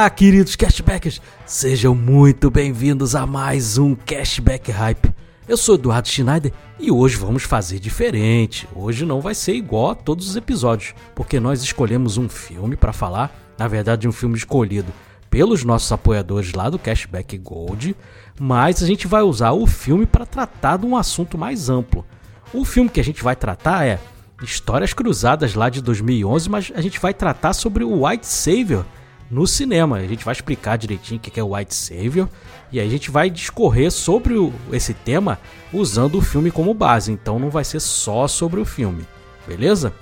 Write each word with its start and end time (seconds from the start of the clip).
Olá, 0.00 0.08
queridos 0.08 0.56
cashbackers! 0.56 1.20
Sejam 1.44 1.94
muito 1.94 2.50
bem-vindos 2.50 3.14
a 3.14 3.26
mais 3.26 3.76
um 3.76 3.94
Cashback 3.94 4.70
Hype. 4.70 5.12
Eu 5.46 5.58
sou 5.58 5.74
Eduardo 5.74 6.08
Schneider 6.08 6.54
e 6.78 6.90
hoje 6.90 7.18
vamos 7.18 7.42
fazer 7.42 7.78
diferente. 7.78 8.66
Hoje 8.74 9.04
não 9.04 9.20
vai 9.20 9.34
ser 9.34 9.52
igual 9.52 9.90
a 9.90 9.94
todos 9.94 10.26
os 10.26 10.36
episódios, 10.36 10.94
porque 11.14 11.38
nós 11.38 11.62
escolhemos 11.62 12.16
um 12.16 12.30
filme 12.30 12.76
para 12.76 12.94
falar, 12.94 13.30
na 13.58 13.68
verdade, 13.68 14.08
um 14.08 14.12
filme 14.12 14.38
escolhido 14.38 14.90
pelos 15.28 15.64
nossos 15.64 15.92
apoiadores 15.92 16.54
lá 16.54 16.70
do 16.70 16.78
Cashback 16.78 17.36
Gold, 17.36 17.94
mas 18.40 18.82
a 18.82 18.86
gente 18.86 19.06
vai 19.06 19.20
usar 19.20 19.52
o 19.52 19.66
filme 19.66 20.06
para 20.06 20.24
tratar 20.24 20.78
de 20.78 20.86
um 20.86 20.96
assunto 20.96 21.36
mais 21.36 21.68
amplo. 21.68 22.06
O 22.54 22.64
filme 22.64 22.88
que 22.88 23.00
a 23.00 23.04
gente 23.04 23.22
vai 23.22 23.36
tratar 23.36 23.86
é 23.86 24.00
Histórias 24.42 24.94
Cruzadas 24.94 25.54
lá 25.54 25.68
de 25.68 25.82
2011, 25.82 26.48
mas 26.48 26.72
a 26.74 26.80
gente 26.80 26.98
vai 26.98 27.12
tratar 27.12 27.52
sobre 27.52 27.84
o 27.84 28.06
White 28.06 28.26
Savior 28.26 28.86
no 29.30 29.46
cinema. 29.46 29.96
A 29.96 30.06
gente 30.06 30.24
vai 30.24 30.32
explicar 30.32 30.76
direitinho 30.76 31.18
o 31.18 31.20
que 31.20 31.38
é 31.38 31.42
o 31.42 31.54
White 31.54 31.74
Savior 31.74 32.28
e 32.72 32.80
aí 32.80 32.86
a 32.86 32.90
gente 32.90 33.10
vai 33.10 33.30
discorrer 33.30 33.90
sobre 33.90 34.34
o, 34.34 34.52
esse 34.72 34.94
tema 34.94 35.38
usando 35.72 36.18
o 36.18 36.22
filme 36.22 36.50
como 36.50 36.74
base. 36.74 37.12
Então 37.12 37.38
não 37.38 37.50
vai 37.50 37.64
ser 37.64 37.80
só 37.80 38.26
sobre 38.26 38.60
o 38.60 38.64
filme, 38.64 39.06
beleza? 39.46 39.92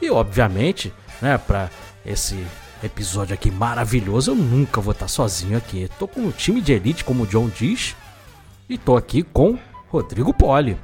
E 0.00 0.10
obviamente, 0.10 0.92
né, 1.20 1.38
para 1.38 1.70
esse 2.04 2.36
episódio 2.82 3.34
aqui 3.34 3.50
maravilhoso, 3.50 4.30
eu 4.30 4.34
nunca 4.34 4.80
vou 4.80 4.92
estar 4.92 5.08
sozinho 5.08 5.56
aqui. 5.56 5.88
Tô 5.98 6.08
com 6.08 6.20
um 6.20 6.30
time 6.30 6.60
de 6.60 6.72
elite, 6.72 7.04
como 7.04 7.24
o 7.24 7.26
John 7.26 7.48
diz, 7.48 7.94
e 8.68 8.78
tô 8.78 8.96
aqui 8.96 9.22
com 9.22 9.58
Rodrigo 9.88 10.32
Poli. 10.32 10.76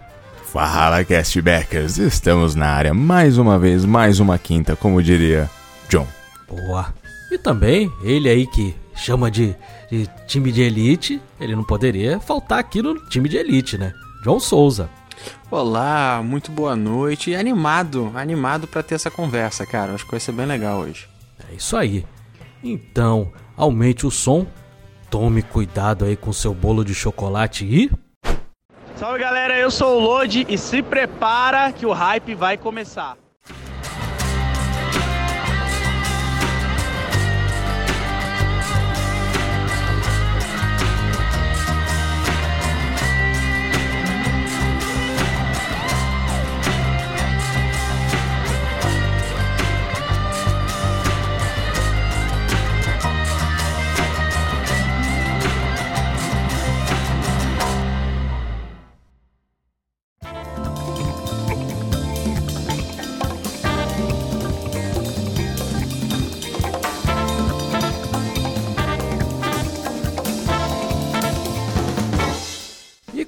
Fala, 0.44 1.04
castbackers! 1.04 1.98
Estamos 1.98 2.54
na 2.54 2.68
área 2.68 2.94
mais 2.94 3.38
uma 3.38 3.58
vez, 3.58 3.84
mais 3.84 4.20
uma 4.20 4.38
quinta, 4.38 4.76
como 4.76 5.02
diria 5.02 5.50
John. 5.88 6.06
Boa. 6.48 7.05
E 7.30 7.38
também 7.38 7.92
ele 8.02 8.28
aí 8.28 8.46
que 8.46 8.74
chama 8.94 9.30
de, 9.30 9.54
de, 9.90 10.08
time 10.26 10.52
de 10.52 10.62
elite, 10.62 11.20
ele 11.40 11.56
não 11.56 11.64
poderia 11.64 12.20
faltar 12.20 12.58
aqui 12.58 12.80
no 12.80 12.94
time 13.08 13.28
de 13.28 13.36
elite, 13.36 13.76
né? 13.76 13.92
John 14.22 14.38
Souza. 14.40 14.88
Olá, 15.50 16.22
muito 16.24 16.50
boa 16.50 16.76
noite. 16.76 17.30
E 17.30 17.36
animado, 17.36 18.12
animado 18.14 18.66
para 18.66 18.82
ter 18.82 18.94
essa 18.94 19.10
conversa, 19.10 19.66
cara. 19.66 19.94
Acho 19.94 20.04
que 20.04 20.10
vai 20.10 20.20
ser 20.20 20.32
bem 20.32 20.46
legal 20.46 20.80
hoje. 20.80 21.08
É 21.50 21.54
isso 21.54 21.76
aí. 21.76 22.04
Então, 22.62 23.32
aumente 23.56 24.06
o 24.06 24.10
som, 24.10 24.46
tome 25.10 25.42
cuidado 25.42 26.04
aí 26.04 26.16
com 26.16 26.32
seu 26.32 26.54
bolo 26.54 26.84
de 26.84 26.94
chocolate 26.94 27.64
e. 27.64 27.90
Salve 28.96 29.18
galera, 29.18 29.58
eu 29.58 29.70
sou 29.70 29.98
o 29.98 30.00
Lodi 30.00 30.46
e 30.48 30.56
se 30.56 30.82
prepara 30.82 31.70
que 31.72 31.84
o 31.84 31.92
hype 31.92 32.34
vai 32.34 32.56
começar. 32.56 33.16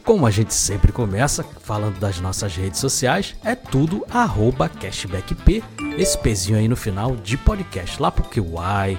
Como 0.09 0.27
a 0.27 0.31
gente 0.31 0.55
sempre 0.55 0.91
começa 0.91 1.45
falando 1.61 1.99
das 1.99 2.19
nossas 2.19 2.57
redes 2.57 2.81
sociais, 2.81 3.35
é 3.45 3.55
tudo 3.55 4.07
arroba 4.09 4.67
cashbackp, 4.67 5.63
esse 5.99 6.17
pezinho 6.17 6.59
aí 6.59 6.67
no 6.67 6.77
final 6.77 7.15
de 7.15 7.37
podcast, 7.37 8.01
lá 8.01 8.11
pro 8.11 8.25
QI, 8.25 8.97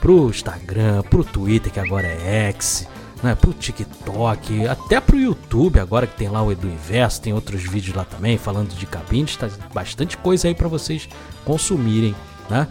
pro 0.00 0.30
Instagram, 0.30 1.02
pro 1.02 1.24
Twitter, 1.24 1.72
que 1.72 1.80
agora 1.80 2.06
é 2.06 2.50
X, 2.50 2.86
né, 3.24 3.34
pro 3.34 3.52
TikTok, 3.52 4.68
até 4.68 5.00
pro 5.00 5.18
YouTube, 5.18 5.80
agora 5.80 6.06
que 6.06 6.16
tem 6.16 6.28
lá 6.28 6.40
o 6.40 6.52
Edu 6.52 6.68
Inverso, 6.68 7.20
tem 7.20 7.32
outros 7.32 7.64
vídeos 7.64 7.96
lá 7.96 8.04
também 8.04 8.38
falando 8.38 8.72
de 8.72 8.86
cabines, 8.86 9.34
tá 9.34 9.50
bastante 9.74 10.16
coisa 10.16 10.46
aí 10.46 10.54
para 10.54 10.68
vocês 10.68 11.08
consumirem, 11.44 12.14
né? 12.48 12.68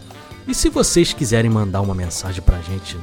E 0.48 0.54
se 0.54 0.70
vocês 0.70 1.12
quiserem 1.12 1.50
mandar 1.50 1.82
uma 1.82 1.94
mensagem 1.94 2.40
pra 2.40 2.58
gente 2.62 2.96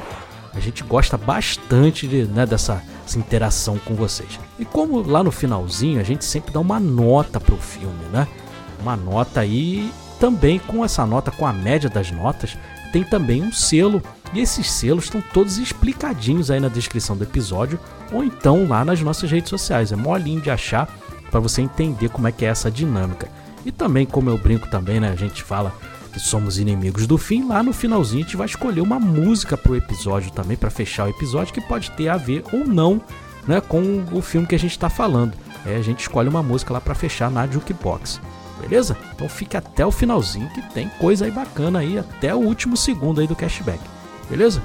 a 0.53 0.59
gente 0.59 0.83
gosta 0.83 1.17
bastante 1.17 2.07
de, 2.07 2.25
né, 2.25 2.45
dessa 2.45 2.83
interação 3.15 3.79
com 3.79 3.95
vocês. 3.95 4.39
E 4.59 4.65
como 4.65 5.01
lá 5.01 5.23
no 5.23 5.31
finalzinho 5.31 5.99
a 5.99 6.03
gente 6.03 6.23
sempre 6.23 6.53
dá 6.53 6.59
uma 6.59 6.79
nota 6.79 7.39
pro 7.39 7.57
filme, 7.57 8.05
né? 8.11 8.27
Uma 8.81 8.95
nota 8.95 9.39
aí 9.41 9.91
também 10.21 10.59
com 10.59 10.85
essa 10.85 11.03
nota, 11.03 11.31
com 11.31 11.47
a 11.47 11.51
média 11.51 11.89
das 11.89 12.11
notas, 12.11 12.55
tem 12.93 13.03
também 13.03 13.41
um 13.41 13.51
selo. 13.51 14.03
E 14.33 14.39
esses 14.39 14.69
selos 14.71 15.05
estão 15.05 15.19
todos 15.33 15.57
explicadinhos 15.57 16.51
aí 16.51 16.59
na 16.59 16.67
descrição 16.67 17.17
do 17.17 17.23
episódio 17.23 17.79
ou 18.11 18.23
então 18.23 18.67
lá 18.67 18.85
nas 18.85 19.01
nossas 19.01 19.31
redes 19.31 19.49
sociais. 19.49 19.91
É 19.91 19.95
molinho 19.95 20.39
de 20.39 20.51
achar 20.51 20.87
para 21.31 21.39
você 21.39 21.63
entender 21.63 22.09
como 22.09 22.27
é 22.27 22.31
que 22.31 22.45
é 22.45 22.49
essa 22.49 22.69
dinâmica. 22.69 23.27
E 23.65 23.71
também, 23.71 24.05
como 24.05 24.29
eu 24.29 24.37
brinco 24.37 24.69
também, 24.69 24.99
né, 24.99 25.09
a 25.09 25.15
gente 25.15 25.41
fala 25.41 25.73
que 26.13 26.19
somos 26.19 26.59
inimigos 26.59 27.07
do 27.07 27.17
fim, 27.17 27.47
lá 27.47 27.63
no 27.63 27.73
finalzinho 27.73 28.21
a 28.21 28.25
gente 28.25 28.37
vai 28.37 28.45
escolher 28.45 28.81
uma 28.81 28.99
música 28.99 29.57
pro 29.57 29.75
episódio 29.75 30.31
também 30.31 30.57
para 30.57 30.69
fechar 30.69 31.05
o 31.05 31.09
episódio 31.09 31.53
que 31.53 31.61
pode 31.61 31.89
ter 31.91 32.09
a 32.09 32.17
ver 32.17 32.43
ou 32.53 32.65
não, 32.65 33.01
né, 33.47 33.59
com 33.59 34.03
o 34.11 34.21
filme 34.21 34.45
que 34.45 34.55
a 34.55 34.59
gente 34.59 34.71
está 34.71 34.89
falando. 34.89 35.33
É, 35.65 35.77
a 35.77 35.81
gente 35.81 36.01
escolhe 36.01 36.29
uma 36.29 36.43
música 36.43 36.73
lá 36.73 36.81
para 36.81 36.93
fechar 36.93 37.31
na 37.31 37.47
jukebox 37.47 38.21
beleza? 38.61 38.95
Então 39.15 39.27
fique 39.27 39.57
até 39.57 39.85
o 39.85 39.91
finalzinho 39.91 40.49
que 40.49 40.61
tem 40.73 40.87
coisa 40.99 41.25
aí 41.25 41.31
bacana 41.31 41.79
aí, 41.79 41.97
até 41.97 42.33
o 42.33 42.39
último 42.39 42.77
segundo 42.77 43.19
aí 43.19 43.27
do 43.27 43.35
cashback, 43.35 43.79
beleza? 44.29 44.61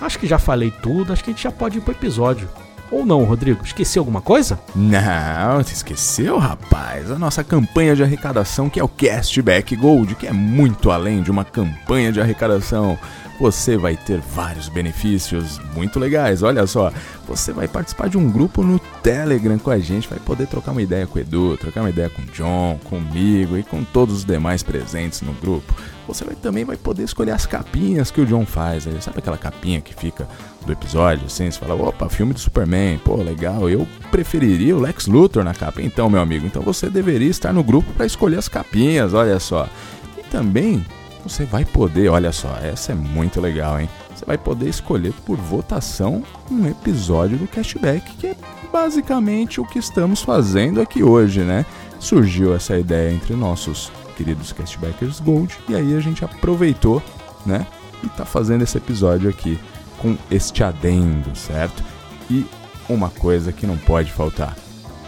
Acho 0.00 0.18
que 0.18 0.26
já 0.26 0.38
falei 0.38 0.70
tudo, 0.70 1.12
acho 1.12 1.22
que 1.22 1.30
a 1.30 1.32
gente 1.32 1.42
já 1.42 1.52
pode 1.52 1.78
ir 1.78 1.80
pro 1.80 1.92
episódio. 1.92 2.48
Ou 2.90 3.04
não, 3.04 3.22
Rodrigo? 3.24 3.62
Esqueci 3.62 3.98
alguma 3.98 4.22
coisa? 4.22 4.58
Não, 4.74 5.62
você 5.62 5.74
esqueceu, 5.74 6.38
rapaz. 6.38 7.10
A 7.10 7.18
nossa 7.18 7.44
campanha 7.44 7.94
de 7.94 8.02
arrecadação, 8.02 8.70
que 8.70 8.80
é 8.80 8.84
o 8.84 8.88
Cashback 8.88 9.76
Gold, 9.76 10.14
que 10.14 10.26
é 10.26 10.32
muito 10.32 10.90
além 10.90 11.22
de 11.22 11.30
uma 11.30 11.44
campanha 11.44 12.10
de 12.10 12.20
arrecadação 12.20 12.98
você 13.38 13.76
vai 13.76 13.96
ter 13.96 14.20
vários 14.20 14.68
benefícios 14.68 15.58
muito 15.74 15.98
legais. 15.98 16.42
Olha 16.42 16.66
só, 16.66 16.92
você 17.26 17.52
vai 17.52 17.68
participar 17.68 18.08
de 18.08 18.18
um 18.18 18.30
grupo 18.30 18.62
no 18.62 18.78
Telegram 19.02 19.58
com 19.58 19.70
a 19.70 19.78
gente, 19.78 20.08
vai 20.08 20.18
poder 20.18 20.46
trocar 20.46 20.72
uma 20.72 20.82
ideia 20.82 21.06
com 21.06 21.18
o 21.18 21.22
Edu, 21.22 21.56
trocar 21.56 21.80
uma 21.80 21.90
ideia 21.90 22.10
com 22.10 22.22
o 22.22 22.26
John, 22.26 22.78
comigo 22.84 23.56
e 23.56 23.62
com 23.62 23.84
todos 23.84 24.16
os 24.16 24.24
demais 24.24 24.62
presentes 24.62 25.22
no 25.22 25.32
grupo. 25.34 25.74
Você 26.08 26.24
vai, 26.24 26.34
também 26.34 26.64
vai 26.64 26.76
poder 26.76 27.02
escolher 27.02 27.32
as 27.32 27.44
capinhas 27.44 28.10
que 28.10 28.20
o 28.20 28.26
John 28.26 28.46
faz. 28.46 28.84
Sabe 29.00 29.18
aquela 29.18 29.36
capinha 29.36 29.80
que 29.80 29.94
fica 29.94 30.26
do 30.64 30.72
episódio, 30.72 31.26
assim? 31.26 31.50
Você 31.50 31.58
fala, 31.58 31.74
opa, 31.74 32.08
filme 32.08 32.32
do 32.32 32.40
Superman, 32.40 32.98
pô, 33.04 33.16
legal. 33.16 33.68
Eu 33.68 33.86
preferiria 34.10 34.74
o 34.74 34.80
Lex 34.80 35.06
Luthor 35.06 35.44
na 35.44 35.54
capa. 35.54 35.82
Então, 35.82 36.08
meu 36.08 36.20
amigo, 36.20 36.46
então 36.46 36.62
você 36.62 36.88
deveria 36.88 37.28
estar 37.28 37.52
no 37.52 37.62
grupo 37.62 37.92
para 37.92 38.06
escolher 38.06 38.38
as 38.38 38.48
capinhas, 38.48 39.12
olha 39.12 39.38
só. 39.38 39.68
E 40.16 40.22
também 40.22 40.82
você 41.22 41.44
vai 41.44 41.64
poder, 41.64 42.08
olha 42.08 42.32
só, 42.32 42.56
essa 42.62 42.92
é 42.92 42.94
muito 42.94 43.40
legal, 43.40 43.80
hein? 43.80 43.88
Você 44.14 44.24
vai 44.24 44.38
poder 44.38 44.68
escolher 44.68 45.12
por 45.24 45.36
votação 45.36 46.22
um 46.50 46.66
episódio 46.66 47.36
do 47.38 47.46
Cashback, 47.46 48.16
que 48.16 48.28
é 48.28 48.36
basicamente 48.72 49.60
o 49.60 49.64
que 49.64 49.78
estamos 49.78 50.22
fazendo 50.22 50.80
aqui 50.80 51.02
hoje, 51.02 51.40
né? 51.40 51.64
Surgiu 52.00 52.54
essa 52.54 52.76
ideia 52.78 53.12
entre 53.12 53.34
nossos 53.34 53.90
queridos 54.16 54.52
Cashbackers 54.52 55.20
Gold 55.20 55.56
e 55.68 55.74
aí 55.74 55.96
a 55.96 56.00
gente 56.00 56.24
aproveitou, 56.24 57.02
né? 57.46 57.66
E 58.02 58.08
tá 58.08 58.24
fazendo 58.24 58.62
esse 58.62 58.76
episódio 58.76 59.28
aqui 59.28 59.58
com 59.98 60.16
este 60.30 60.62
adendo, 60.62 61.36
certo? 61.36 61.82
E 62.30 62.46
uma 62.88 63.10
coisa 63.10 63.52
que 63.52 63.66
não 63.66 63.76
pode 63.76 64.10
faltar: 64.10 64.56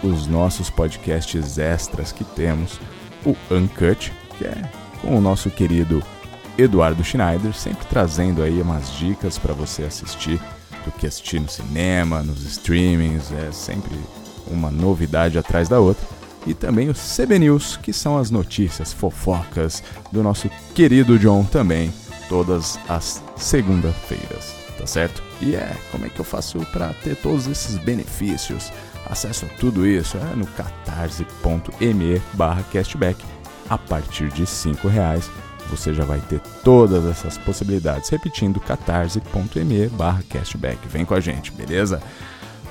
os 0.03 0.27
nossos 0.27 0.71
podcasts 0.71 1.59
extras 1.59 2.13
que 2.13 2.25
temos, 2.25 2.81
o 3.25 3.37
Uncut, 3.51 4.13
que 4.37 4.45
é 4.45 4.80
com 5.01 5.17
o 5.17 5.21
nosso 5.21 5.51
querido 5.51 6.03
Eduardo 6.57 7.03
Schneider, 7.03 7.55
sempre 7.55 7.87
trazendo 7.87 8.43
aí 8.43 8.61
umas 8.61 8.93
dicas 8.93 9.39
para 9.39 9.55
você 9.55 9.85
assistir 9.85 10.41
do 10.85 10.93
que 10.93 11.07
assistir 11.07 11.41
no 11.41 11.49
cinema, 11.49 12.23
nos 12.23 12.45
streamings, 12.45 13.33
é 13.33 13.53
sempre 13.53 13.95
uma 14.47 14.71
novidade 14.71 15.39
atrás 15.39 15.69
da 15.69 15.79
outra. 15.79 16.07
E 16.47 16.55
também 16.55 16.89
o 16.89 16.95
CB 16.95 17.39
News, 17.39 17.77
que 17.77 17.93
são 17.93 18.17
as 18.17 18.31
notícias 18.31 18.93
fofocas 18.93 19.83
do 20.11 20.23
nosso 20.23 20.51
querido 20.75 21.19
John 21.19 21.45
também, 21.45 21.93
todas 22.29 22.79
as 22.89 23.23
segunda-feiras, 23.37 24.55
tá 24.79 24.87
certo? 24.87 25.23
E 25.41 25.55
é, 25.55 25.77
como 25.91 26.07
é 26.07 26.09
que 26.09 26.19
eu 26.19 26.25
faço 26.25 26.59
para 26.73 26.95
ter 26.95 27.17
todos 27.17 27.47
esses 27.47 27.77
benefícios? 27.77 28.73
Acesso 29.09 29.45
a 29.45 29.49
tudo 29.59 29.87
isso 29.87 30.17
é 30.17 30.37
no 30.37 30.47
catarse.me 30.47 32.23
barra 32.35 32.63
cashback 32.73 33.23
a 33.71 33.79
partir 33.79 34.29
de 34.31 34.43
R$ 34.43 34.91
reais 34.91 35.31
você 35.71 35.95
já 35.95 36.05
vai 36.05 36.19
ter 36.21 36.41
todas 36.65 37.05
essas 37.05 37.39
possibilidades. 37.39 38.11
Repetindo, 38.11 38.59
catarse.me 38.59 39.89
barra 39.89 40.23
cashback. 40.29 40.79
Vem 40.89 41.05
com 41.05 41.15
a 41.15 41.21
gente, 41.21 41.53
beleza? 41.53 42.03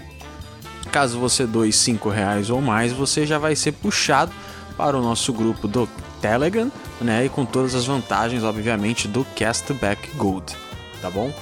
caso 0.91 1.17
você 1.17 1.47
doe 1.47 1.71
cinco 1.71 2.09
reais 2.09 2.49
ou 2.49 2.61
mais, 2.61 2.91
você 2.91 3.25
já 3.25 3.39
vai 3.39 3.55
ser 3.55 3.71
puxado 3.71 4.31
para 4.77 4.97
o 4.97 5.01
nosso 5.01 5.31
grupo 5.31 5.67
do 5.67 5.87
Telegram, 6.21 6.71
né? 6.99 7.25
E 7.25 7.29
com 7.29 7.45
todas 7.45 7.73
as 7.73 7.85
vantagens, 7.85 8.43
obviamente, 8.43 9.07
do 9.07 9.25
Castback 9.35 10.15
Gold, 10.15 10.53
tá 11.01 11.09
bom? 11.09 11.33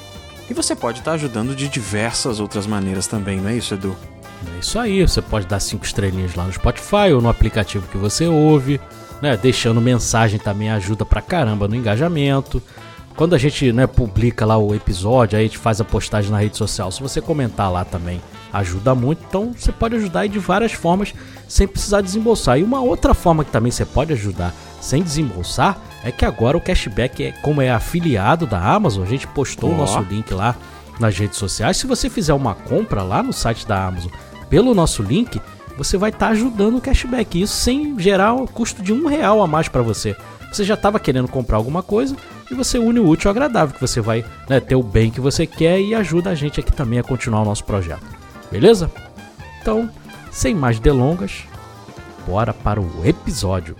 E 0.49 0.53
você 0.53 0.75
pode 0.75 0.99
estar 0.99 1.11
tá 1.11 1.15
ajudando 1.15 1.55
de 1.55 1.67
diversas 1.67 2.39
outras 2.39 2.65
maneiras 2.65 3.07
também, 3.07 3.39
não 3.39 3.49
é 3.49 3.55
isso, 3.55 3.73
Edu? 3.73 3.95
É 4.55 4.59
isso 4.59 4.79
aí, 4.79 5.01
você 5.01 5.21
pode 5.21 5.47
dar 5.47 5.59
cinco 5.59 5.85
estrelinhas 5.85 6.35
lá 6.35 6.45
no 6.45 6.53
Spotify 6.53 7.11
ou 7.13 7.21
no 7.21 7.29
aplicativo 7.29 7.87
que 7.87 7.97
você 7.97 8.27
ouve, 8.27 8.79
né? 9.21 9.35
Deixando 9.35 9.81
mensagem 9.81 10.39
também 10.39 10.69
ajuda 10.69 11.05
pra 11.05 11.21
caramba 11.21 11.67
no 11.67 11.75
engajamento. 11.75 12.61
Quando 13.15 13.35
a 13.35 13.37
gente 13.37 13.73
né, 13.73 13.85
publica 13.85 14.45
lá 14.45 14.57
o 14.57 14.73
episódio, 14.73 15.37
aí 15.37 15.43
a 15.43 15.47
gente 15.47 15.57
faz 15.57 15.81
a 15.81 15.83
postagem 15.83 16.31
na 16.31 16.39
rede 16.39 16.55
social. 16.55 16.89
Se 16.89 17.01
você 17.01 17.19
comentar 17.19 17.69
lá 17.69 17.83
também, 17.83 18.21
ajuda 18.51 18.93
muito. 18.95 19.23
Então 19.27 19.53
você 19.55 19.71
pode 19.71 19.95
ajudar 19.95 20.27
de 20.27 20.39
várias 20.39 20.71
formas 20.71 21.13
sem 21.47 21.67
precisar 21.67 22.01
desembolsar. 22.01 22.59
E 22.59 22.63
uma 22.63 22.81
outra 22.81 23.13
forma 23.13 23.43
que 23.43 23.51
também 23.51 23.71
você 23.71 23.85
pode 23.85 24.13
ajudar 24.13 24.53
sem 24.81 25.01
desembolsar 25.03 25.79
é 26.03 26.11
que 26.11 26.25
agora 26.25 26.57
o 26.57 26.61
cashback, 26.61 27.23
é, 27.23 27.31
como 27.41 27.61
é 27.61 27.69
afiliado 27.69 28.45
da 28.45 28.59
Amazon, 28.59 29.03
a 29.03 29.07
gente 29.07 29.27
postou 29.27 29.71
oh. 29.71 29.73
o 29.73 29.77
nosso 29.77 29.99
link 30.01 30.33
lá 30.33 30.55
nas 30.99 31.17
redes 31.17 31.37
sociais. 31.37 31.77
Se 31.77 31.87
você 31.87 32.09
fizer 32.09 32.33
uma 32.33 32.53
compra 32.53 33.03
lá 33.03 33.23
no 33.23 33.33
site 33.33 33.67
da 33.67 33.85
Amazon 33.85 34.11
pelo 34.49 34.73
nosso 34.73 35.03
link, 35.03 35.41
você 35.77 35.97
vai 35.97 36.09
estar 36.09 36.27
tá 36.27 36.31
ajudando 36.31 36.77
o 36.77 36.81
cashback. 36.81 37.41
Isso 37.41 37.55
sem 37.55 37.97
gerar 37.99 38.33
o 38.33 38.47
custo 38.47 38.81
de 38.81 38.93
um 38.93 39.07
real 39.07 39.41
a 39.41 39.47
mais 39.47 39.67
para 39.67 39.81
você. 39.81 40.15
Você 40.51 40.63
já 40.63 40.73
estava 40.73 40.99
querendo 40.99 41.27
comprar 41.27 41.57
alguma 41.57 41.83
coisa 41.83 42.15
e 42.49 42.55
você 42.55 42.79
une 42.79 42.99
o 42.99 43.07
útil 43.07 43.29
ao 43.29 43.31
agradável, 43.31 43.75
que 43.75 43.81
você 43.81 44.01
vai 44.01 44.25
né, 44.47 44.59
ter 44.59 44.75
o 44.75 44.83
bem 44.83 45.11
que 45.11 45.21
você 45.21 45.45
quer 45.45 45.79
e 45.79 45.93
ajuda 45.93 46.31
a 46.31 46.35
gente 46.35 46.59
aqui 46.59 46.71
também 46.71 46.99
a 46.99 47.03
continuar 47.03 47.41
o 47.41 47.45
nosso 47.45 47.63
projeto. 47.63 48.18
Beleza? 48.51 48.91
Então, 49.61 49.89
sem 50.31 50.55
mais 50.55 50.79
delongas, 50.79 51.43
bora 52.25 52.53
para 52.53 52.81
o 52.81 53.05
episódio. 53.05 53.75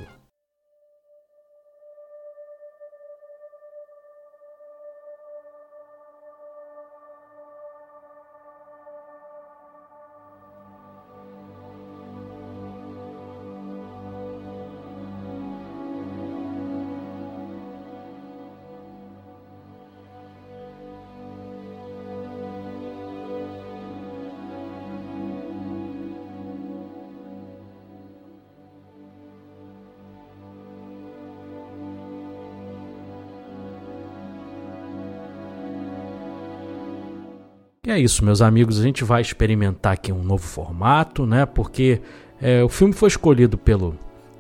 E 37.90 37.92
é 37.92 38.00
isso, 38.00 38.24
meus 38.24 38.40
amigos. 38.40 38.80
A 38.80 38.84
gente 38.84 39.04
vai 39.04 39.20
experimentar 39.20 39.94
aqui 39.94 40.12
um 40.12 40.22
novo 40.22 40.44
formato, 40.44 41.26
né? 41.26 41.44
Porque 41.48 42.00
é, 42.40 42.64
o 42.64 42.70
filme 42.70 42.94
foi 42.94 43.08
escolhido 43.08 43.58
pelo, 43.58 43.98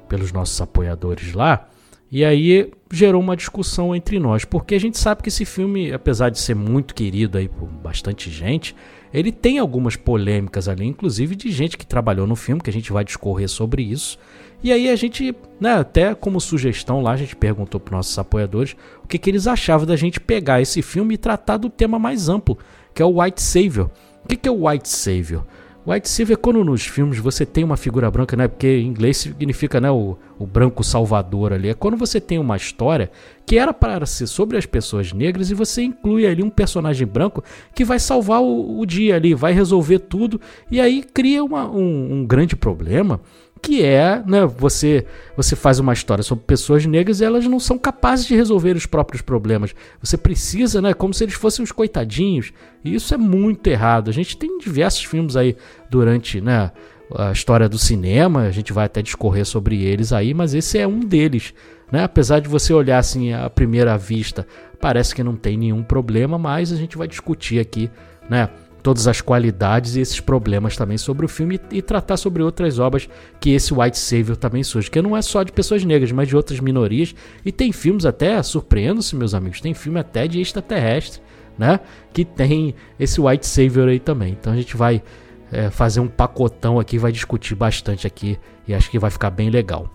pelos 0.07 0.31
nossos 0.31 0.61
apoiadores 0.61 1.33
lá. 1.33 1.67
E 2.11 2.23
aí 2.23 2.71
gerou 2.91 3.19
uma 3.19 3.35
discussão 3.35 3.95
entre 3.95 4.19
nós, 4.19 4.45
porque 4.45 4.75
a 4.75 4.79
gente 4.79 4.99
sabe 4.99 5.23
que 5.23 5.29
esse 5.29 5.45
filme, 5.45 5.91
apesar 5.91 6.29
de 6.29 6.37
ser 6.37 6.55
muito 6.55 6.93
querido 6.93 7.39
aí 7.39 7.49
por 7.49 7.67
bastante 7.67 8.29
gente, 8.29 8.75
ele 9.11 9.31
tem 9.31 9.57
algumas 9.57 9.95
polêmicas 9.95 10.67
ali, 10.67 10.85
inclusive 10.85 11.35
de 11.35 11.51
gente 11.51 11.75
que 11.75 11.87
trabalhou 11.87 12.27
no 12.27 12.35
filme, 12.35 12.61
que 12.61 12.69
a 12.69 12.73
gente 12.73 12.91
vai 12.91 13.03
discorrer 13.03 13.49
sobre 13.49 13.81
isso. 13.81 14.19
E 14.61 14.71
aí 14.71 14.89
a 14.89 14.95
gente, 14.95 15.35
né, 15.59 15.73
até 15.73 16.13
como 16.13 16.39
sugestão 16.39 17.01
lá, 17.01 17.13
a 17.13 17.17
gente 17.17 17.35
perguntou 17.35 17.79
para 17.79 17.97
nossos 17.97 18.17
apoiadores 18.19 18.75
o 19.03 19.07
que, 19.07 19.17
que 19.17 19.29
eles 19.29 19.47
achavam 19.47 19.87
da 19.87 19.95
gente 19.95 20.19
pegar 20.19 20.61
esse 20.61 20.81
filme 20.81 21.15
e 21.15 21.17
tratar 21.17 21.57
do 21.57 21.69
tema 21.69 21.97
mais 21.97 22.29
amplo, 22.29 22.57
que 22.99 23.03
é 23.03 23.05
o 23.05 23.21
White 23.21 23.41
Savior. 23.41 23.89
O 24.25 24.27
que 24.27 24.45
é 24.45 24.51
o 24.51 24.67
White 24.67 24.89
Savior? 24.89 25.45
White 25.87 26.09
Savior 26.09 26.33
é 26.33 26.41
quando 26.41 26.65
nos 26.65 26.85
filmes 26.85 27.17
você 27.17 27.45
tem 27.45 27.63
uma 27.63 27.77
figura 27.77 28.11
branca, 28.11 28.35
né? 28.35 28.45
Porque 28.45 28.67
em 28.67 28.87
inglês 28.87 29.15
significa 29.15 29.79
né, 29.79 29.89
o, 29.89 30.17
o 30.37 30.45
branco 30.45 30.83
salvador 30.83 31.53
ali. 31.53 31.69
É 31.69 31.73
quando 31.73 31.95
você 31.95 32.19
tem 32.19 32.37
uma 32.37 32.57
história 32.57 33.09
que 33.45 33.57
era 33.57 33.73
para 33.73 34.05
ser 34.05 34.27
sobre 34.27 34.57
as 34.57 34.65
pessoas 34.65 35.13
negras 35.13 35.49
e 35.49 35.53
você 35.53 35.81
inclui 35.81 36.27
ali 36.27 36.43
um 36.43 36.49
personagem 36.49 37.07
branco 37.07 37.41
que 37.73 37.85
vai 37.85 37.99
salvar 37.99 38.41
o, 38.41 38.81
o 38.81 38.85
dia 38.85 39.15
ali, 39.15 39.33
vai 39.33 39.53
resolver 39.53 39.99
tudo. 39.99 40.41
E 40.69 40.81
aí 40.81 41.01
cria 41.01 41.41
uma, 41.41 41.69
um, 41.71 42.15
um 42.15 42.25
grande 42.25 42.57
problema 42.57 43.21
que 43.61 43.83
é, 43.83 44.23
né, 44.25 44.45
você 44.45 45.05
você 45.35 45.55
faz 45.55 45.79
uma 45.79 45.93
história 45.93 46.23
sobre 46.23 46.43
pessoas 46.45 46.85
negras 46.85 47.21
e 47.21 47.25
elas 47.25 47.45
não 47.45 47.59
são 47.59 47.77
capazes 47.77 48.25
de 48.25 48.35
resolver 48.35 48.75
os 48.75 48.85
próprios 48.85 49.21
problemas. 49.21 49.73
Você 50.01 50.17
precisa, 50.17 50.81
né, 50.81 50.93
como 50.93 51.13
se 51.13 51.23
eles 51.23 51.35
fossem 51.35 51.63
os 51.63 51.71
coitadinhos. 51.71 52.51
E 52.83 52.93
isso 52.95 53.13
é 53.13 53.17
muito 53.17 53.67
errado. 53.67 54.09
A 54.09 54.13
gente 54.13 54.37
tem 54.37 54.57
diversos 54.57 55.03
filmes 55.03 55.35
aí 55.35 55.55
durante, 55.89 56.41
né, 56.41 56.71
a 57.15 57.31
história 57.31 57.67
do 57.67 57.77
cinema, 57.77 58.41
a 58.41 58.51
gente 58.51 58.71
vai 58.71 58.85
até 58.85 59.01
discorrer 59.01 59.45
sobre 59.45 59.83
eles 59.83 60.13
aí, 60.13 60.33
mas 60.33 60.53
esse 60.53 60.77
é 60.77 60.87
um 60.87 60.99
deles, 60.99 61.53
né? 61.91 62.03
Apesar 62.03 62.39
de 62.39 62.47
você 62.47 62.71
olhar 62.71 62.99
assim 62.99 63.33
à 63.33 63.49
primeira 63.49 63.97
vista, 63.97 64.45
parece 64.79 65.15
que 65.15 65.23
não 65.23 65.35
tem 65.35 65.57
nenhum 65.57 65.83
problema, 65.83 66.37
mas 66.37 66.71
a 66.71 66.75
gente 66.75 66.97
vai 66.97 67.07
discutir 67.07 67.59
aqui, 67.59 67.89
né, 68.29 68.49
todas 68.81 69.07
as 69.07 69.21
qualidades 69.21 69.95
e 69.95 70.01
esses 70.01 70.19
problemas 70.19 70.75
também 70.75 70.97
sobre 70.97 71.25
o 71.25 71.29
filme 71.29 71.59
e, 71.71 71.77
e 71.77 71.81
tratar 71.81 72.17
sobre 72.17 72.41
outras 72.41 72.79
obras 72.79 73.09
que 73.39 73.51
esse 73.51 73.73
White 73.73 73.97
Savior 73.97 74.37
também 74.37 74.63
surge, 74.63 74.89
que 74.89 75.01
não 75.01 75.15
é 75.15 75.21
só 75.21 75.43
de 75.43 75.51
pessoas 75.51 75.83
negras, 75.83 76.11
mas 76.11 76.27
de 76.27 76.35
outras 76.35 76.59
minorias. 76.59 77.13
E 77.43 77.51
tem 77.51 77.71
filmes 77.71 78.05
até, 78.05 78.41
surpreendo-se, 78.41 79.15
meus 79.15 79.33
amigos, 79.33 79.61
tem 79.61 79.73
filme 79.73 79.99
até 79.99 80.27
de 80.27 80.39
extraterrestre, 80.39 81.21
né? 81.57 81.79
Que 82.13 82.23
tem 82.23 82.73
esse 82.99 83.19
White 83.19 83.45
Savior 83.45 83.89
aí 83.89 83.99
também. 83.99 84.35
Então 84.39 84.53
a 84.53 84.55
gente 84.55 84.75
vai 84.75 85.03
é, 85.51 85.69
fazer 85.69 85.99
um 85.99 86.07
pacotão 86.07 86.79
aqui, 86.79 86.97
vai 86.97 87.11
discutir 87.11 87.55
bastante 87.55 88.07
aqui 88.07 88.39
e 88.67 88.73
acho 88.73 88.89
que 88.89 88.99
vai 88.99 89.11
ficar 89.11 89.29
bem 89.29 89.49
legal. 89.49 89.89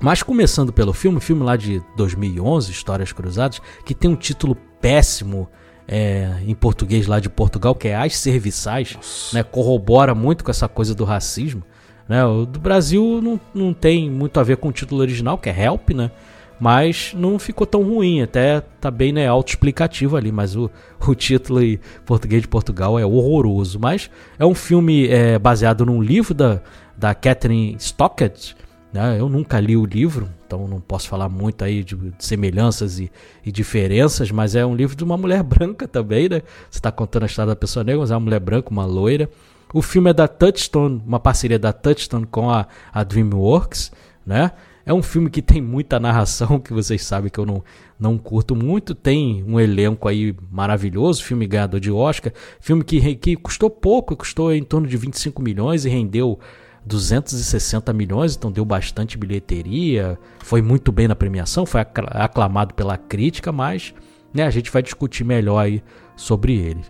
Mas 0.00 0.22
começando 0.22 0.72
pelo 0.72 0.92
filme, 0.92 1.20
filme 1.20 1.42
lá 1.42 1.56
de 1.56 1.82
2011, 1.96 2.70
Histórias 2.70 3.12
Cruzadas, 3.12 3.60
que 3.84 3.94
tem 3.94 4.10
um 4.10 4.16
título 4.16 4.54
péssimo 4.80 5.48
é, 5.88 6.30
em 6.46 6.54
português 6.54 7.06
lá 7.06 7.20
de 7.20 7.28
Portugal, 7.28 7.74
que 7.74 7.88
é 7.88 7.96
As 7.96 8.16
Serviçais, 8.16 9.30
né, 9.32 9.42
corrobora 9.42 10.14
muito 10.14 10.44
com 10.44 10.50
essa 10.50 10.68
coisa 10.68 10.94
do 10.94 11.04
racismo. 11.04 11.62
Né, 12.08 12.24
o 12.24 12.46
do 12.46 12.60
Brasil 12.60 13.20
não, 13.22 13.40
não 13.54 13.74
tem 13.74 14.10
muito 14.10 14.38
a 14.38 14.42
ver 14.42 14.56
com 14.56 14.68
o 14.68 14.72
título 14.72 15.00
original, 15.00 15.38
que 15.38 15.48
é 15.48 15.64
Help, 15.64 15.90
né? 15.90 16.10
Mas 16.58 17.12
não 17.14 17.38
ficou 17.38 17.66
tão 17.66 17.82
ruim, 17.82 18.22
até 18.22 18.62
tá 18.80 18.90
bem 18.90 19.12
né, 19.12 19.26
auto-explicativo 19.26 20.16
ali, 20.16 20.32
mas 20.32 20.56
o, 20.56 20.70
o 21.06 21.14
título 21.14 21.62
em 21.62 21.78
português 22.06 22.40
de 22.42 22.48
Portugal 22.48 22.98
é 22.98 23.04
horroroso. 23.04 23.78
Mas 23.78 24.10
é 24.38 24.46
um 24.46 24.54
filme 24.54 25.06
é, 25.08 25.38
baseado 25.38 25.84
num 25.84 26.00
livro 26.00 26.32
da, 26.32 26.60
da 26.96 27.14
Catherine 27.14 27.76
Stockett, 27.78 28.56
né? 28.96 29.20
Eu 29.20 29.28
nunca 29.28 29.60
li 29.60 29.76
o 29.76 29.84
livro, 29.84 30.28
então 30.46 30.66
não 30.66 30.80
posso 30.80 31.06
falar 31.06 31.28
muito 31.28 31.62
aí 31.62 31.84
de, 31.84 31.96
semelhanças 32.18 32.98
e, 32.98 33.12
e, 33.44 33.52
diferenças, 33.52 34.30
mas 34.30 34.54
é 34.54 34.64
um 34.64 34.74
livro 34.74 34.96
de 34.96 35.04
uma 35.04 35.18
mulher 35.18 35.42
branca 35.44 35.86
também, 35.86 36.30
né? 36.30 36.40
Você 36.70 36.78
está 36.78 36.90
contando 36.90 37.24
a 37.24 37.26
história 37.26 37.50
da 37.50 37.56
pessoa 37.56 37.84
negra, 37.84 38.00
mas 38.00 38.10
é 38.10 38.14
uma 38.14 38.20
mulher 38.20 38.40
branca, 38.40 38.70
uma 38.70 38.86
loira. 38.86 39.28
O 39.74 39.82
filme 39.82 40.08
é 40.08 40.14
da 40.14 40.26
Touchstone, 40.26 41.02
uma 41.06 41.20
parceria 41.20 41.58
da 41.58 41.74
Touchstone 41.74 42.24
com 42.24 42.50
a, 42.50 42.66
a 42.90 43.04
DreamWorks, 43.04 43.92
né? 44.24 44.52
É 44.86 44.94
um 44.94 45.02
filme 45.02 45.28
que 45.28 45.42
tem 45.42 45.60
muita 45.60 46.00
narração, 46.00 46.58
que 46.58 46.72
vocês 46.72 47.04
sabem 47.04 47.28
que 47.28 47.38
eu 47.38 47.44
não, 47.44 47.62
não 47.98 48.16
curto 48.16 48.54
muito. 48.54 48.94
Tem 48.94 49.44
um 49.46 49.58
elenco 49.58 50.08
aí 50.08 50.34
maravilhoso, 50.50 51.24
filme 51.24 51.44
ganhador 51.46 51.80
de 51.80 51.90
Oscar. 51.90 52.32
Filme 52.60 52.84
que, 52.84 53.16
que 53.16 53.36
custou 53.36 53.68
pouco, 53.68 54.16
custou 54.16 54.54
em 54.54 54.62
torno 54.62 54.86
de 54.86 54.96
25 54.96 55.42
milhões 55.42 55.84
e 55.84 55.88
rendeu 55.88 56.38
260 56.86 57.92
milhões, 57.92 58.36
então 58.36 58.50
deu 58.50 58.64
bastante 58.64 59.18
bilheteria, 59.18 60.18
foi 60.38 60.62
muito 60.62 60.92
bem 60.92 61.08
na 61.08 61.16
premiação, 61.16 61.66
foi 61.66 61.80
aclamado 61.80 62.74
pela 62.74 62.96
crítica, 62.96 63.50
mas 63.50 63.92
né, 64.32 64.44
a 64.44 64.50
gente 64.50 64.70
vai 64.70 64.82
discutir 64.82 65.24
melhor 65.24 65.58
aí 65.58 65.82
sobre 66.14 66.56
ele. 66.56 66.84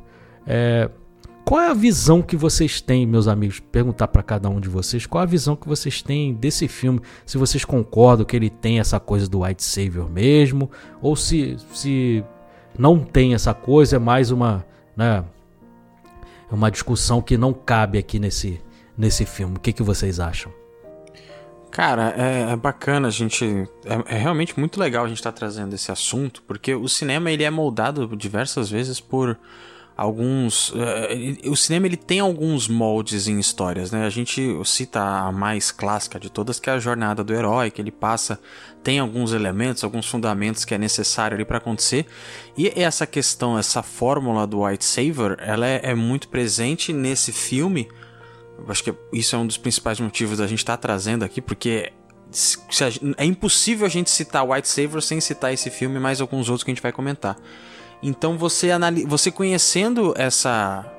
É, 0.46 0.90
qual 1.46 1.60
é 1.60 1.70
a 1.70 1.74
visão 1.74 2.20
que 2.20 2.36
vocês 2.36 2.80
têm, 2.80 3.06
meus 3.06 3.26
amigos? 3.26 3.58
Perguntar 3.58 4.08
para 4.08 4.22
cada 4.22 4.50
um 4.50 4.60
de 4.60 4.68
vocês, 4.68 5.06
qual 5.06 5.22
é 5.22 5.24
a 5.24 5.28
visão 5.28 5.56
que 5.56 5.66
vocês 5.66 6.02
têm 6.02 6.34
desse 6.34 6.68
filme? 6.68 7.00
Se 7.24 7.38
vocês 7.38 7.64
concordam 7.64 8.26
que 8.26 8.36
ele 8.36 8.50
tem 8.50 8.80
essa 8.80 9.00
coisa 9.00 9.28
do 9.28 9.42
White 9.42 9.62
Savior 9.62 10.10
mesmo, 10.10 10.70
ou 11.00 11.16
se, 11.16 11.56
se 11.72 12.24
não 12.78 12.98
tem 12.98 13.32
essa 13.32 13.54
coisa, 13.54 13.96
é 13.96 13.98
mais 13.98 14.30
uma, 14.30 14.66
né, 14.96 15.24
uma 16.50 16.70
discussão 16.70 17.22
que 17.22 17.38
não 17.38 17.52
cabe 17.52 17.96
aqui 17.96 18.18
nesse, 18.18 18.60
nesse 18.96 19.24
filme. 19.24 19.56
O 19.56 19.60
que, 19.60 19.72
que 19.72 19.82
vocês 19.82 20.20
acham? 20.20 20.52
Cara, 21.70 22.14
é, 22.16 22.52
é 22.52 22.56
bacana 22.56 23.08
a 23.08 23.10
gente. 23.10 23.44
É, 23.84 24.14
é, 24.14 24.18
realmente 24.18 24.58
muito 24.58 24.80
legal 24.80 25.04
a 25.04 25.08
gente 25.08 25.18
estar 25.18 25.32
tá 25.32 25.38
trazendo 25.38 25.74
esse 25.74 25.92
assunto, 25.92 26.42
porque 26.46 26.74
o 26.74 26.88
cinema 26.88 27.30
ele 27.30 27.44
é 27.44 27.50
moldado 27.50 28.16
diversas 28.16 28.70
vezes 28.70 29.00
por 29.00 29.38
alguns 29.96 30.70
uh, 30.70 31.50
o 31.50 31.56
cinema 31.56 31.86
ele 31.86 31.96
tem 31.96 32.20
alguns 32.20 32.68
moldes 32.68 33.28
em 33.28 33.38
histórias 33.38 33.90
né 33.90 34.04
a 34.04 34.10
gente 34.10 34.46
cita 34.66 35.00
a 35.00 35.32
mais 35.32 35.72
clássica 35.72 36.20
de 36.20 36.28
todas 36.28 36.60
que 36.60 36.68
é 36.68 36.74
a 36.74 36.78
jornada 36.78 37.24
do 37.24 37.32
herói 37.32 37.70
que 37.70 37.80
ele 37.80 37.90
passa 37.90 38.38
tem 38.82 38.98
alguns 38.98 39.32
elementos 39.32 39.82
alguns 39.82 40.06
fundamentos 40.06 40.66
que 40.66 40.74
é 40.74 40.78
necessário 40.78 41.34
ali 41.34 41.46
para 41.46 41.56
acontecer 41.56 42.04
e 42.58 42.68
essa 42.76 43.06
questão 43.06 43.58
essa 43.58 43.82
fórmula 43.82 44.46
do 44.46 44.64
White 44.64 44.84
Savior 44.84 45.38
ela 45.40 45.66
é, 45.66 45.80
é 45.82 45.94
muito 45.94 46.28
presente 46.28 46.92
nesse 46.92 47.32
filme 47.32 47.88
acho 48.68 48.84
que 48.84 48.94
isso 49.12 49.36
é 49.36 49.38
um 49.38 49.46
dos 49.46 49.56
principais 49.56 50.00
motivos 50.00 50.38
da 50.38 50.46
gente 50.46 50.58
estar 50.58 50.76
tá 50.76 50.82
trazendo 50.82 51.24
aqui, 51.24 51.40
porque 51.40 51.92
é 53.16 53.24
impossível 53.24 53.86
a 53.86 53.88
gente 53.88 54.10
citar 54.10 54.48
White 54.48 54.68
Savior 54.68 55.00
sem 55.02 55.20
citar 55.20 55.52
esse 55.52 55.70
filme 55.70 55.96
e 55.96 56.00
mais 56.00 56.20
alguns 56.20 56.48
outros 56.48 56.64
que 56.64 56.70
a 56.70 56.74
gente 56.74 56.82
vai 56.82 56.92
comentar. 56.92 57.36
Então 58.02 58.36
você 58.36 58.68
você 59.06 59.30
conhecendo 59.30 60.14
essa 60.16 60.92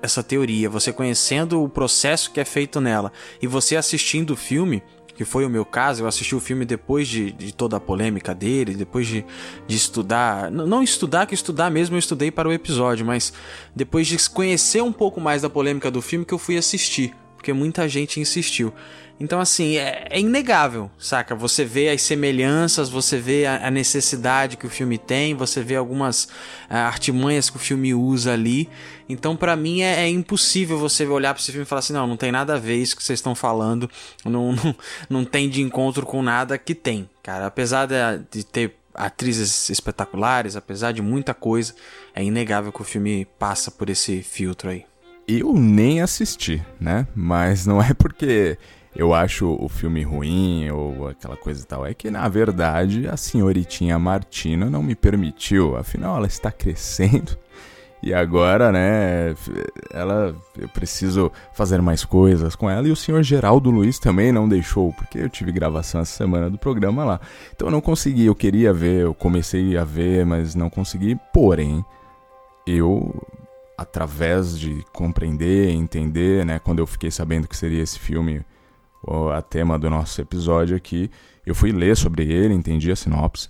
essa 0.00 0.22
teoria, 0.22 0.68
você 0.68 0.92
conhecendo 0.92 1.62
o 1.62 1.68
processo 1.68 2.32
que 2.32 2.40
é 2.40 2.44
feito 2.44 2.80
nela 2.80 3.12
e 3.40 3.46
você 3.46 3.76
assistindo 3.76 4.32
o 4.32 4.36
filme, 4.36 4.82
que 5.14 5.24
foi 5.24 5.44
o 5.44 5.50
meu 5.50 5.64
caso, 5.64 6.02
eu 6.02 6.06
assisti 6.06 6.34
o 6.34 6.40
filme 6.40 6.64
depois 6.64 7.06
de, 7.06 7.32
de 7.32 7.52
toda 7.52 7.76
a 7.76 7.80
polêmica 7.80 8.34
dele, 8.34 8.74
depois 8.74 9.06
de, 9.06 9.24
de 9.66 9.76
estudar, 9.76 10.50
não 10.50 10.82
estudar, 10.82 11.26
que 11.26 11.34
estudar 11.34 11.70
mesmo 11.70 11.96
eu 11.96 11.98
estudei 11.98 12.30
para 12.30 12.48
o 12.48 12.52
episódio, 12.52 13.04
mas 13.04 13.32
depois 13.74 14.06
de 14.06 14.18
conhecer 14.30 14.82
um 14.82 14.92
pouco 14.92 15.20
mais 15.20 15.42
da 15.42 15.50
polêmica 15.50 15.90
do 15.90 16.00
filme 16.00 16.24
que 16.24 16.32
eu 16.32 16.38
fui 16.38 16.56
assistir, 16.56 17.14
porque 17.36 17.52
muita 17.52 17.88
gente 17.88 18.20
insistiu. 18.20 18.72
Então, 19.22 19.38
assim, 19.38 19.76
é, 19.76 20.08
é, 20.10 20.18
inegável, 20.18 20.90
saca? 20.98 21.32
Você 21.36 21.64
vê 21.64 21.90
as 21.90 22.02
semelhanças, 22.02 22.88
você 22.88 23.20
vê 23.20 23.46
a, 23.46 23.68
a 23.68 23.70
necessidade 23.70 24.56
que 24.56 24.66
o 24.66 24.68
filme 24.68 24.98
tem, 24.98 25.32
você 25.32 25.62
vê 25.62 25.76
algumas 25.76 26.24
uh, 26.24 26.74
artimanhas 26.74 27.48
que 27.48 27.54
o 27.54 27.60
filme 27.60 27.94
usa 27.94 28.32
ali. 28.32 28.68
Então, 29.08 29.36
para 29.36 29.54
mim, 29.54 29.80
é, 29.80 30.02
é, 30.02 30.08
impossível 30.08 30.76
você 30.76 31.06
olhar 31.06 31.32
para 31.32 31.40
esse 31.40 31.52
filme 31.52 31.62
e 31.62 31.68
falar 31.68 31.78
assim: 31.78 31.92
não, 31.92 32.04
não 32.04 32.16
tem 32.16 32.32
nada 32.32 32.56
a 32.56 32.58
ver 32.58 32.74
isso 32.74 32.96
que 32.96 33.04
vocês 33.04 33.20
estão 33.20 33.32
falando, 33.32 33.88
não, 34.24 34.52
não, 34.52 34.76
não 35.08 35.24
tem 35.24 35.48
de 35.48 35.62
encontro 35.62 36.04
com 36.04 36.20
nada 36.20 36.58
que 36.58 36.74
tem, 36.74 37.08
cara. 37.22 37.46
Apesar 37.46 37.86
de, 37.86 37.94
de 38.28 38.44
ter 38.44 38.74
atrizes 38.92 39.70
espetaculares, 39.70 40.56
apesar 40.56 40.90
de 40.90 41.00
muita 41.00 41.32
coisa, 41.32 41.76
é 42.12 42.24
inegável 42.24 42.72
que 42.72 42.82
o 42.82 42.84
filme 42.84 43.24
passa 43.38 43.70
por 43.70 43.88
esse 43.88 44.20
filtro 44.20 44.68
aí. 44.68 44.84
Eu 45.28 45.52
nem 45.52 46.00
assisti, 46.00 46.60
né? 46.80 47.06
Mas 47.14 47.64
não 47.64 47.80
é 47.80 47.94
porque 47.94 48.58
eu 48.94 49.14
acho 49.14 49.56
o 49.58 49.68
filme 49.68 50.02
ruim 50.02 50.70
ou 50.70 51.08
aquela 51.08 51.36
coisa 51.36 51.62
e 51.62 51.66
tal. 51.66 51.86
É 51.86 51.94
que, 51.94 52.10
na 52.10 52.28
verdade, 52.28 53.08
a 53.08 53.16
senhoritinha 53.16 53.98
Martina 53.98 54.68
não 54.68 54.82
me 54.82 54.94
permitiu. 54.94 55.76
Afinal, 55.76 56.16
ela 56.16 56.26
está 56.26 56.50
crescendo. 56.50 57.36
E 58.02 58.12
agora, 58.12 58.72
né, 58.72 59.32
ela 59.92 60.34
eu 60.58 60.68
preciso 60.68 61.30
fazer 61.54 61.80
mais 61.80 62.04
coisas 62.04 62.56
com 62.56 62.68
ela 62.68 62.88
e 62.88 62.90
o 62.90 62.96
senhor 62.96 63.22
Geraldo 63.22 63.70
Luiz 63.70 63.96
também 64.00 64.32
não 64.32 64.48
deixou, 64.48 64.92
porque 64.92 65.18
eu 65.18 65.28
tive 65.28 65.52
gravação 65.52 66.00
essa 66.00 66.16
semana 66.16 66.50
do 66.50 66.58
programa 66.58 67.04
lá. 67.04 67.20
Então 67.54 67.68
eu 67.68 67.72
não 67.72 67.80
consegui, 67.80 68.26
eu 68.26 68.34
queria 68.34 68.72
ver, 68.72 69.02
eu 69.02 69.14
comecei 69.14 69.76
a 69.78 69.84
ver, 69.84 70.26
mas 70.26 70.56
não 70.56 70.68
consegui. 70.68 71.16
Porém, 71.32 71.84
eu 72.66 73.14
através 73.78 74.58
de 74.58 74.84
compreender, 74.92 75.70
entender, 75.70 76.44
né, 76.44 76.58
quando 76.58 76.80
eu 76.80 76.86
fiquei 76.88 77.10
sabendo 77.10 77.46
que 77.46 77.56
seria 77.56 77.82
esse 77.82 78.00
filme 78.00 78.44
a 79.32 79.42
tema 79.42 79.78
do 79.78 79.90
nosso 79.90 80.20
episódio 80.20 80.76
aqui, 80.76 81.10
eu 81.44 81.54
fui 81.54 81.72
ler 81.72 81.96
sobre 81.96 82.30
ele, 82.32 82.54
entendi 82.54 82.90
a 82.90 82.96
sinopse. 82.96 83.48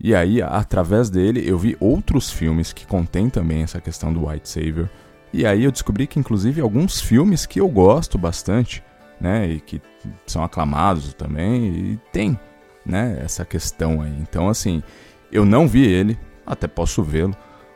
E 0.00 0.14
aí, 0.14 0.42
através 0.42 1.08
dele, 1.08 1.42
eu 1.48 1.58
vi 1.58 1.76
outros 1.78 2.30
filmes 2.30 2.72
que 2.72 2.86
contêm 2.86 3.30
também 3.30 3.62
essa 3.62 3.80
questão 3.80 4.12
do 4.12 4.26
White 4.26 4.48
Savior. 4.48 4.88
E 5.32 5.46
aí 5.46 5.64
eu 5.64 5.72
descobri 5.72 6.06
que, 6.06 6.18
inclusive, 6.18 6.60
alguns 6.60 7.00
filmes 7.00 7.46
que 7.46 7.60
eu 7.60 7.68
gosto 7.68 8.18
bastante, 8.18 8.82
né, 9.20 9.48
e 9.48 9.60
que 9.60 9.80
são 10.26 10.42
aclamados 10.42 11.12
também, 11.14 11.66
e 11.66 12.00
tem, 12.12 12.38
né, 12.84 13.18
essa 13.20 13.44
questão 13.44 14.00
aí. 14.00 14.14
Então, 14.20 14.48
assim, 14.48 14.82
eu 15.30 15.44
não 15.44 15.66
vi 15.66 15.86
ele, 15.86 16.18
até 16.46 16.66
posso 16.66 17.02
vê-lo, 17.02 17.34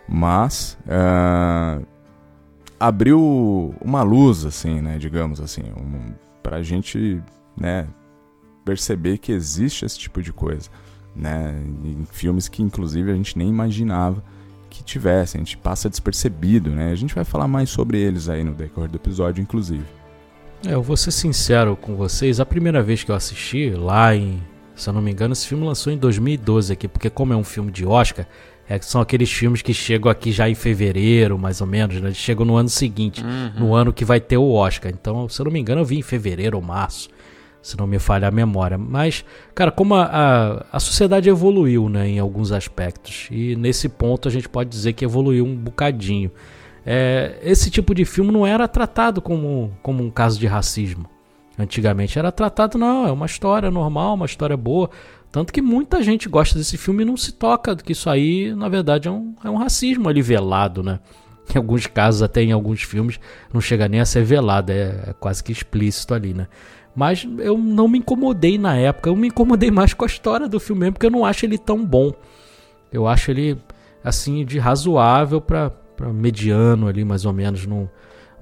mas 0.08 0.78
uh, 0.87 1.85
abriu 2.78 3.75
uma 3.80 4.02
luz, 4.02 4.44
assim, 4.44 4.80
né, 4.80 4.99
digamos 4.99 5.40
assim, 5.40 5.62
um, 5.76 6.14
para 6.42 6.57
a 6.57 6.62
gente 6.62 7.23
né, 7.57 7.87
perceber 8.64 9.18
que 9.18 9.33
existe 9.33 9.85
esse 9.85 9.99
tipo 9.99 10.23
de 10.23 10.33
coisa. 10.33 10.71
Né, 11.16 11.62
em 11.85 12.07
filmes 12.11 12.49
que 12.49 12.62
inclusive 12.62 13.11
a 13.11 13.14
gente 13.14 13.37
nem 13.37 13.49
imaginava 13.49 14.23
que 14.68 14.85
tivesse, 14.85 15.37
a 15.37 15.40
gente 15.40 15.57
passa 15.57 15.88
despercebido, 15.88 16.71
né? 16.71 16.92
A 16.92 16.95
gente 16.95 17.14
vai 17.14 17.25
falar 17.25 17.49
mais 17.49 17.71
sobre 17.71 17.99
eles 17.99 18.28
aí 18.28 18.45
no 18.45 18.52
decorrer 18.52 18.90
do 18.90 18.97
episódio, 18.97 19.42
inclusive. 19.42 19.85
É, 20.66 20.75
eu 20.75 20.83
vou 20.83 20.97
ser 20.97 21.11
sincero 21.11 21.76
com 21.76 21.97
vocês, 21.97 22.40
a 22.40 22.47
primeira 22.47 22.83
vez 22.83 23.04
que 23.04 23.11
eu 23.11 23.14
assisti, 23.14 23.71
lá 23.71 24.14
em, 24.14 24.42
se 24.75 24.88
eu 24.88 24.92
não 24.92 25.00
me 25.00 25.11
engano, 25.11 25.33
esse 25.33 25.47
filme 25.47 25.64
lançou 25.64 25.92
em 25.92 25.97
2012 25.97 26.73
aqui, 26.73 26.88
porque 26.88 27.09
como 27.09 27.33
é 27.33 27.37
um 27.37 27.45
filme 27.45 27.71
de 27.71 27.87
Oscar, 27.87 28.26
é, 28.69 28.79
são 28.81 29.01
aqueles 29.01 29.33
filmes 29.33 29.63
que 29.63 29.73
chegam 29.73 30.11
aqui 30.11 30.31
já 30.31 30.49
em 30.49 30.55
fevereiro, 30.55 31.39
mais 31.39 31.61
ou 31.63 31.67
menos, 31.67 32.01
né? 32.01 32.09
Eles 32.09 32.19
chegam 32.19 32.45
no 32.45 32.55
ano 32.55 32.69
seguinte, 32.69 33.25
uhum. 33.25 33.67
no 33.67 33.75
ano 33.75 33.93
que 33.93 34.05
vai 34.05 34.21
ter 34.21 34.37
o 34.37 34.53
Oscar. 34.53 34.93
Então, 34.93 35.27
se 35.29 35.41
eu 35.41 35.45
não 35.45 35.53
me 35.53 35.59
engano, 35.59 35.81
eu 35.81 35.85
vi 35.87 35.99
em 35.99 36.03
fevereiro 36.03 36.59
ou 36.59 36.63
março, 36.63 37.09
se 37.63 37.79
não 37.79 37.87
me 37.87 37.99
falha 37.99 38.29
a 38.29 38.31
memória. 38.31 38.77
Mas, 38.77 39.25
cara, 39.55 39.71
como 39.71 39.95
a, 39.95 40.05
a, 40.05 40.67
a 40.77 40.81
sociedade 40.81 41.31
evoluiu, 41.31 41.89
né, 41.89 42.09
em 42.09 42.19
alguns 42.19 42.53
aspectos. 42.53 43.29
E 43.31 43.57
nesse 43.57 43.89
ponto 43.89 44.29
a 44.29 44.31
gente 44.31 44.49
pode 44.49 44.69
dizer 44.69 44.93
que 44.93 45.05
evoluiu 45.05 45.47
um 45.47 45.57
bocadinho. 45.57 46.31
é, 46.85 47.39
esse 47.43 47.71
tipo 47.71 47.95
de 47.95 48.05
filme 48.05 48.31
não 48.31 48.47
era 48.47 48.69
tratado 48.69 49.23
como, 49.23 49.73
como 49.83 50.05
um 50.05 50.11
caso 50.11 50.39
de 50.39 50.47
racismo. 50.47 51.07
Antigamente 51.59 52.17
era 52.19 52.31
tratado, 52.31 52.79
não, 52.79 53.09
é 53.09 53.11
uma 53.11 53.27
história 53.27 53.69
normal, 53.69 54.15
uma 54.15 54.27
história 54.27 54.57
boa. 54.57 54.89
Tanto 55.30 55.52
que 55.52 55.61
muita 55.61 56.02
gente 56.02 56.28
gosta 56.28 56.58
desse 56.58 56.78
filme 56.78 57.02
e 57.02 57.06
não 57.06 57.16
se 57.16 57.32
toca 57.32 57.76
que 57.76 57.92
isso 57.92 58.08
aí, 58.08 58.54
na 58.54 58.68
verdade, 58.68 59.08
é 59.08 59.11
um, 59.11 59.35
é 59.44 59.50
um 59.50 59.56
racismo 59.56 60.08
ali 60.08 60.23
velado, 60.23 60.82
né? 60.82 61.00
Em 61.54 61.56
alguns 61.58 61.87
casos, 61.87 62.23
até 62.23 62.42
em 62.42 62.52
alguns 62.52 62.82
filmes, 62.82 63.18
não 63.52 63.61
chega 63.61 63.88
nem 63.88 64.00
a 64.00 64.04
ser 64.04 64.23
velado, 64.23 64.70
é, 64.70 65.04
é 65.08 65.14
quase 65.18 65.42
que 65.42 65.52
explícito 65.52 66.12
ali, 66.12 66.35
né? 66.35 66.47
Mas 66.94 67.26
eu 67.38 67.56
não 67.56 67.87
me 67.88 67.99
incomodei 67.99 68.58
na 68.58 68.76
época, 68.76 69.08
eu 69.08 69.16
me 69.16 69.28
incomodei 69.28 69.70
mais 69.70 69.94
com 69.94 70.04
a 70.04 70.06
história 70.06 70.49
do 70.49 70.58
filme 70.58 70.80
mesmo, 70.80 70.94
porque 70.94 71.06
eu 71.06 71.11
não 71.11 71.25
acho 71.25 71.47
ele 71.47 71.56
tão 71.56 71.85
bom. 71.85 72.12
Eu 72.92 73.06
acho 73.06 73.30
ele, 73.30 73.56
assim, 74.02 74.44
de 74.44 74.58
razoável 74.58 75.40
para 75.40 75.73
mediano 76.12 76.88
ali, 76.88 77.04
mais 77.04 77.25
ou 77.25 77.32
menos, 77.32 77.66
não, 77.66 77.88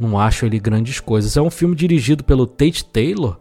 não 0.00 0.18
acho 0.18 0.46
ele 0.46 0.58
grandes 0.58 1.00
coisas. 1.00 1.36
É 1.36 1.42
um 1.42 1.50
filme 1.50 1.74
dirigido 1.74 2.24
pelo 2.24 2.46
Tate 2.46 2.84
Taylor, 2.84 3.38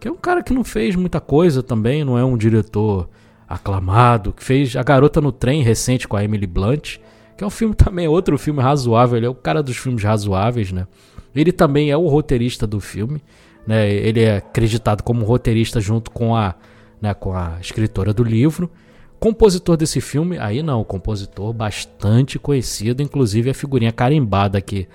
que 0.00 0.08
é 0.08 0.10
um 0.10 0.16
cara 0.16 0.42
que 0.42 0.54
não 0.54 0.64
fez 0.64 0.96
muita 0.96 1.20
coisa 1.20 1.62
também, 1.62 2.02
não 2.02 2.16
é 2.16 2.24
um 2.24 2.36
diretor 2.36 3.08
aclamado, 3.46 4.32
que 4.32 4.42
fez 4.42 4.74
A 4.74 4.82
Garota 4.82 5.20
no 5.20 5.30
Trem 5.30 5.62
recente 5.62 6.08
com 6.08 6.16
a 6.16 6.24
Emily 6.24 6.46
Blunt, 6.46 6.96
que 7.36 7.44
é 7.44 7.46
um 7.46 7.50
filme 7.50 7.74
também, 7.76 8.08
outro 8.08 8.38
filme 8.38 8.62
razoável, 8.62 9.18
ele 9.18 9.26
é 9.26 9.28
o 9.28 9.34
cara 9.34 9.62
dos 9.62 9.76
filmes 9.76 10.02
razoáveis, 10.02 10.72
né? 10.72 10.86
Ele 11.34 11.52
também 11.52 11.90
é 11.90 11.96
o 11.96 12.08
roteirista 12.08 12.66
do 12.66 12.80
filme, 12.80 13.22
né? 13.66 13.92
Ele 13.92 14.22
é 14.22 14.38
acreditado 14.38 15.02
como 15.02 15.24
roteirista 15.24 15.80
junto 15.80 16.10
com 16.10 16.34
a, 16.34 16.54
né, 17.00 17.12
com 17.12 17.34
a 17.34 17.58
escritora 17.60 18.12
do 18.12 18.24
livro. 18.24 18.70
Compositor 19.18 19.76
desse 19.76 20.00
filme, 20.00 20.38
aí 20.38 20.62
não, 20.62 20.82
compositor 20.82 21.52
bastante 21.52 22.38
conhecido, 22.38 23.02
inclusive 23.02 23.50
a 23.50 23.54
figurinha 23.54 23.92
carimbada 23.92 24.56
aqui 24.56 24.88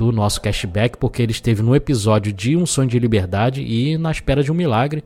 do 0.00 0.10
nosso 0.10 0.40
cashback, 0.40 0.96
porque 0.96 1.22
ele 1.22 1.32
esteve 1.32 1.62
no 1.62 1.76
episódio 1.76 2.32
de 2.32 2.56
Um 2.56 2.64
Sonho 2.64 2.88
de 2.88 2.98
Liberdade 2.98 3.60
e 3.62 3.98
Na 3.98 4.10
Espera 4.10 4.42
de 4.42 4.50
um 4.50 4.54
Milagre, 4.54 5.04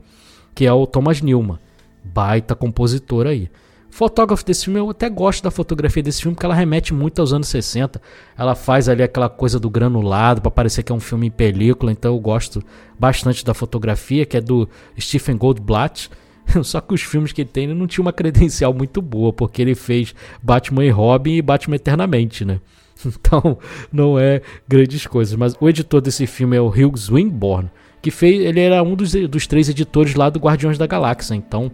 que 0.53 0.65
é 0.65 0.71
o 0.71 0.87
Thomas 0.87 1.21
Newman, 1.21 1.59
baita 2.01 2.55
compositor 2.55 3.27
aí. 3.27 3.49
Fotógrafo 3.89 4.45
desse 4.45 4.63
filme, 4.63 4.79
eu 4.79 4.89
até 4.89 5.09
gosto 5.09 5.43
da 5.43 5.51
fotografia 5.51 6.01
desse 6.01 6.21
filme, 6.21 6.33
porque 6.33 6.45
ela 6.45 6.55
remete 6.55 6.93
muito 6.93 7.19
aos 7.19 7.33
anos 7.33 7.49
60. 7.49 8.01
Ela 8.37 8.55
faz 8.55 8.87
ali 8.87 9.03
aquela 9.03 9.27
coisa 9.27 9.59
do 9.59 9.69
granulado, 9.69 10.41
para 10.41 10.49
parecer 10.49 10.81
que 10.81 10.93
é 10.93 10.95
um 10.95 10.99
filme 11.01 11.27
em 11.27 11.31
película, 11.31 11.91
então 11.91 12.13
eu 12.13 12.19
gosto 12.19 12.63
bastante 12.97 13.43
da 13.43 13.53
fotografia, 13.53 14.25
que 14.25 14.37
é 14.37 14.41
do 14.41 14.67
Stephen 14.97 15.35
Goldblatt. 15.35 16.09
Só 16.63 16.79
que 16.79 16.93
os 16.93 17.01
filmes 17.01 17.33
que 17.33 17.41
ele 17.41 17.49
tem 17.49 17.67
não 17.67 17.85
tinha 17.85 18.01
uma 18.01 18.11
credencial 18.13 18.73
muito 18.73 19.01
boa, 19.01 19.33
porque 19.33 19.61
ele 19.61 19.75
fez 19.75 20.15
Batman 20.41 20.85
e 20.85 20.89
Robin 20.89 21.33
e 21.33 21.41
Batman 21.41 21.75
Eternamente, 21.75 22.45
né? 22.45 22.61
Então, 23.05 23.57
não 23.91 24.17
é 24.17 24.41
grandes 24.67 25.05
coisas. 25.05 25.35
Mas 25.35 25.55
o 25.59 25.69
editor 25.69 26.01
desse 26.01 26.25
filme 26.25 26.55
é 26.55 26.61
o 26.61 26.67
Hugh 26.67 26.97
Swinburne, 26.97 27.69
que 28.01 28.11
fez, 28.11 28.45
ele 28.45 28.59
era 28.59 28.81
um 28.83 28.95
dos, 28.95 29.11
dos 29.11 29.47
três 29.47 29.69
editores 29.69 30.15
lá 30.15 30.29
do 30.29 30.39
Guardiões 30.39 30.77
da 30.77 30.87
Galáxia. 30.87 31.35
Então, 31.35 31.71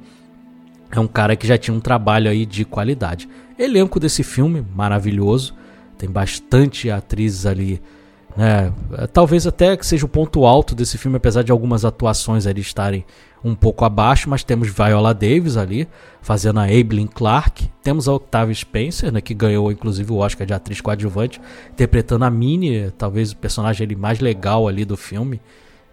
é 0.92 1.00
um 1.00 1.08
cara 1.08 1.36
que 1.36 1.48
já 1.48 1.58
tinha 1.58 1.76
um 1.76 1.80
trabalho 1.80 2.30
aí 2.30 2.46
de 2.46 2.66
qualidade. 2.66 3.30
Elenco 3.58 4.00
desse 4.00 4.24
filme, 4.24 4.66
maravilhoso. 4.76 5.54
Tem 5.98 6.10
bastante 6.10 6.90
atrizes 6.90 7.46
ali. 7.46 7.82
Né? 8.36 8.72
Talvez 9.12 9.46
até 9.46 9.76
que 9.76 9.86
seja 9.86 10.06
o 10.06 10.10
ponto 10.10 10.46
alto 10.46 10.74
desse 10.74 10.98
filme, 10.98 11.18
apesar 11.18 11.44
de 11.44 11.52
algumas 11.52 11.84
atuações 11.84 12.48
ali 12.48 12.62
estarem 12.62 13.06
um 13.44 13.56
pouco 13.56 13.84
abaixo, 13.84 14.30
mas 14.30 14.44
temos 14.44 14.70
Viola 14.70 15.14
Davis 15.14 15.58
ali, 15.58 15.88
fazendo 16.22 16.60
a 16.60 16.64
Abilene 16.64 17.08
Clark. 17.08 17.70
Temos 17.84 18.08
a 18.08 18.14
Octavia 18.14 18.54
Spencer, 18.54 19.12
né, 19.12 19.20
que 19.20 19.34
ganhou 19.34 19.72
inclusive 19.72 20.12
o 20.12 20.18
Oscar 20.18 20.46
de 20.46 20.54
atriz 20.54 20.80
coadjuvante, 20.80 21.42
interpretando 21.72 22.24
a 22.24 22.30
Minnie, 22.30 22.92
talvez 22.98 23.32
o 23.32 23.38
personagem 23.38 23.86
ali 23.86 23.96
mais 23.96 24.20
legal 24.20 24.68
ali 24.68 24.86
do 24.86 24.96
filme. 24.96 25.42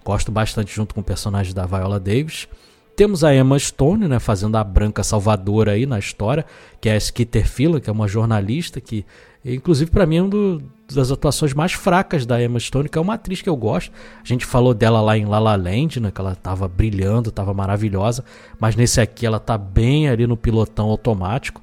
Gosto 0.04 0.30
bastante 0.30 0.74
junto 0.74 0.94
com 0.94 1.00
o 1.00 1.04
personagem 1.04 1.54
da 1.54 1.66
Viola 1.66 1.98
Davis. 1.98 2.48
Temos 2.94 3.22
a 3.22 3.34
Emma 3.34 3.58
Stone, 3.58 4.08
né, 4.08 4.18
fazendo 4.18 4.56
a 4.56 4.64
branca 4.64 5.02
salvadora 5.02 5.72
aí 5.72 5.86
na 5.86 5.98
história, 5.98 6.44
que 6.80 6.88
é 6.88 6.96
a 6.96 7.00
Skeeter 7.00 7.48
Fila, 7.48 7.80
que 7.80 7.88
é 7.88 7.92
uma 7.92 8.08
jornalista 8.08 8.80
que, 8.80 9.06
inclusive, 9.54 9.90
para 9.90 10.06
mim 10.06 10.16
é 10.16 10.22
uma 10.22 10.62
das 10.92 11.10
atuações 11.10 11.52
mais 11.52 11.72
fracas 11.72 12.24
da 12.24 12.42
Emma 12.42 12.58
Stone, 12.58 12.88
que 12.88 12.98
é 12.98 13.00
uma 13.00 13.14
atriz 13.14 13.42
que 13.42 13.48
eu 13.48 13.56
gosto. 13.56 13.92
A 14.22 14.26
gente 14.26 14.46
falou 14.46 14.74
dela 14.74 15.00
lá 15.00 15.16
em 15.16 15.26
La 15.26 15.38
La 15.38 15.56
Land, 15.56 16.00
né, 16.00 16.10
que 16.10 16.20
ela 16.20 16.34
tava 16.34 16.66
brilhando, 16.66 17.30
tava 17.30 17.52
maravilhosa, 17.52 18.24
mas 18.58 18.74
nesse 18.74 19.00
aqui 19.00 19.26
ela 19.26 19.38
tá 19.38 19.58
bem 19.58 20.08
ali 20.08 20.26
no 20.26 20.36
pilotão 20.36 20.88
automático. 20.88 21.62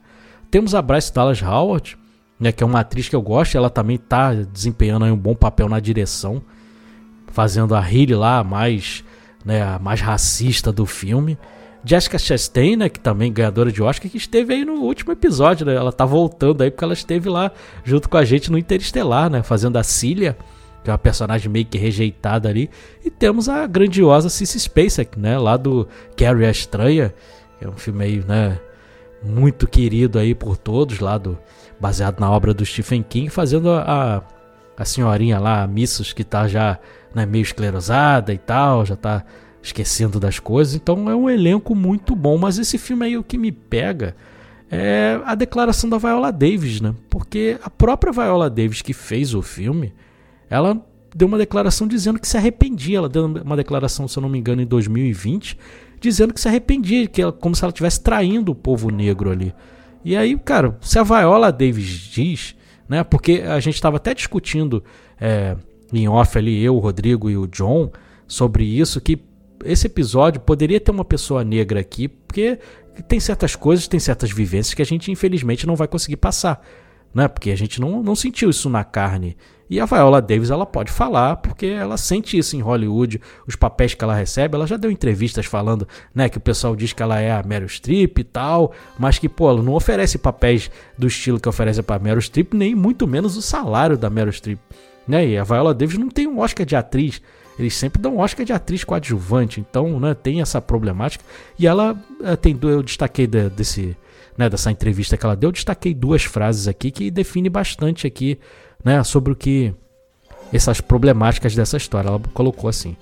Temos 0.51 0.75
a 0.75 0.81
Bryce 0.81 1.13
Dallas 1.13 1.41
Howard, 1.41 1.97
né, 2.39 2.51
que 2.51 2.63
é 2.63 2.65
uma 2.65 2.81
atriz 2.81 3.09
que 3.09 3.15
eu 3.15 3.21
gosto, 3.21 3.57
ela 3.57 3.69
também 3.69 3.97
tá 3.97 4.33
desempenhando 4.33 5.05
um 5.05 5.17
bom 5.17 5.35
papel 5.35 5.67
na 5.67 5.79
direção, 5.79 6.41
fazendo 7.27 7.75
a 7.75 7.81
Hilly 7.81 8.15
lá 8.15 8.43
mais 8.43 9.03
né, 9.45 9.61
a 9.61 9.77
mais 9.77 10.01
racista 10.01 10.71
do 10.71 10.85
filme. 10.85 11.37
Jessica 11.85 12.17
Chastain, 12.17 12.75
né, 12.75 12.89
que 12.89 12.99
também 12.99 13.31
ganhadora 13.31 13.71
de 13.71 13.81
Oscar, 13.83 14.09
que 14.09 14.17
esteve 14.17 14.55
aí 14.55 14.65
no 14.65 14.73
último 14.73 15.11
episódio, 15.11 15.65
né? 15.65 15.75
Ela 15.75 15.93
tá 15.93 16.03
voltando 16.03 16.63
aí 16.63 16.71
porque 16.71 16.83
ela 16.83 16.93
esteve 16.93 17.29
lá 17.29 17.51
junto 17.83 18.09
com 18.09 18.17
a 18.17 18.25
gente 18.25 18.51
no 18.51 18.57
Interestelar, 18.57 19.29
né, 19.29 19.43
fazendo 19.43 19.77
a 19.77 19.83
Cilia, 19.83 20.35
que 20.83 20.89
é 20.89 20.93
uma 20.93 20.97
personagem 20.97 21.49
meio 21.49 21.65
que 21.65 21.77
rejeitada 21.77 22.49
ali. 22.49 22.71
E 23.03 23.11
temos 23.11 23.47
a 23.47 23.67
grandiosa 23.67 24.29
Cissy 24.29 24.59
Spacek, 24.59 25.19
né, 25.19 25.37
lá 25.37 25.55
do 25.57 25.87
Carrie 26.17 26.47
a 26.47 26.51
Estranha, 26.51 27.13
que 27.59 27.65
é 27.65 27.69
um 27.69 27.77
filme 27.77 28.03
aí, 28.03 28.23
né, 28.27 28.59
muito 29.23 29.67
querido 29.67 30.17
aí 30.17 30.33
por 30.33 30.57
todos, 30.57 30.99
lá 30.99 31.19
do 31.19 31.37
baseado 31.79 32.19
na 32.19 32.31
obra 32.31 32.51
do 32.51 32.65
Stephen 32.65 33.03
King, 33.03 33.29
fazendo 33.29 33.69
a, 33.69 34.23
a 34.75 34.85
senhorinha 34.85 35.39
lá, 35.39 35.61
a 35.61 35.67
Missus, 35.67 36.13
que 36.13 36.23
tá 36.23 36.47
já 36.47 36.79
né, 37.13 37.27
meio 37.27 37.43
esclerosada 37.43 38.33
e 38.33 38.37
tal, 38.39 38.85
já 38.85 38.95
tá 38.95 39.23
esquecendo 39.65 40.19
das 40.19 40.39
coisas. 40.39 40.75
Então 40.75 41.09
é 41.09 41.15
um 41.15 41.29
elenco 41.29 41.73
muito 41.75 42.15
bom. 42.15 42.37
Mas 42.37 42.57
esse 42.57 42.77
filme 42.77 43.05
aí 43.05 43.17
o 43.17 43.23
que 43.23 43.37
me 43.37 43.51
pega 43.51 44.15
é 44.69 45.19
a 45.25 45.35
declaração 45.35 45.89
da 45.89 45.97
Viola 45.97 46.31
Davis, 46.31 46.79
né? 46.79 46.93
Porque 47.09 47.57
a 47.63 47.69
própria 47.69 48.13
Viola 48.13 48.49
Davis 48.49 48.81
que 48.81 48.93
fez 48.93 49.33
o 49.33 49.41
filme, 49.41 49.93
ela 50.49 50.79
deu 51.13 51.27
uma 51.27 51.37
declaração 51.37 51.87
dizendo 51.87 52.19
que 52.19 52.27
se 52.27 52.37
arrependia. 52.37 52.99
Ela 52.99 53.09
deu 53.09 53.25
uma 53.25 53.57
declaração, 53.57 54.07
se 54.07 54.17
eu 54.17 54.21
não 54.21 54.29
me 54.29 54.37
engano, 54.37 54.61
em 54.61 54.65
2020, 54.65 55.57
dizendo 55.99 56.33
que 56.33 56.39
se 56.39 56.47
arrependia, 56.47 57.07
que 57.07 57.21
ela, 57.21 57.31
como 57.31 57.55
se 57.55 57.63
ela 57.63 57.71
estivesse 57.71 58.01
traindo 58.01 58.51
o 58.51 58.55
povo 58.55 58.89
negro 58.91 59.31
ali. 59.31 59.53
E 60.03 60.15
aí, 60.15 60.37
cara, 60.37 60.77
se 60.81 60.99
a 60.99 61.03
Viola 61.03 61.51
Davis 61.51 61.87
diz, 61.87 62.55
né? 62.87 63.03
Porque 63.03 63.43
a 63.47 63.59
gente 63.59 63.75
estava 63.75 63.97
até 63.97 64.13
discutindo 64.13 64.83
é, 65.19 65.55
em 65.91 66.07
off 66.07 66.37
ali, 66.37 66.63
eu, 66.63 66.75
o 66.75 66.79
Rodrigo 66.79 67.31
e 67.31 67.35
o 67.37 67.47
John, 67.47 67.91
sobre 68.27 68.63
isso, 68.63 69.01
que 69.01 69.19
esse 69.63 69.87
episódio 69.87 70.41
poderia 70.41 70.79
ter 70.79 70.91
uma 70.91 71.05
pessoa 71.05 71.43
negra 71.43 71.79
aqui, 71.79 72.07
porque 72.07 72.59
tem 73.07 73.19
certas 73.19 73.55
coisas, 73.55 73.87
tem 73.87 73.99
certas 73.99 74.31
vivências 74.31 74.73
que 74.73 74.81
a 74.81 74.85
gente 74.85 75.11
infelizmente 75.11 75.67
não 75.67 75.75
vai 75.75 75.87
conseguir 75.87 76.17
passar, 76.17 76.61
né? 77.13 77.27
Porque 77.27 77.51
a 77.51 77.55
gente 77.55 77.79
não, 77.79 78.01
não 78.01 78.15
sentiu 78.15 78.49
isso 78.49 78.69
na 78.69 78.83
carne. 78.83 79.37
E 79.67 79.79
a 79.79 79.85
Viola 79.85 80.21
Davis 80.21 80.51
ela 80.51 80.65
pode 80.65 80.91
falar 80.91 81.37
porque 81.37 81.65
ela 81.65 81.97
sente 81.97 82.37
isso 82.37 82.55
em 82.55 82.61
Hollywood, 82.61 83.19
os 83.47 83.55
papéis 83.55 83.95
que 83.95 84.03
ela 84.03 84.13
recebe. 84.13 84.55
Ela 84.55 84.67
já 84.67 84.77
deu 84.77 84.91
entrevistas 84.91 85.47
falando, 85.47 85.87
né, 86.13 86.29
que 86.29 86.37
o 86.37 86.41
pessoal 86.41 86.75
diz 86.75 86.93
que 86.93 87.01
ela 87.01 87.19
é 87.19 87.31
a 87.31 87.41
Meryl 87.41 87.67
Streep 87.67 88.19
e 88.19 88.23
tal, 88.23 88.73
mas 88.99 89.17
que 89.17 89.27
pô, 89.27 89.49
ela 89.49 89.63
não 89.63 89.73
oferece 89.73 90.17
papéis 90.19 90.69
do 90.97 91.07
estilo 91.07 91.39
que 91.39 91.49
oferece 91.49 91.81
para 91.81 92.01
Meryl 92.01 92.21
Streep, 92.21 92.53
nem 92.53 92.75
muito 92.75 93.07
menos 93.07 93.35
o 93.35 93.41
salário 93.41 93.97
da 93.97 94.09
Meryl 94.09 94.31
Streep. 94.31 94.59
Né? 95.07 95.29
E 95.29 95.37
a 95.37 95.43
Viola 95.43 95.73
Davis 95.73 95.97
não 95.97 96.09
tem 96.09 96.27
um 96.27 96.39
Oscar 96.39 96.65
de 96.65 96.75
atriz. 96.75 97.21
Eles 97.57 97.73
sempre 97.75 98.01
dão 98.01 98.17
Oscar 98.17 98.45
de 98.45 98.53
atriz 98.53 98.83
coadjuvante. 98.83 99.59
Então, 99.59 99.99
né, 99.99 100.13
tem 100.13 100.41
essa 100.41 100.61
problemática. 100.61 101.23
E 101.57 101.65
ela 101.65 101.97
eh, 102.23 102.35
tem. 102.35 102.57
Eu 102.61 102.83
destaquei 102.83 103.25
de, 103.25 103.49
desse, 103.49 103.95
né, 104.37 104.49
dessa 104.49 104.71
entrevista 104.71 105.15
que 105.15 105.25
ela 105.25 105.35
deu, 105.35 105.47
eu 105.47 105.53
destaquei 105.53 105.93
duas 105.93 106.23
frases 106.23 106.67
aqui 106.67 106.91
que 106.91 107.09
define 107.09 107.49
bastante 107.49 108.05
aqui 108.05 108.37
né, 108.83 109.03
sobre 109.03 109.31
o 109.31 109.35
que. 109.35 109.73
essas 110.51 110.81
problemáticas 110.81 111.55
dessa 111.55 111.77
história. 111.77 112.09
Ela 112.09 112.19
colocou 112.33 112.69
assim: 112.69 112.97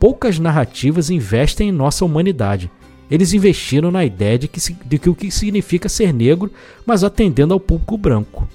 Poucas 0.00 0.38
narrativas 0.38 1.10
investem 1.10 1.68
em 1.68 1.72
nossa 1.72 2.04
humanidade. 2.04 2.68
Eles 3.08 3.32
investiram 3.32 3.90
na 3.90 4.04
ideia 4.04 4.38
de 4.38 4.48
que, 4.48 4.58
de 4.72 4.98
que 4.98 5.10
o 5.10 5.14
que 5.14 5.30
significa 5.30 5.88
ser 5.88 6.12
negro, 6.12 6.50
mas 6.84 7.04
atendendo 7.04 7.52
ao 7.52 7.60
público 7.60 7.96
branco. 7.96 8.48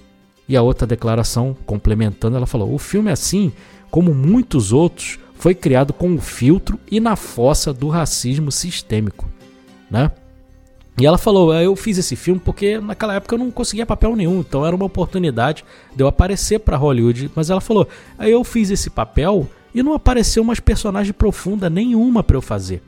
E 0.50 0.58
a 0.58 0.62
outra 0.62 0.88
declaração, 0.88 1.56
complementando, 1.66 2.36
ela 2.36 2.46
falou: 2.46 2.74
o 2.74 2.78
filme, 2.78 3.12
assim 3.12 3.54
como 3.90 4.14
muitos 4.14 4.74
outros, 4.74 5.20
foi 5.38 5.54
criado 5.56 5.94
com 5.94 6.14
o 6.16 6.20
filtro 6.20 6.80
e 6.90 7.00
na 7.00 7.16
fossa 7.16 7.74
do 7.74 7.90
racismo 7.90 8.52
sistêmico, 8.52 9.30
né? 9.90 10.12
E 11.00 11.06
ela 11.06 11.18
falou: 11.18 11.54
eu 11.54 11.76
fiz 11.76 11.98
esse 11.98 12.16
filme 12.16 12.42
porque 12.44 12.80
naquela 12.80 13.14
época 13.14 13.36
eu 13.36 13.40
não 13.40 13.52
conseguia 13.52 13.86
papel 13.86 14.16
nenhum, 14.16 14.40
então 14.40 14.66
era 14.66 14.76
uma 14.76 14.86
oportunidade 14.86 15.64
de 15.96 16.04
eu 16.04 16.08
aparecer 16.08 16.60
para 16.60 16.76
Hollywood. 16.76 17.30
Mas 17.36 17.50
ela 17.50 17.62
falou: 17.62 17.88
aí 18.18 18.32
eu 18.32 18.44
fiz 18.44 18.72
esse 18.72 18.90
papel 18.90 19.48
e 19.76 19.84
não 19.84 19.94
apareceu 19.94 20.44
mais 20.44 20.60
personagem 20.60 21.14
profunda 21.14 21.70
nenhuma 21.70 22.24
para 22.24 22.36
eu 22.36 22.42
fazer 22.42 22.82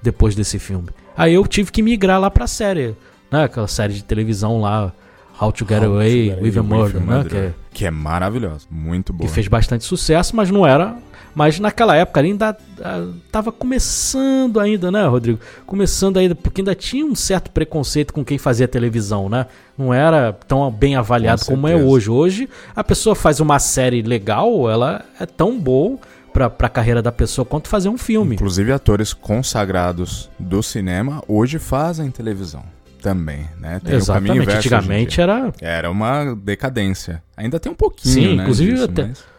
depois 0.00 0.36
desse 0.36 0.58
filme. 0.60 0.88
Aí 1.16 1.34
eu 1.34 1.44
tive 1.46 1.72
que 1.72 1.82
migrar 1.82 2.20
lá 2.20 2.30
para 2.30 2.46
série, 2.46 2.94
né? 3.32 3.44
Aquela 3.44 3.66
série 3.66 3.94
de 3.94 4.04
televisão 4.04 4.60
lá 4.60 4.92
How 5.40 5.50
to 5.50 5.66
Get 5.68 5.78
How 5.78 5.88
to 5.88 5.94
Away 5.94 6.24
Get 6.26 6.40
with 6.42 6.58
a 6.58 6.62
Murder, 6.62 7.00
né? 7.04 7.24
Que, 7.28 7.36
é- 7.36 7.54
que 7.72 7.84
é 7.84 7.90
maravilhosa, 7.90 8.64
muito 8.70 9.12
boa. 9.12 9.28
que 9.28 9.34
fez 9.34 9.48
bastante 9.48 9.82
sucesso, 9.84 10.36
mas 10.36 10.52
não 10.52 10.64
era. 10.64 10.96
Mas 11.36 11.60
naquela 11.60 11.94
época 11.94 12.18
ainda 12.22 12.56
ah, 12.82 13.08
tava 13.30 13.52
começando 13.52 14.58
ainda, 14.58 14.90
né, 14.90 15.06
Rodrigo? 15.06 15.38
Começando 15.66 16.16
ainda, 16.16 16.34
porque 16.34 16.62
ainda 16.62 16.74
tinha 16.74 17.04
um 17.04 17.14
certo 17.14 17.50
preconceito 17.50 18.14
com 18.14 18.24
quem 18.24 18.38
fazia 18.38 18.66
televisão, 18.66 19.28
né? 19.28 19.44
Não 19.76 19.92
era 19.92 20.32
tão 20.32 20.70
bem 20.70 20.96
avaliado 20.96 21.44
Com 21.44 21.52
como 21.52 21.68
é 21.68 21.76
hoje. 21.76 22.10
Hoje 22.10 22.48
a 22.74 22.82
pessoa 22.82 23.14
faz 23.14 23.38
uma 23.38 23.58
série 23.58 24.00
legal, 24.00 24.70
ela 24.70 25.04
é 25.20 25.26
tão 25.26 25.60
boa 25.60 25.98
pra, 26.32 26.48
pra 26.48 26.70
carreira 26.70 27.02
da 27.02 27.12
pessoa 27.12 27.44
quanto 27.44 27.68
fazer 27.68 27.90
um 27.90 27.98
filme. 27.98 28.36
Inclusive, 28.36 28.72
atores 28.72 29.12
consagrados 29.12 30.30
do 30.38 30.62
cinema 30.62 31.22
hoje 31.28 31.58
fazem 31.58 32.10
televisão 32.10 32.62
também, 33.02 33.46
né? 33.60 33.78
Tem 33.84 33.98
o 33.98 34.06
caminho 34.06 34.40
Exatamente. 34.40 34.42
inverso 34.42 34.56
Antigamente 34.56 35.20
era 35.20 35.52
Era 35.60 35.90
uma 35.90 36.34
decadência. 36.34 37.22
Ainda 37.36 37.60
tem 37.60 37.70
um 37.70 37.74
pouquinho, 37.74 38.14
Sim, 38.14 38.36
né, 38.36 38.42
inclusive 38.42 38.72
disso, 38.72 38.84
até- 38.84 39.06
mas- 39.08 39.35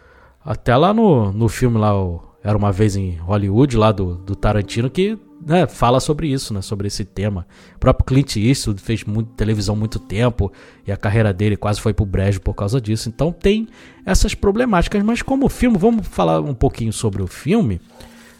Até 0.48 0.74
lá 0.74 0.94
no, 0.94 1.30
no 1.30 1.46
filme 1.46 1.76
lá, 1.76 1.94
o 1.94 2.22
Era 2.42 2.56
Uma 2.56 2.72
Vez 2.72 2.96
em 2.96 3.16
Hollywood, 3.16 3.76
lá 3.76 3.92
do, 3.92 4.14
do 4.14 4.34
Tarantino, 4.34 4.88
que 4.88 5.18
né, 5.46 5.66
fala 5.66 6.00
sobre 6.00 6.26
isso, 6.26 6.54
né? 6.54 6.62
Sobre 6.62 6.86
esse 6.86 7.04
tema. 7.04 7.46
O 7.76 7.78
próprio 7.78 8.06
Clint 8.06 8.36
Eastwood 8.36 8.80
fez 8.80 9.04
muito, 9.04 9.30
televisão 9.32 9.76
muito 9.76 9.98
tempo 9.98 10.50
e 10.86 10.90
a 10.90 10.96
carreira 10.96 11.34
dele 11.34 11.54
quase 11.54 11.82
foi 11.82 11.92
pro 11.92 12.06
brejo 12.06 12.40
por 12.40 12.54
causa 12.54 12.80
disso. 12.80 13.10
Então 13.10 13.30
tem 13.30 13.68
essas 14.06 14.34
problemáticas. 14.34 15.02
Mas 15.02 15.20
como 15.20 15.50
filme, 15.50 15.76
vamos 15.76 16.08
falar 16.08 16.40
um 16.40 16.54
pouquinho 16.54 16.94
sobre 16.94 17.22
o 17.22 17.26
filme. 17.26 17.78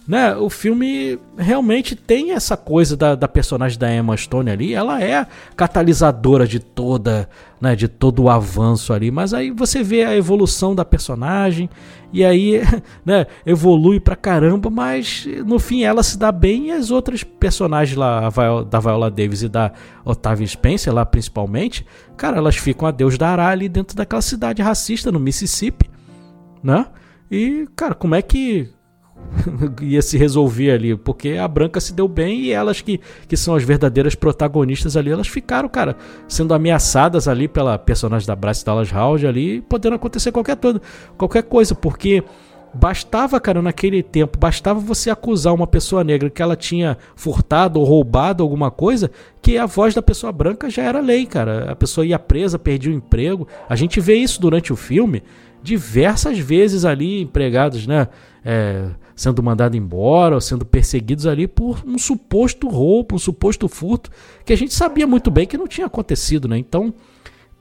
Né, 0.09 0.35
o 0.35 0.49
filme 0.49 1.19
realmente 1.37 1.95
tem 1.95 2.33
essa 2.33 2.57
coisa 2.57 2.97
da, 2.97 3.15
da 3.15 3.29
personagem 3.29 3.79
da 3.79 3.95
Emma 3.95 4.17
Stone 4.17 4.51
ali, 4.51 4.73
ela 4.73 5.03
é 5.03 5.27
catalisadora 5.55 6.47
de 6.47 6.59
toda, 6.59 7.29
né, 7.61 7.77
de 7.77 7.89
todo 7.89 8.23
o 8.23 8.31
avanço 8.31 8.95
ali, 8.95 9.11
mas 9.11 9.35
aí 9.35 9.51
você 9.51 9.83
vê 9.83 10.05
a 10.05 10.17
evolução 10.17 10.75
da 10.75 10.83
personagem 10.83 11.69
e 12.11 12.25
aí, 12.25 12.63
né, 13.05 13.27
evolui 13.45 14.01
pra 14.01 14.17
caramba, 14.17 14.71
mas 14.71 15.29
no 15.45 15.59
fim 15.59 15.83
ela 15.83 16.03
se 16.03 16.19
dá 16.19 16.33
bem 16.33 16.69
e 16.69 16.73
as 16.73 16.91
outras 16.91 17.23
personagens 17.23 17.95
lá, 17.95 18.31
da 18.67 18.81
Viola 18.81 19.11
Davis 19.11 19.43
e 19.43 19.49
da 19.51 19.73
Octavia 20.07 20.47
Spencer 20.47 20.91
lá 20.91 21.05
principalmente, 21.05 21.85
cara, 22.17 22.39
elas 22.39 22.57
ficam 22.57 22.89
a 22.89 22.91
Deus 22.91 23.19
dará 23.19 23.49
ali 23.49 23.69
dentro 23.69 23.95
daquela 23.95 24.23
cidade 24.23 24.63
racista 24.63 25.13
no 25.13 25.21
Mississippi, 25.21 25.91
né? 26.63 26.87
E, 27.31 27.69
cara, 27.77 27.95
como 27.95 28.15
é 28.15 28.23
que 28.23 28.71
ia 29.83 30.03
se 30.03 30.17
resolver 30.17 30.71
ali, 30.71 30.97
porque 30.97 31.33
a 31.33 31.47
Branca 31.47 31.81
se 31.81 31.93
deu 31.93 32.09
bem 32.09 32.41
e 32.41 32.53
elas 32.53 32.81
que, 32.81 33.01
que 33.27 33.37
são 33.37 33.55
as 33.55 33.63
verdadeiras 33.63 34.15
protagonistas 34.15 34.97
ali, 34.97 35.11
elas 35.11 35.29
ficaram, 35.29 35.69
cara, 35.69 35.97
sendo 36.27 36.55
ameaçadas 36.55 37.29
ali 37.29 37.49
pela 37.49 37.79
personagem 37.79 38.27
da 38.27 38.37
Bryce 38.37 38.65
Dallas 38.65 38.93
Howard 38.93 39.27
ali, 39.27 39.61
podendo 39.63 39.97
acontecer 39.97 40.33
qualquer, 40.33 40.57
todo, 40.57 40.81
qualquer 41.17 41.43
coisa, 41.43 41.75
porque 41.75 42.23
bastava, 42.75 43.41
cara, 43.41 43.63
naquele 43.63 44.03
tempo, 44.03 44.39
bastava 44.39 44.79
você 44.79 45.11
acusar 45.11 45.55
uma 45.55 45.67
pessoa 45.67 46.05
negra 46.05 46.29
que 46.29 46.43
ela 46.43 46.55
tinha 46.55 46.99
furtado 47.17 47.81
ou 47.81 47.87
roubado 47.87 48.43
alguma 48.43 48.71
coisa, 48.71 49.11
que 49.41 49.57
a 49.57 49.67
voz 49.67 49.95
da 49.95 50.03
pessoa 50.03 50.31
branca 50.31 50.69
já 50.69 50.83
era 50.83 51.01
lei, 51.01 51.25
cara. 51.25 51.73
A 51.73 51.77
pessoa 51.77 52.07
ia 52.07 52.19
presa, 52.19 52.59
perdia 52.59 52.93
o 52.93 52.95
emprego. 52.95 53.49
A 53.69 53.75
gente 53.75 54.01
vê 54.01 54.17
isso 54.17 54.41
durante 54.41 54.73
o 54.73 54.77
filme 54.77 55.23
diversas 55.63 56.39
vezes 56.39 56.85
ali, 56.85 57.23
empregados, 57.23 57.87
né? 57.87 58.09
é, 58.45 58.89
sendo 59.19 59.43
mandados 59.43 59.77
embora 59.77 60.37
ou 60.37 60.41
sendo 60.41 60.65
perseguidos 60.65 61.27
ali 61.27 61.49
por 61.49 61.83
um 61.85 61.99
suposto 61.99 62.69
roubo, 62.69 63.17
um 63.17 63.19
suposto 63.19 63.69
furto, 63.69 64.13
que 64.45 64.53
a 64.53 64.57
gente 64.57 64.73
sabia 64.73 65.09
muito 65.09 65.29
bem 65.29 65.45
que 65.45 65.59
não 65.59 65.67
tinha 65.67 65.89
acontecido, 65.89 66.47
né? 66.47 66.57
Então 66.57 66.95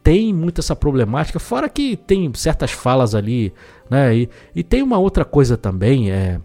tem 0.04 0.32
muito 0.32 0.62
essa 0.62 0.76
problemática, 0.76 1.40
fora 1.40 1.68
que 1.68 1.98
tem 1.98 2.32
certas 2.36 2.72
falas 2.72 3.16
ali, 3.16 3.52
né? 3.90 4.16
E, 4.16 4.30
e 4.56 4.64
tem 4.64 4.84
uma 4.84 5.00
outra 5.00 5.26
coisa 5.26 5.58
também, 5.58 6.12
é 6.12 6.40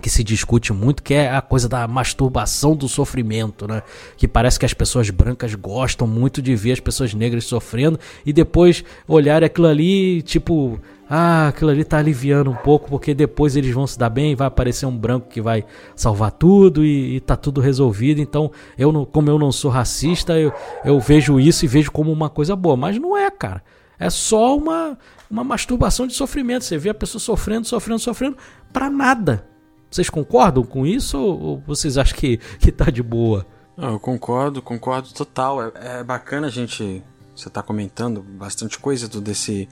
que 0.00 0.08
se 0.08 0.24
discute 0.24 0.72
muito, 0.72 1.02
que 1.02 1.12
é 1.12 1.30
a 1.30 1.42
coisa 1.42 1.68
da 1.68 1.86
masturbação 1.86 2.74
do 2.74 2.88
sofrimento, 2.88 3.68
né? 3.68 3.82
Que 4.16 4.26
parece 4.26 4.58
que 4.58 4.64
as 4.64 4.72
pessoas 4.72 5.10
brancas 5.10 5.54
gostam 5.54 6.06
muito 6.06 6.40
de 6.40 6.56
ver 6.56 6.72
as 6.72 6.80
pessoas 6.80 7.12
negras 7.12 7.44
sofrendo 7.44 8.00
e 8.24 8.32
depois 8.32 8.82
olhar 9.06 9.44
aquilo 9.44 9.66
ali, 9.66 10.22
tipo, 10.22 10.80
ah, 11.14 11.48
aquilo 11.48 11.70
ali 11.70 11.84
tá 11.84 11.98
aliviando 11.98 12.50
um 12.50 12.54
pouco, 12.54 12.88
porque 12.88 13.12
depois 13.12 13.54
eles 13.54 13.74
vão 13.74 13.86
se 13.86 13.98
dar 13.98 14.08
bem, 14.08 14.34
vai 14.34 14.46
aparecer 14.46 14.86
um 14.86 14.96
branco 14.96 15.28
que 15.28 15.42
vai 15.42 15.62
salvar 15.94 16.32
tudo 16.32 16.82
e, 16.82 17.16
e 17.16 17.20
tá 17.20 17.36
tudo 17.36 17.60
resolvido. 17.60 18.18
Então, 18.18 18.50
eu 18.78 18.90
não, 18.90 19.04
como 19.04 19.28
eu 19.28 19.38
não 19.38 19.52
sou 19.52 19.70
racista, 19.70 20.40
eu, 20.40 20.50
eu 20.82 20.98
vejo 20.98 21.38
isso 21.38 21.66
e 21.66 21.68
vejo 21.68 21.92
como 21.92 22.10
uma 22.10 22.30
coisa 22.30 22.56
boa, 22.56 22.78
mas 22.78 22.98
não 22.98 23.14
é, 23.14 23.30
cara. 23.30 23.62
É 23.98 24.08
só 24.08 24.56
uma, 24.56 24.98
uma 25.30 25.44
masturbação 25.44 26.06
de 26.06 26.14
sofrimento. 26.14 26.64
Você 26.64 26.78
vê 26.78 26.88
a 26.88 26.94
pessoa 26.94 27.20
sofrendo, 27.20 27.66
sofrendo, 27.66 27.98
sofrendo, 27.98 28.38
pra 28.72 28.88
nada. 28.88 29.46
Vocês 29.90 30.08
concordam 30.08 30.64
com 30.64 30.86
isso 30.86 31.18
ou 31.18 31.62
vocês 31.66 31.98
acham 31.98 32.16
que, 32.16 32.38
que 32.58 32.72
tá 32.72 32.90
de 32.90 33.02
boa? 33.02 33.44
Eu 33.76 34.00
concordo, 34.00 34.62
concordo 34.62 35.12
total. 35.12 35.62
É, 35.62 35.72
é 36.00 36.02
bacana 36.02 36.46
a 36.46 36.50
gente. 36.50 37.04
Você 37.36 37.50
tá 37.50 37.62
comentando 37.62 38.22
bastante 38.22 38.78
coisa 38.78 39.06
do, 39.08 39.20
desse, 39.20 39.68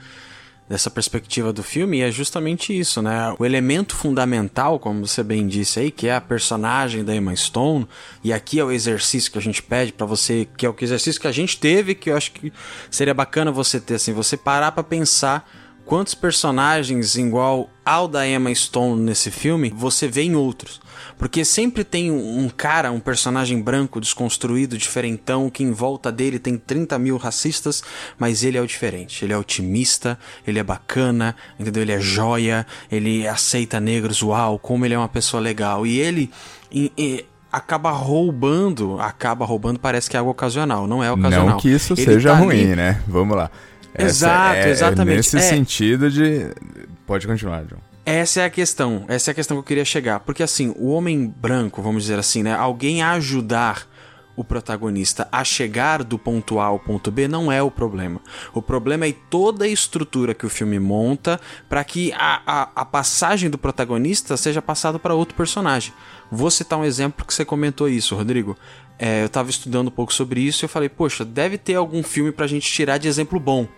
dessa 0.71 0.89
perspectiva 0.89 1.53
do 1.53 1.65
filme, 1.65 2.01
é 2.01 2.13
justamente 2.13 2.79
isso, 2.79 3.03
né? 3.03 3.35
O 3.41 3.45
elemento 3.45 3.97
fundamental, 3.97 4.79
como 4.79 5.05
você 5.05 5.21
bem 5.21 5.49
disse 5.49 5.81
aí, 5.81 5.91
que 5.91 6.07
é 6.07 6.15
a 6.15 6.21
personagem 6.21 7.03
da 7.03 7.13
Emma 7.13 7.35
Stone, 7.35 7.89
e 8.23 8.33
aqui 8.33 8.61
é 8.61 8.65
o 8.65 8.71
exercício 8.71 9.33
que 9.33 9.39
a 9.39 9.43
gente 9.43 9.61
pede 9.61 9.93
pra 9.93 10.07
você, 10.07 10.47
que 10.57 10.65
é 10.65 10.71
o 10.71 10.77
exercício 10.81 11.21
que 11.21 11.27
a 11.27 11.33
gente 11.33 11.59
teve, 11.59 11.93
que 11.97 12.09
eu 12.09 12.17
acho 12.17 12.31
que 12.31 12.53
seria 12.89 13.13
bacana 13.13 13.51
você 13.51 13.81
ter, 13.81 13.95
assim, 13.95 14.13
você 14.13 14.37
parar 14.37 14.71
pra 14.71 14.85
pensar 14.85 15.51
quantos 15.91 16.15
personagens 16.15 17.17
igual 17.17 17.69
ao 17.85 18.07
da 18.07 18.25
Emma 18.25 18.55
Stone 18.55 19.03
nesse 19.03 19.29
filme 19.29 19.73
você 19.77 20.07
vê 20.07 20.23
em 20.23 20.37
outros. 20.37 20.81
Porque 21.19 21.45
sempre 21.45 21.83
tem 21.83 22.13
um 22.13 22.49
cara, 22.49 22.93
um 22.93 23.01
personagem 23.01 23.61
branco 23.61 24.01
desconstruído, 24.01 24.79
diferentão, 24.79 25.51
que 25.51 25.65
em 25.65 25.73
volta 25.73 26.13
dele 26.13 26.39
tem 26.39 26.57
30 26.57 26.97
mil 26.99 27.17
racistas, 27.17 27.83
mas 28.17 28.45
ele 28.45 28.57
é 28.57 28.61
o 28.61 28.67
diferente. 28.67 29.25
Ele 29.25 29.33
é 29.33 29.37
otimista, 29.37 30.17
ele 30.47 30.61
é 30.61 30.63
bacana, 30.63 31.35
entendeu? 31.59 31.83
Ele 31.83 31.93
é 31.93 32.01
joia, 32.01 32.65
ele 32.91 33.27
aceita 33.27 33.81
negros, 33.81 34.23
uau, 34.23 34.61
como 34.61 34.85
ele 34.87 34.95
é 34.95 34.99
uma 34.99 35.09
pessoa 35.09 35.43
legal. 35.43 35.85
E 35.85 35.99
ele. 35.99 36.31
e- 36.71 36.93
e 36.97 37.25
acaba 37.53 37.91
roubando, 37.91 39.01
acaba 39.01 39.45
roubando, 39.45 39.81
parece 39.81 40.09
que 40.09 40.15
é 40.17 40.21
algo 40.21 40.31
ocasional, 40.31 40.87
não 40.87 41.03
é 41.03 41.11
ocasional. 41.11 41.49
Não 41.49 41.57
que 41.59 41.69
isso 41.69 41.95
Ele 41.95 42.05
seja 42.05 42.31
tá 42.31 42.37
ali- 42.37 42.45
ruim, 42.47 42.77
né? 42.77 43.03
Vamos 43.09 43.37
lá. 43.37 43.51
Exato, 43.99 44.57
é, 44.57 44.71
exatamente. 44.71 45.15
É 45.15 45.17
nesse 45.17 45.37
É. 45.37 45.41
sentido 45.41 46.11
de. 46.11 46.51
Pode 47.07 47.27
continuar, 47.27 47.65
John. 47.65 47.77
Essa 48.05 48.41
é 48.41 48.45
a 48.45 48.51
questão, 48.51 49.05
essa 49.09 49.31
é 49.31 49.33
a 49.33 49.35
questão 49.35 49.57
que 49.57 49.61
eu 49.61 49.65
queria 49.67 49.85
chegar. 49.85 50.21
Porque 50.21 50.43
assim, 50.43 50.75
o 50.77 50.89
homem 50.89 51.27
branco, 51.27 51.83
vamos 51.83 52.05
dizer 52.05 52.19
assim, 52.19 52.43
né? 52.43 52.55
Alguém 52.55 53.03
a 53.03 53.13
ajudar 53.13 53.87
o 54.37 54.43
protagonista 54.43 55.29
a 55.31 55.45
chegar 55.45 56.03
do 56.03 56.19
ponto 56.19 56.59
A 56.59 56.65
ao 56.65 56.79
ponto 56.79 57.11
B 57.11 57.29
não 57.29 57.53
é 57.53 57.63
o 57.63 57.71
problema. 57.71 58.21
O 58.55 58.63
problema 58.63 59.07
é 59.07 59.15
toda 59.29 59.67
a 59.67 59.69
estrutura 59.69 60.33
que 60.33 60.47
o 60.47 60.49
filme 60.49 60.79
monta 60.79 61.39
para 61.69 61.85
que 61.85 62.11
a, 62.15 62.41
a, 62.47 62.69
a 62.75 62.85
passagem 62.87 63.51
do 63.51 63.59
protagonista 63.59 64.37
seja 64.37 64.63
passada 64.63 64.99
para 64.99 65.15
outro 65.15 65.35
personagem. 65.35 65.93
Vou 66.31 66.51
citar 66.51 66.79
um 66.79 66.85
exemplo 66.85 67.27
que 67.27 67.35
você 67.35 67.45
comentou 67.45 67.87
isso, 67.89 68.17
Rodrigo. 68.17 68.57
É, 68.99 69.23
eu 69.25 69.29
tava 69.29 69.51
estudando 69.51 69.89
um 69.89 69.93
pouco 69.93 70.13
sobre 70.13 70.41
isso 70.41 70.65
e 70.65 70.67
eu 70.67 70.69
falei, 70.71 70.89
poxa, 70.89 71.23
deve 71.25 71.59
ter 71.59 71.75
algum 71.75 72.03
filme 72.03 72.33
pra 72.33 72.47
gente 72.47 72.71
tirar 72.71 72.97
de 72.99 73.09
exemplo 73.09 73.39
bom. 73.39 73.69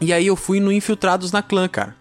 E 0.00 0.12
aí 0.12 0.26
eu 0.26 0.36
fui 0.36 0.60
no 0.60 0.70
Infiltrados 0.70 1.32
na 1.32 1.42
Clã, 1.42 1.68
cara. 1.68 1.96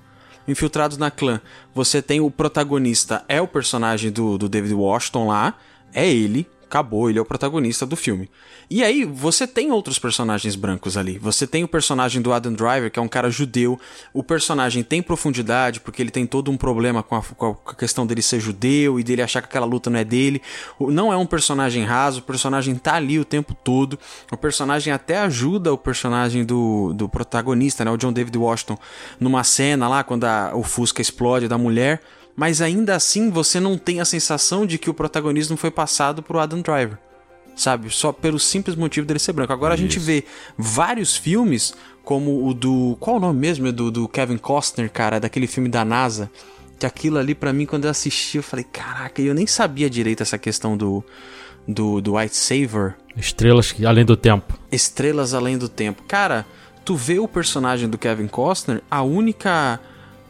Infiltrados 0.48 0.98
na 0.98 1.10
Clã. 1.10 1.40
Você 1.74 2.02
tem 2.02 2.20
o 2.20 2.30
protagonista, 2.30 3.24
é 3.28 3.42
o 3.42 3.48
personagem 3.48 4.12
do, 4.12 4.38
do 4.38 4.50
David 4.50 4.74
Washington 4.74 5.28
lá, 5.28 5.56
é 5.94 6.08
ele, 6.08 6.48
acabou, 6.76 7.10
ele 7.10 7.18
é 7.18 7.22
o 7.22 7.26
protagonista 7.26 7.86
do 7.86 7.96
filme. 7.96 8.30
E 8.70 8.84
aí 8.84 9.06
você 9.06 9.48
tem 9.48 9.72
outros 9.72 9.98
personagens 9.98 10.56
brancos 10.56 10.98
ali. 10.98 11.18
Você 11.18 11.48
tem 11.48 11.64
o 11.64 11.68
personagem 11.68 12.22
do 12.22 12.34
Adam 12.34 12.52
Driver, 12.54 12.92
que 12.92 13.00
é 13.00 13.02
um 13.02 13.08
cara 13.08 13.30
judeu. 13.30 13.80
O 14.14 14.22
personagem 14.22 14.84
tem 14.84 15.02
profundidade, 15.02 15.80
porque 15.80 16.02
ele 16.02 16.12
tem 16.12 16.26
todo 16.26 16.52
um 16.52 16.58
problema 16.58 17.02
com 17.02 17.16
a, 17.16 17.22
com 17.22 17.58
a 17.66 17.74
questão 17.76 18.06
dele 18.06 18.22
ser 18.22 18.42
judeu 18.42 19.00
e 19.00 19.04
dele 19.04 19.22
achar 19.22 19.42
que 19.42 19.48
aquela 19.48 19.66
luta 19.66 19.90
não 19.90 20.00
é 20.00 20.04
dele. 20.04 20.42
Não 20.80 21.14
é 21.14 21.18
um 21.18 21.26
personagem 21.26 21.84
raso, 21.86 22.20
o 22.20 22.24
personagem 22.24 22.76
tá 22.76 22.96
ali 22.96 23.18
o 23.20 23.26
tempo 23.26 23.54
todo. 23.54 23.98
O 24.32 24.36
personagem 24.38 24.92
até 24.92 25.20
ajuda 25.20 25.72
o 25.72 25.78
personagem 25.78 26.44
do, 26.44 26.92
do 26.94 27.08
protagonista, 27.08 27.86
né? 27.86 27.92
O 27.92 27.98
John 27.98 28.12
David 28.12 28.38
Washington, 28.38 28.78
numa 29.20 29.44
cena 29.46 29.88
lá, 29.88 30.04
quando 30.04 30.26
a- 30.26 30.52
o 30.54 30.64
Fusca 30.64 31.02
explode 31.02 31.48
da 31.48 31.58
mulher. 31.58 32.02
Mas 32.36 32.62
ainda 32.62 32.96
assim 32.96 33.30
você 33.30 33.60
não 33.60 33.78
tem 33.78 34.02
a 34.02 34.06
sensação 34.06 34.66
de 34.66 34.78
que 34.78 34.90
o 34.90 34.94
protagonismo 34.94 35.56
foi 35.56 35.72
passado 35.72 36.22
pro 36.22 36.40
Adam 36.40 36.62
Driver. 36.62 36.98
Sabe? 37.56 37.90
Só 37.90 38.12
pelo 38.12 38.38
simples 38.38 38.76
motivo 38.76 39.08
dele 39.08 39.20
ser 39.20 39.32
branco. 39.32 39.54
Agora 39.54 39.74
a 39.74 39.78
gente 39.78 39.98
vê 39.98 40.26
vários 40.58 41.16
filmes, 41.16 41.74
como 42.04 42.46
o 42.46 42.54
do. 42.54 42.98
Qual 43.00 43.16
o 43.16 43.20
nome 43.20 43.40
mesmo? 43.40 43.72
Do, 43.72 43.90
do 43.90 44.10
Kevin 44.10 44.38
Costner, 44.38 44.92
cara, 44.92 45.20
daquele 45.20 45.48
filme 45.48 45.70
da 45.70 45.86
NASA. 45.86 46.30
Que 46.78 46.86
aquilo 46.86 47.18
ali, 47.18 47.34
para 47.34 47.54
mim, 47.54 47.66
quando 47.66 47.86
eu 47.86 47.92
assisti, 47.92 48.36
eu 48.36 48.44
falei, 48.44 48.66
caraca, 48.66 49.22
eu 49.22 49.34
nem 49.34 49.48
sabia 49.48 49.90
direito 49.90 50.22
essa 50.22 50.38
questão 50.38 50.76
do, 50.76 51.02
do, 51.66 52.02
do 52.02 52.18
White 52.18 52.36
Saver. 52.36 52.96
Estrelas 53.16 53.74
além 53.80 54.04
do 54.04 54.18
tempo. 54.18 54.60
Estrelas 54.70 55.34
além 55.34 55.58
do 55.58 55.70
tempo. 55.70 56.04
Cara, 56.04 56.46
tu 56.84 56.94
vê 56.96 57.18
o 57.18 57.28
personagem 57.30 57.88
do 57.88 57.98
Kevin 57.98 58.28
Costner, 58.28 58.82
a 58.92 59.02
única 59.02 59.80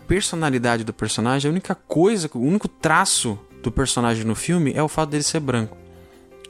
personalidade 0.08 0.84
do 0.84 0.94
personagem, 0.94 1.50
a 1.50 1.52
única 1.52 1.76
coisa, 1.76 2.30
o 2.34 2.39
único 2.39 2.68
traço 2.68 3.39
do 3.62 3.72
personagem 3.72 4.24
no 4.24 4.36
filme 4.36 4.74
é 4.74 4.82
o 4.82 4.88
fato 4.88 5.10
dele 5.10 5.24
ser 5.24 5.39
branco. 5.39 5.78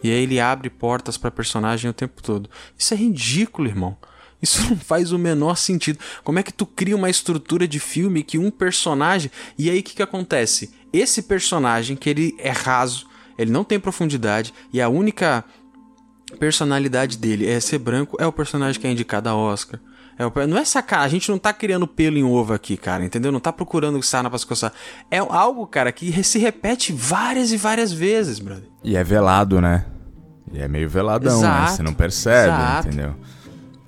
E 0.03 0.11
aí 0.11 0.23
ele 0.23 0.39
abre 0.39 0.69
portas 0.69 1.17
para 1.17 1.31
personagem 1.31 1.89
o 1.89 1.93
tempo 1.93 2.21
todo. 2.21 2.49
Isso 2.77 2.93
é 2.93 2.97
ridículo, 2.97 3.67
irmão. 3.67 3.97
Isso 4.41 4.61
não 4.69 4.77
faz 4.77 5.11
o 5.11 5.17
menor 5.17 5.55
sentido. 5.55 5.99
Como 6.23 6.37
é 6.37 6.43
que 6.43 6.53
tu 6.53 6.65
cria 6.65 6.95
uma 6.95 7.09
estrutura 7.09 7.67
de 7.67 7.79
filme 7.79 8.23
que 8.23 8.37
um 8.37 8.51
personagem. 8.51 9.31
E 9.57 9.69
aí 9.69 9.79
o 9.79 9.83
que, 9.83 9.95
que 9.95 10.03
acontece? 10.03 10.73
Esse 10.93 11.23
personagem, 11.23 11.95
que 11.95 12.09
ele 12.09 12.35
é 12.37 12.51
raso, 12.51 13.07
ele 13.37 13.51
não 13.51 13.63
tem 13.63 13.79
profundidade, 13.79 14.53
e 14.71 14.81
a 14.81 14.87
única 14.87 15.43
personalidade 16.39 17.17
dele 17.17 17.47
é 17.47 17.59
ser 17.59 17.79
branco, 17.79 18.17
é 18.19 18.25
o 18.25 18.31
personagem 18.31 18.79
que 18.79 18.87
é 18.87 18.91
indicado 18.91 19.29
a 19.29 19.35
Oscar. 19.35 19.79
É, 20.17 20.47
não 20.47 20.57
é 20.57 20.63
sacar, 20.63 21.01
a 21.01 21.07
gente 21.09 21.29
não 21.29 21.37
tá 21.37 21.51
criando 21.51 21.85
pelo 21.85 22.17
em 22.17 22.23
ovo 22.23 22.53
aqui, 22.53 22.77
cara, 22.77 23.03
entendeu? 23.03 23.31
Não 23.31 23.39
tá 23.39 23.51
procurando 23.51 24.01
sarna 24.01 24.29
pra 24.29 24.39
se 24.39 24.45
coçar. 24.45 24.71
É 25.11 25.17
algo, 25.17 25.67
cara, 25.67 25.91
que 25.91 26.23
se 26.23 26.39
repete 26.39 26.93
várias 26.93 27.51
e 27.51 27.57
várias 27.57 27.91
vezes, 27.91 28.39
brother. 28.39 28.69
E 28.83 28.95
é 28.95 29.03
velado, 29.03 29.59
né? 29.59 29.85
E 30.53 30.61
é 30.61 30.67
meio 30.67 30.89
veladão, 30.89 31.41
né? 31.41 31.47
Exato, 31.47 31.61
né? 31.61 31.67
Você 31.75 31.83
não 31.83 31.93
percebe, 31.93 32.53
exato. 32.53 32.87
entendeu? 32.87 33.13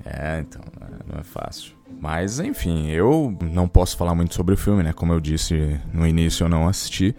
É, 0.03 0.39
então, 0.39 0.61
é, 0.81 1.13
não 1.13 1.19
é 1.19 1.23
fácil. 1.23 1.73
Mas, 1.99 2.39
enfim, 2.39 2.89
eu 2.89 3.35
não 3.41 3.67
posso 3.67 3.95
falar 3.95 4.13
muito 4.13 4.35
sobre 4.35 4.53
o 4.53 4.57
filme, 4.57 4.83
né? 4.83 4.91
Como 4.93 5.13
eu 5.13 5.19
disse 5.19 5.79
no 5.93 6.05
início, 6.05 6.43
eu 6.43 6.49
não 6.49 6.67
assisti. 6.67 7.15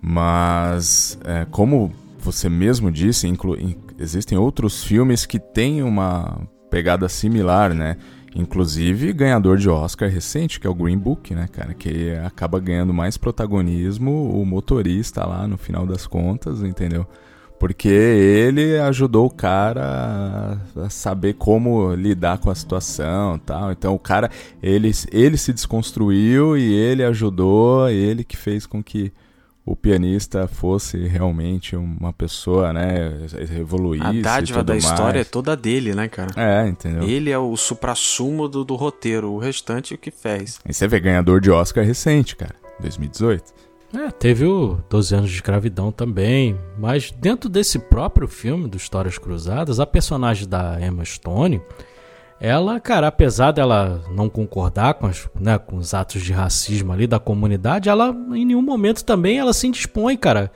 Mas, 0.00 1.18
é, 1.24 1.46
como 1.50 1.92
você 2.18 2.48
mesmo 2.48 2.90
disse, 2.90 3.32
existem 3.98 4.36
outros 4.36 4.82
filmes 4.82 5.24
que 5.24 5.38
têm 5.38 5.82
uma 5.82 6.40
pegada 6.70 7.08
similar, 7.08 7.72
né? 7.72 7.96
Inclusive, 8.34 9.12
ganhador 9.12 9.56
de 9.56 9.68
Oscar 9.68 10.08
recente, 10.08 10.60
que 10.60 10.66
é 10.66 10.70
o 10.70 10.74
Green 10.74 10.98
Book, 10.98 11.34
né, 11.34 11.48
cara? 11.48 11.74
Que 11.74 12.12
acaba 12.24 12.60
ganhando 12.60 12.92
mais 12.92 13.16
protagonismo 13.16 14.30
o 14.30 14.44
motorista 14.44 15.24
lá 15.24 15.46
no 15.46 15.56
final 15.56 15.86
das 15.86 16.06
contas, 16.06 16.62
entendeu? 16.62 17.06
Porque 17.58 17.88
ele 17.88 18.78
ajudou 18.78 19.26
o 19.26 19.30
cara 19.30 20.58
a 20.76 20.88
saber 20.88 21.34
como 21.34 21.92
lidar 21.94 22.38
com 22.38 22.50
a 22.50 22.54
situação 22.54 23.38
tal. 23.38 23.72
Então 23.72 23.94
o 23.94 23.98
cara, 23.98 24.30
ele, 24.62 24.92
ele 25.10 25.36
se 25.36 25.52
desconstruiu 25.52 26.56
e 26.56 26.72
ele 26.72 27.02
ajudou, 27.02 27.88
ele 27.88 28.22
que 28.22 28.36
fez 28.36 28.64
com 28.64 28.82
que 28.82 29.12
o 29.70 29.76
pianista 29.76 30.48
fosse 30.48 30.96
realmente 31.06 31.76
uma 31.76 32.10
pessoa, 32.10 32.72
né, 32.72 33.26
evoluísse 33.54 34.06
A 34.06 34.12
dádiva 34.12 34.64
da 34.64 34.72
mais. 34.72 34.84
história 34.84 35.20
é 35.20 35.24
toda 35.24 35.54
dele, 35.54 35.94
né, 35.94 36.08
cara? 36.08 36.30
É, 36.36 36.66
entendeu? 36.66 37.02
Ele 37.02 37.30
é 37.30 37.38
o 37.38 37.54
suprassumo 37.54 38.48
do, 38.48 38.64
do 38.64 38.74
roteiro, 38.74 39.30
o 39.30 39.38
restante 39.38 39.92
é 39.92 39.96
o 39.96 39.98
que 39.98 40.10
fez. 40.10 40.58
E 40.66 40.72
você 40.72 40.88
vê 40.88 40.98
ganhador 40.98 41.38
de 41.38 41.50
Oscar 41.50 41.84
recente, 41.84 42.34
cara, 42.34 42.54
2018. 42.80 43.52
É, 43.94 44.10
teve 44.10 44.46
o 44.46 44.78
12 44.88 45.14
anos 45.14 45.30
de 45.30 45.36
escravidão 45.36 45.92
também, 45.92 46.58
mas 46.78 47.10
dentro 47.10 47.50
desse 47.50 47.78
próprio 47.78 48.26
filme 48.26 48.68
do 48.68 48.78
Histórias 48.78 49.18
Cruzadas, 49.18 49.78
a 49.78 49.86
personagem 49.86 50.48
da 50.48 50.78
Emma 50.80 51.04
Stone, 51.04 51.60
ela, 52.40 52.78
cara, 52.78 53.08
apesar 53.08 53.50
dela 53.52 54.02
não 54.10 54.28
concordar 54.28 54.94
com, 54.94 55.06
as, 55.06 55.28
né, 55.40 55.58
com 55.58 55.76
os 55.76 55.92
atos 55.92 56.22
de 56.22 56.32
racismo 56.32 56.92
ali 56.92 57.06
da 57.06 57.18
comunidade, 57.18 57.88
ela 57.88 58.14
em 58.32 58.44
nenhum 58.44 58.62
momento 58.62 59.04
também 59.04 59.38
ela 59.38 59.52
se 59.52 59.66
indispõe, 59.66 60.16
cara, 60.16 60.50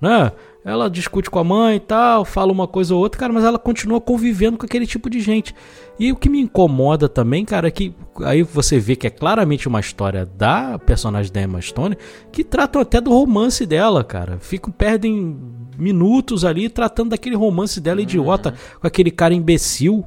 né? 0.00 0.32
Ela 0.64 0.90
discute 0.90 1.30
com 1.30 1.38
a 1.38 1.44
mãe 1.44 1.76
e 1.76 1.80
tal, 1.80 2.24
fala 2.24 2.52
uma 2.52 2.66
coisa 2.66 2.94
ou 2.94 3.00
outra, 3.00 3.18
cara, 3.18 3.32
mas 3.32 3.44
ela 3.44 3.58
continua 3.58 4.00
convivendo 4.00 4.58
com 4.58 4.66
aquele 4.66 4.86
tipo 4.86 5.08
de 5.08 5.20
gente. 5.20 5.54
E 5.98 6.12
o 6.12 6.16
que 6.16 6.28
me 6.28 6.40
incomoda 6.40 7.08
também, 7.08 7.44
cara, 7.44 7.68
é 7.68 7.70
que 7.70 7.94
aí 8.22 8.42
você 8.42 8.78
vê 8.78 8.94
que 8.94 9.06
é 9.06 9.10
claramente 9.10 9.66
uma 9.66 9.80
história 9.80 10.26
da 10.26 10.78
personagem 10.78 11.32
da 11.32 11.40
Emma 11.40 11.60
Stone, 11.62 11.96
que 12.30 12.44
tratam 12.44 12.82
até 12.82 13.00
do 13.00 13.10
romance 13.10 13.64
dela, 13.64 14.04
cara. 14.04 14.38
Ficam, 14.40 14.70
perdem 14.70 15.38
minutos 15.78 16.44
ali 16.44 16.68
tratando 16.68 17.10
daquele 17.10 17.36
romance 17.36 17.80
dela 17.80 18.02
idiota 18.02 18.50
uhum. 18.50 18.80
com 18.80 18.86
aquele 18.86 19.10
cara 19.10 19.32
imbecil. 19.32 20.04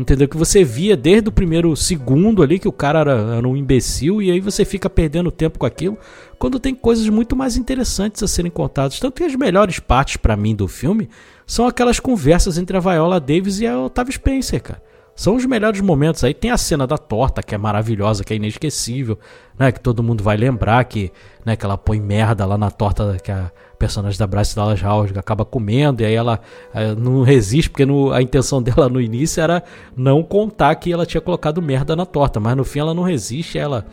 Entendeu? 0.00 0.26
Que 0.26 0.36
você 0.36 0.64
via 0.64 0.96
desde 0.96 1.28
o 1.28 1.32
primeiro 1.32 1.76
segundo 1.76 2.42
ali 2.42 2.58
que 2.58 2.66
o 2.66 2.72
cara 2.72 3.00
era, 3.00 3.12
era, 3.36 3.46
um 3.46 3.54
imbecil 3.54 4.22
e 4.22 4.30
aí 4.30 4.40
você 4.40 4.64
fica 4.64 4.88
perdendo 4.88 5.30
tempo 5.30 5.58
com 5.58 5.66
aquilo, 5.66 5.98
quando 6.38 6.58
tem 6.58 6.74
coisas 6.74 7.06
muito 7.10 7.36
mais 7.36 7.54
interessantes 7.54 8.22
a 8.22 8.26
serem 8.26 8.50
contadas. 8.50 8.98
Tanto 8.98 9.16
que 9.16 9.24
as 9.24 9.36
melhores 9.36 9.78
partes 9.78 10.16
para 10.16 10.38
mim 10.38 10.56
do 10.56 10.66
filme 10.66 11.10
são 11.46 11.66
aquelas 11.66 12.00
conversas 12.00 12.56
entre 12.56 12.78
a 12.78 12.80
Viola 12.80 13.20
Davis 13.20 13.60
e 13.60 13.66
a 13.66 13.78
Octavia 13.78 14.14
Spencer, 14.14 14.62
cara. 14.62 14.82
São 15.14 15.34
os 15.34 15.44
melhores 15.44 15.82
momentos. 15.82 16.24
Aí 16.24 16.32
tem 16.32 16.50
a 16.50 16.56
cena 16.56 16.86
da 16.86 16.96
torta, 16.96 17.42
que 17.42 17.54
é 17.54 17.58
maravilhosa, 17.58 18.24
que 18.24 18.32
é 18.32 18.36
inesquecível, 18.36 19.18
né? 19.58 19.70
Que 19.70 19.78
todo 19.78 20.02
mundo 20.02 20.24
vai 20.24 20.38
lembrar 20.38 20.82
que, 20.84 21.12
né, 21.44 21.56
que 21.56 21.64
ela 21.66 21.76
põe 21.76 22.00
merda 22.00 22.46
lá 22.46 22.56
na 22.56 22.70
torta 22.70 23.18
que 23.22 23.30
a 23.30 23.52
personagem 23.80 24.18
da 24.18 24.26
Bryce 24.26 24.54
Dallas 24.54 24.82
Howard 24.82 25.18
acaba 25.18 25.42
comendo, 25.42 26.02
e 26.02 26.06
aí 26.06 26.12
ela 26.12 26.38
eh, 26.74 26.94
não 26.94 27.22
resiste, 27.22 27.70
porque 27.70 27.86
no, 27.86 28.12
a 28.12 28.20
intenção 28.20 28.60
dela 28.62 28.90
no 28.90 29.00
início 29.00 29.42
era 29.42 29.64
não 29.96 30.22
contar 30.22 30.74
que 30.74 30.92
ela 30.92 31.06
tinha 31.06 31.20
colocado 31.20 31.62
merda 31.62 31.96
na 31.96 32.04
torta, 32.04 32.38
mas 32.38 32.54
no 32.54 32.62
fim 32.62 32.80
ela 32.80 32.92
não 32.92 33.02
resiste, 33.02 33.58
ela 33.58 33.86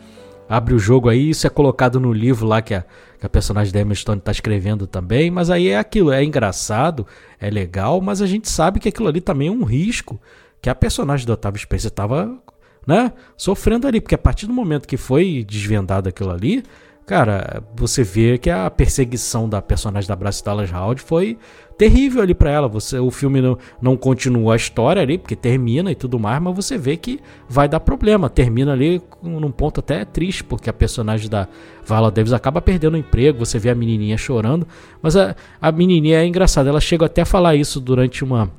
abre 0.46 0.74
o 0.74 0.78
jogo 0.78 1.08
aí, 1.08 1.30
isso 1.30 1.46
é 1.46 1.50
colocado 1.50 1.98
no 1.98 2.12
livro 2.12 2.46
lá 2.46 2.60
que 2.60 2.74
a, 2.74 2.84
que 3.18 3.24
a 3.24 3.28
personagem 3.30 3.72
da 3.72 3.80
Emma 3.80 3.94
Stone 3.94 4.18
está 4.18 4.30
escrevendo 4.30 4.86
também, 4.86 5.30
mas 5.30 5.48
aí 5.48 5.68
é 5.68 5.78
aquilo, 5.78 6.12
é 6.12 6.22
engraçado, 6.22 7.06
é 7.40 7.48
legal, 7.48 7.98
mas 8.02 8.20
a 8.20 8.26
gente 8.26 8.48
sabe 8.48 8.78
que 8.78 8.90
aquilo 8.90 9.08
ali 9.08 9.22
também 9.22 9.48
é 9.48 9.50
um 9.50 9.64
risco 9.64 10.20
que 10.60 10.68
a 10.68 10.74
personagem 10.74 11.26
do 11.26 11.32
Otávio 11.32 11.60
Spencer 11.60 11.88
estava 11.88 12.38
né, 12.86 13.12
sofrendo 13.38 13.86
ali, 13.86 14.02
porque 14.02 14.14
a 14.14 14.18
partir 14.18 14.46
do 14.46 14.52
momento 14.52 14.86
que 14.86 14.98
foi 14.98 15.44
desvendado 15.48 16.10
aquilo 16.10 16.30
ali, 16.30 16.62
cara, 17.08 17.62
você 17.74 18.04
vê 18.04 18.36
que 18.36 18.50
a 18.50 18.70
perseguição 18.70 19.48
da 19.48 19.62
personagem 19.62 20.06
da 20.06 20.14
Bryce 20.14 20.44
Dallas 20.44 20.70
Howard 20.70 21.00
foi 21.00 21.38
terrível 21.78 22.20
ali 22.20 22.34
para 22.34 22.50
ela. 22.50 22.68
Você, 22.68 22.98
o 22.98 23.10
filme 23.10 23.40
não, 23.40 23.56
não 23.80 23.96
continua 23.96 24.52
a 24.52 24.56
história 24.56 25.00
ali, 25.00 25.16
porque 25.16 25.34
termina 25.34 25.90
e 25.90 25.94
tudo 25.94 26.18
mais, 26.18 26.38
mas 26.42 26.54
você 26.54 26.76
vê 26.76 26.98
que 26.98 27.18
vai 27.48 27.66
dar 27.66 27.80
problema. 27.80 28.28
Termina 28.28 28.74
ali 28.74 29.00
num 29.22 29.50
ponto 29.50 29.80
até 29.80 30.04
triste, 30.04 30.44
porque 30.44 30.68
a 30.68 30.72
personagem 30.72 31.30
da 31.30 31.48
Viola 31.82 32.10
Davis 32.10 32.34
acaba 32.34 32.60
perdendo 32.60 32.92
o 32.94 32.98
emprego. 32.98 33.38
Você 33.38 33.58
vê 33.58 33.70
a 33.70 33.74
menininha 33.74 34.18
chorando, 34.18 34.68
mas 35.00 35.16
a, 35.16 35.34
a 35.62 35.72
menininha 35.72 36.18
é 36.18 36.26
engraçada. 36.26 36.68
Ela 36.68 36.80
chega 36.80 37.06
até 37.06 37.22
a 37.22 37.26
falar 37.26 37.54
isso 37.54 37.80
durante 37.80 38.22
uma, 38.22 38.50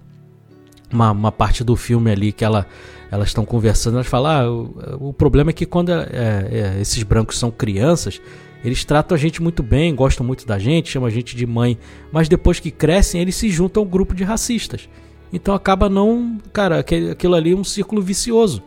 uma, 0.92 1.12
uma 1.12 1.32
parte 1.32 1.64
do 1.64 1.76
filme 1.76 2.12
ali 2.12 2.32
que 2.32 2.44
ela 2.44 2.66
elas 3.12 3.30
estão 3.30 3.44
conversando, 3.44 3.96
elas 3.96 4.08
falam: 4.08 4.32
ah, 4.32 4.52
o, 4.52 5.10
o, 5.10 5.14
problema 5.14 5.50
é 5.50 5.54
que 5.54 5.66
quando 5.66 5.92
é, 5.92 6.06
é, 6.12 6.78
esses 6.82 7.02
brancos 7.04 7.40
são 7.40 7.50
crianças, 7.50 8.22
eles 8.64 8.86
tratam 8.86 9.16
a 9.16 9.20
gente 9.20 9.42
muito 9.42 9.64
bem, 9.64 9.96
gostam 9.96 10.26
muito 10.26 10.46
da 10.46 10.60
gente, 10.60 10.90
chamam 10.90 11.08
a 11.08 11.12
gente 11.12 11.36
de 11.36 11.46
mãe, 11.46 11.78
mas 12.12 12.30
depois 12.30 12.60
que 12.60 12.70
crescem, 12.70 13.22
eles 13.22 13.36
se 13.36 13.50
juntam 13.50 13.84
a 13.84 13.86
um 13.86 13.90
grupo 13.90 14.14
de 14.14 14.24
racistas. 14.24 14.88
Então 15.32 15.54
acaba 15.54 15.90
não. 15.90 16.38
Cara, 16.52 16.80
aquilo 16.80 17.36
ali 17.36 17.52
é 17.52 17.56
um 17.56 17.64
círculo 17.64 18.02
vicioso. 18.02 18.64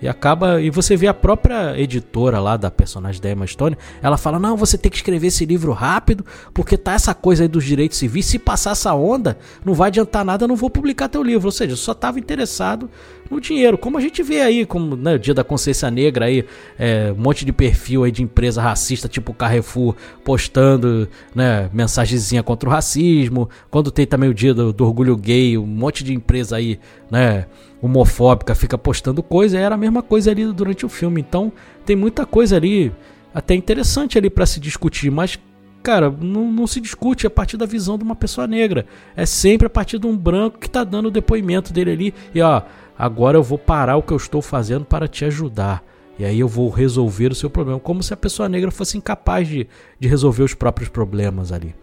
E 0.00 0.08
acaba. 0.08 0.60
E 0.60 0.70
você 0.70 0.96
vê 0.96 1.06
a 1.06 1.14
própria 1.14 1.78
editora 1.78 2.38
lá 2.38 2.56
da 2.56 2.70
personagem 2.70 3.20
da 3.20 3.30
Emma 3.30 3.46
Stone. 3.46 3.76
Ela 4.00 4.16
fala: 4.16 4.38
Não, 4.38 4.56
você 4.56 4.78
tem 4.78 4.90
que 4.90 4.96
escrever 4.96 5.26
esse 5.26 5.44
livro 5.44 5.72
rápido, 5.72 6.24
porque 6.54 6.76
tá 6.76 6.92
essa 6.92 7.14
coisa 7.14 7.44
aí 7.44 7.48
dos 7.48 7.64
direitos 7.64 7.98
civis. 7.98 8.26
Se 8.26 8.38
passar 8.38 8.72
essa 8.72 8.94
onda, 8.94 9.38
não 9.64 9.74
vai 9.74 9.88
adiantar 9.88 10.24
nada, 10.24 10.46
não 10.46 10.56
vou 10.56 10.70
publicar 10.70 11.08
teu 11.08 11.22
livro. 11.22 11.46
Ou 11.46 11.52
seja, 11.52 11.74
só 11.76 11.92
estava 11.92 12.18
interessado 12.18 12.88
no 13.30 13.40
dinheiro. 13.40 13.76
Como 13.76 13.98
a 13.98 14.00
gente 14.00 14.22
vê 14.22 14.40
aí, 14.40 14.64
como 14.64 14.96
né, 14.96 15.18
dia 15.18 15.34
da 15.34 15.44
consciência 15.44 15.90
negra 15.90 16.26
aí, 16.26 16.44
é, 16.78 17.12
um 17.16 17.20
monte 17.20 17.44
de 17.44 17.52
perfil 17.52 18.04
aí 18.04 18.10
de 18.10 18.22
empresa 18.22 18.62
racista, 18.62 19.08
tipo 19.08 19.34
Carrefour, 19.34 19.94
postando 20.24 21.08
né, 21.34 21.68
mensagenzinha 21.72 22.42
contra 22.42 22.68
o 22.68 22.72
racismo. 22.72 23.48
Quando 23.70 23.90
tem 23.90 24.06
também 24.06 24.28
o 24.28 24.34
dia 24.34 24.54
do, 24.54 24.72
do 24.72 24.84
orgulho 24.84 25.16
gay, 25.16 25.58
um 25.58 25.66
monte 25.66 26.04
de 26.04 26.14
empresa 26.14 26.56
aí, 26.56 26.78
né? 27.10 27.46
Homofóbica 27.80 28.54
fica 28.54 28.76
postando 28.76 29.22
coisa, 29.22 29.58
era 29.58 29.74
a 29.74 29.78
mesma 29.78 30.02
coisa 30.02 30.30
ali 30.30 30.50
durante 30.52 30.84
o 30.84 30.88
filme. 30.88 31.20
Então 31.20 31.52
tem 31.84 31.96
muita 31.96 32.26
coisa 32.26 32.56
ali 32.56 32.92
até 33.32 33.54
interessante 33.54 34.18
ali 34.18 34.28
para 34.28 34.46
se 34.46 34.58
discutir, 34.60 35.10
mas 35.10 35.38
cara, 35.82 36.10
não, 36.10 36.50
não, 36.50 36.66
se 36.66 36.80
discute 36.80 37.26
a 37.26 37.30
partir 37.30 37.56
da 37.56 37.64
visão 37.64 37.96
de 37.96 38.04
uma 38.04 38.16
pessoa 38.16 38.46
negra. 38.46 38.84
É 39.16 39.24
sempre 39.24 39.66
a 39.66 39.70
partir 39.70 39.98
de 39.98 40.06
um 40.06 40.16
branco 40.16 40.58
que 40.58 40.68
tá 40.68 40.84
dando 40.84 41.06
o 41.06 41.10
depoimento 41.10 41.72
dele 41.72 41.92
ali 41.92 42.14
e 42.34 42.40
ó, 42.40 42.62
agora 42.98 43.38
eu 43.38 43.42
vou 43.42 43.58
parar 43.58 43.96
o 43.96 44.02
que 44.02 44.12
eu 44.12 44.16
estou 44.16 44.42
fazendo 44.42 44.84
para 44.84 45.08
te 45.08 45.24
ajudar. 45.24 45.82
E 46.18 46.24
aí 46.24 46.40
eu 46.40 46.48
vou 46.48 46.68
resolver 46.68 47.30
o 47.30 47.34
seu 47.34 47.48
problema, 47.48 47.78
como 47.78 48.02
se 48.02 48.12
a 48.12 48.16
pessoa 48.16 48.48
negra 48.48 48.72
fosse 48.72 48.98
incapaz 48.98 49.46
de, 49.46 49.68
de 50.00 50.08
resolver 50.08 50.42
os 50.42 50.52
próprios 50.52 50.88
problemas 50.88 51.52
ali. 51.52 51.74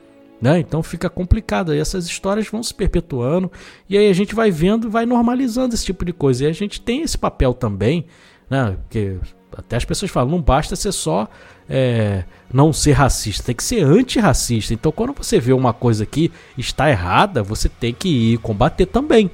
Né? 0.46 0.60
Então 0.60 0.84
fica 0.84 1.10
complicado. 1.10 1.74
E 1.74 1.80
essas 1.80 2.06
histórias 2.06 2.48
vão 2.48 2.62
se 2.62 2.74
perpetuando. 2.74 3.52
E 3.90 3.98
aí 3.98 4.10
a 4.10 4.14
gente 4.14 4.36
vai 4.36 4.52
vendo, 4.52 4.90
vai 4.90 5.06
normalizando 5.06 5.74
esse 5.74 5.86
tipo 5.86 6.06
de 6.06 6.14
coisa. 6.14 6.44
E 6.44 6.48
a 6.48 6.52
gente 6.52 6.80
tem 6.80 7.02
esse 7.02 7.18
papel 7.18 7.54
também 7.54 8.06
né? 8.50 8.78
Porque 8.82 9.18
até 9.56 9.78
as 9.78 9.86
pessoas 9.86 10.12
falam, 10.12 10.32
não 10.32 10.42
basta 10.42 10.76
ser 10.76 10.92
só 10.92 11.28
é, 11.70 12.24
não 12.54 12.74
ser 12.74 12.92
racista, 12.92 13.44
tem 13.44 13.56
que 13.56 13.64
ser 13.64 13.84
antirracista. 13.84 14.74
Então, 14.74 14.92
quando 14.92 15.14
você 15.14 15.40
vê 15.40 15.54
uma 15.54 15.74
coisa 15.74 16.06
que 16.06 16.32
está 16.58 16.90
errada, 16.90 17.42
você 17.42 17.70
tem 17.70 17.94
que 17.94 18.34
ir 18.34 18.38
combater 18.40 18.86
também, 18.86 19.32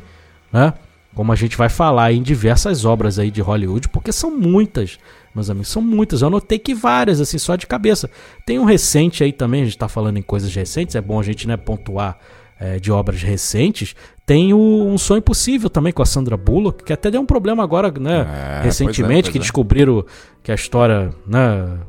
né? 0.52 0.74
Como 1.14 1.32
a 1.32 1.36
gente 1.36 1.58
vai 1.58 1.68
falar 1.68 2.14
em 2.14 2.22
diversas 2.22 2.86
obras 2.86 3.20
aí 3.20 3.30
de 3.30 3.42
Hollywood, 3.42 3.90
porque 3.90 4.14
são 4.14 4.32
muitas, 4.32 4.98
meus 5.34 5.50
amigos, 5.50 5.70
são 5.70 5.82
muitas. 5.82 6.22
Eu 6.22 6.28
anotei 6.28 6.60
que 6.60 6.74
várias, 6.74 7.22
assim, 7.22 7.38
só 7.38 7.56
de 7.56 7.68
cabeça. 7.68 8.10
Tem 8.46 8.60
um 8.60 8.66
recente 8.66 9.24
aí 9.24 9.32
também, 9.32 9.62
a 9.62 9.66
gente 9.66 9.76
está 9.76 9.88
falando 9.88 10.18
em 10.18 10.22
coisas 10.22 10.54
recentes, 10.54 10.96
é 10.96 11.02
bom 11.02 11.20
a 11.20 11.24
gente 11.24 11.48
né, 11.48 11.58
pontuar 11.58 12.18
é, 12.60 12.80
de 12.80 12.92
obras 12.92 13.24
recentes. 13.24 13.96
Tem 14.26 14.54
o 14.54 14.86
Um 14.86 14.98
Sonho 14.98 15.20
Impossível 15.20 15.70
também 15.70 15.92
com 15.92 16.02
a 16.02 16.06
Sandra 16.06 16.38
Bullock, 16.38 16.84
que 16.84 16.94
até 16.94 17.10
deu 17.10 17.20
um 17.20 17.26
problema 17.26 17.64
agora, 17.64 17.92
né? 17.92 18.60
É, 18.60 18.64
recentemente, 18.64 19.02
pois 19.02 19.10
é, 19.10 19.22
pois 19.24 19.30
que 19.30 19.38
é. 19.38 19.42
descobriram 19.42 20.06
que 20.44 20.52
a 20.52 20.56
história, 20.56 21.10
né? 21.28 21.80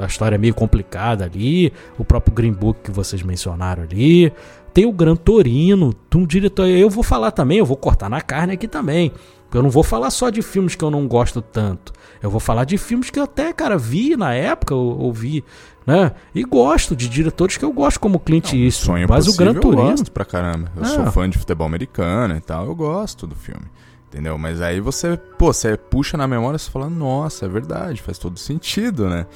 A 0.00 0.06
história 0.06 0.34
é 0.34 0.38
meio 0.38 0.54
complicada 0.54 1.24
ali. 1.24 1.72
O 1.96 2.04
próprio 2.04 2.34
Green 2.34 2.52
Book 2.52 2.80
que 2.82 2.90
vocês 2.90 3.22
mencionaram 3.22 3.84
ali. 3.84 4.32
Tem 4.74 4.86
o 4.86 4.92
Gran 4.92 5.14
Torino, 5.14 5.94
um 6.14 6.26
diretor. 6.26 6.66
Eu 6.66 6.90
vou 6.90 7.04
falar 7.04 7.30
também, 7.30 7.58
eu 7.58 7.66
vou 7.66 7.76
cortar 7.76 8.08
na 8.08 8.20
carne 8.20 8.54
aqui 8.54 8.66
também. 8.66 9.12
Eu 9.58 9.62
não 9.62 9.70
vou 9.70 9.82
falar 9.82 10.10
só 10.10 10.30
de 10.30 10.42
filmes 10.42 10.74
que 10.74 10.84
eu 10.84 10.90
não 10.90 11.06
gosto 11.06 11.40
tanto. 11.42 11.92
Eu 12.22 12.30
vou 12.30 12.40
falar 12.40 12.64
de 12.64 12.78
filmes 12.78 13.10
que 13.10 13.18
eu 13.18 13.24
até, 13.24 13.52
cara, 13.52 13.76
vi 13.76 14.16
na 14.16 14.32
época, 14.32 14.74
ou, 14.74 14.98
ou 14.98 15.12
vi, 15.12 15.44
né? 15.86 16.12
E 16.34 16.42
gosto 16.44 16.94
de 16.94 17.08
diretores 17.08 17.56
que 17.56 17.64
eu 17.64 17.72
gosto, 17.72 17.98
como 17.98 18.20
Clint 18.20 18.52
Eastwood. 18.52 18.72
Sonho 19.00 19.06
Mas 19.08 19.26
o 19.28 19.36
Gran 19.36 19.50
Impossível 19.52 19.84
eu 19.84 19.90
gosto 19.90 20.12
pra 20.12 20.24
caramba. 20.24 20.70
Eu 20.76 20.82
Ah. 20.82 20.86
sou 20.86 21.06
fã 21.06 21.28
de 21.28 21.36
futebol 21.38 21.66
americano 21.66 22.36
e 22.36 22.40
tal, 22.40 22.66
eu 22.66 22.74
gosto 22.74 23.26
do 23.26 23.34
filme. 23.34 23.64
Entendeu? 24.08 24.36
Mas 24.38 24.60
aí 24.60 24.78
você, 24.80 25.16
pô, 25.38 25.52
você 25.52 25.76
puxa 25.76 26.16
na 26.16 26.28
memória 26.28 26.56
e 26.56 26.60
você 26.60 26.70
fala, 26.70 26.88
nossa, 26.88 27.46
é 27.46 27.48
verdade, 27.48 28.00
faz 28.02 28.18
todo 28.18 28.38
sentido, 28.38 29.08
né? 29.08 29.26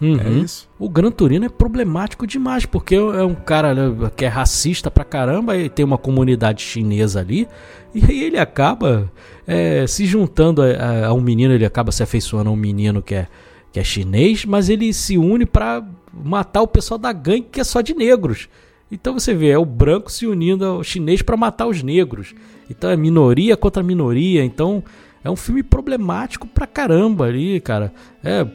Uhum. 0.00 0.18
É 0.20 0.28
isso. 0.44 0.68
O 0.78 0.88
Gran 0.88 1.10
Torino 1.10 1.46
é 1.46 1.48
problemático 1.48 2.26
demais, 2.26 2.66
porque 2.66 2.94
é 2.94 3.22
um 3.24 3.34
cara 3.34 3.74
né, 3.74 4.10
que 4.16 4.24
é 4.24 4.28
racista 4.28 4.90
pra 4.90 5.04
caramba, 5.04 5.56
e 5.56 5.68
tem 5.68 5.84
uma 5.84 5.96
comunidade 5.98 6.62
chinesa 6.62 7.20
ali, 7.20 7.48
e 7.94 8.04
aí 8.04 8.24
ele 8.24 8.38
acaba 8.38 9.10
é, 9.46 9.86
se 9.86 10.04
juntando 10.04 10.60
a, 10.62 10.66
a- 10.66 11.06
a 11.06 11.12
um 11.14 11.20
menino, 11.20 11.54
ele 11.54 11.64
acaba 11.64 11.90
se 11.92 12.02
afeiçoando 12.02 12.50
a 12.50 12.52
um 12.52 12.56
menino 12.56 13.00
que 13.02 13.14
é, 13.14 13.26
que 13.72 13.80
é 13.80 13.84
chinês, 13.84 14.44
mas 14.44 14.68
ele 14.68 14.92
se 14.92 15.16
une 15.16 15.46
pra 15.46 15.82
matar 16.12 16.62
o 16.62 16.66
pessoal 16.68 16.98
da 16.98 17.12
gangue 17.12 17.46
que 17.50 17.60
é 17.60 17.64
só 17.64 17.80
de 17.80 17.94
negros. 17.94 18.48
Então 18.92 19.14
você 19.14 19.34
vê, 19.34 19.48
é 19.48 19.58
o 19.58 19.64
branco 19.64 20.12
se 20.12 20.26
unindo 20.26 20.64
ao 20.64 20.84
chinês 20.84 21.20
pra 21.22 21.36
matar 21.36 21.66
os 21.66 21.82
negros. 21.82 22.34
Então 22.70 22.88
é 22.90 22.96
minoria 22.96 23.56
contra 23.56 23.82
minoria, 23.82 24.44
então 24.44 24.82
é 25.24 25.30
um 25.30 25.34
filme 25.36 25.62
problemático 25.62 26.46
pra 26.46 26.66
caramba 26.66 27.24
ali, 27.26 27.60
cara. 27.60 27.92
É, 28.22 28.46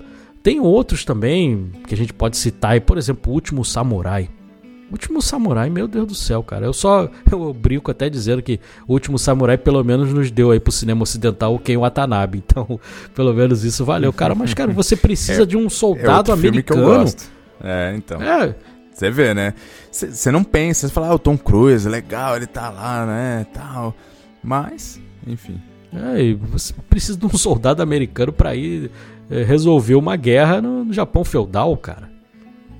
tem 0.43 0.59
outros 0.59 1.05
também 1.05 1.71
que 1.87 1.93
a 1.93 1.97
gente 1.97 2.13
pode 2.13 2.37
citar 2.37 2.71
aí, 2.71 2.79
por 2.79 2.97
exemplo, 2.97 3.31
O 3.31 3.35
Último 3.35 3.63
Samurai. 3.63 4.29
O 4.89 4.93
Último 4.93 5.21
Samurai, 5.21 5.69
meu 5.69 5.87
Deus 5.87 6.05
do 6.07 6.15
céu, 6.15 6.43
cara. 6.43 6.65
Eu 6.65 6.73
só 6.73 7.09
eu 7.31 7.53
brinco 7.53 7.89
até 7.91 8.09
dizendo 8.09 8.41
que 8.41 8.59
O 8.87 8.93
Último 8.93 9.17
Samurai 9.17 9.57
pelo 9.57 9.83
menos 9.83 10.11
nos 10.13 10.29
deu 10.31 10.51
aí 10.51 10.59
pro 10.59 10.71
cinema 10.71 11.03
ocidental 11.03 11.55
o 11.55 11.59
Ken 11.59 11.77
Watanabe. 11.77 12.43
Então, 12.51 12.79
pelo 13.15 13.33
menos 13.33 13.63
isso 13.63 13.85
valeu, 13.85 14.11
cara. 14.11 14.35
Mas, 14.35 14.53
cara, 14.53 14.71
você 14.73 14.95
precisa 14.95 15.43
É- 15.43 15.45
de 15.45 15.55
um 15.55 15.67
É 15.67 15.69
soldado 15.69 16.31
outro 16.31 16.37
filme 16.37 16.61
que 16.63 16.73
eu 16.73 16.77
americano. 16.93 17.15
É, 17.63 17.93
então. 17.95 18.21
É, 18.21 18.55
Você 18.91 19.09
vê, 19.09 19.33
né? 19.33 19.53
Você 19.91 20.31
não 20.31 20.43
pensa, 20.43 20.87
você 20.87 20.93
fala, 20.93 21.07
ah, 21.07 21.15
o 21.15 21.19
Tom 21.19 21.37
Cruise, 21.37 21.87
legal, 21.87 22.35
ele 22.35 22.45
tá 22.47 22.69
lá, 22.69 23.05
né, 23.05 23.45
tal. 23.53 23.95
Mas, 24.43 24.99
enfim. 25.25 25.61
é, 25.93 26.21
e 26.21 26.33
você 26.33 26.73
precisa 26.89 27.17
de 27.17 27.25
um 27.25 27.29
soldado 27.37 27.81
americano 27.81 28.33
pra 28.33 28.53
ir 28.55 28.91
é, 29.31 29.43
resolver 29.43 29.95
uma 29.95 30.17
guerra 30.17 30.61
no, 30.61 30.91
Japão 30.91 31.23
feudal, 31.23 31.75
cara. 31.77 32.11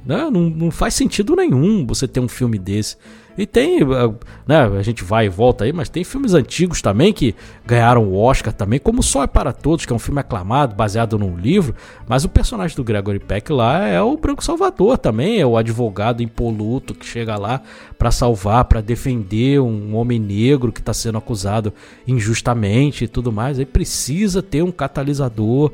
Né? 0.06 0.30
Não, 0.30 0.50
não 0.50 0.70
faz 0.70 0.94
sentido 0.94 1.36
nenhum 1.36 1.86
você 1.86 2.08
ter 2.08 2.20
um 2.20 2.28
filme 2.28 2.60
desse. 2.60 2.98
E 3.38 3.46
tem, 3.46 3.80
ah, 3.82 4.14
né, 4.46 4.78
a 4.78 4.82
gente 4.82 5.04
vai 5.04 5.26
e 5.26 5.30
volta 5.30 5.64
aí, 5.64 5.72
mas 5.72 5.88
tem 5.88 6.04
filmes 6.04 6.34
antigos 6.34 6.82
também 6.82 7.14
que 7.14 7.34
ganharam 7.66 8.04
o 8.04 8.18
Oscar 8.18 8.52
também, 8.52 8.78
como 8.78 9.02
Só 9.02 9.24
é 9.24 9.28
para 9.28 9.54
Todos, 9.54 9.86
que 9.86 9.94
é 9.94 9.96
um 9.96 10.00
filme 10.00 10.20
aclamado, 10.20 10.76
baseado 10.76 11.18
num 11.18 11.38
livro, 11.38 11.74
mas 12.08 12.26
o 12.26 12.30
personagem 12.30 12.76
do 12.76 12.84
Gregory 12.84 13.20
Peck 13.20 13.52
lá 13.52 13.88
é 13.88 14.02
o 14.02 14.18
Branco 14.18 14.44
Salvador 14.44 14.98
também, 14.98 15.40
é 15.40 15.46
o 15.46 15.56
advogado 15.56 16.22
impoluto 16.22 16.94
que 16.94 17.06
chega 17.06 17.38
lá 17.38 17.62
para 17.98 18.12
salvar, 18.12 18.66
para 18.66 18.82
defender 18.82 19.62
um 19.62 19.96
homem 19.96 20.20
negro 20.20 20.72
que 20.72 20.80
está 20.80 20.94
sendo 20.94 21.18
acusado 21.18 21.74
injustamente 22.06 23.06
e 23.06 23.08
tudo 23.08 23.32
mais. 23.32 23.60
Aí 23.60 23.66
precisa 23.66 24.42
ter 24.42 24.62
um 24.62 24.72
catalisador. 24.72 25.72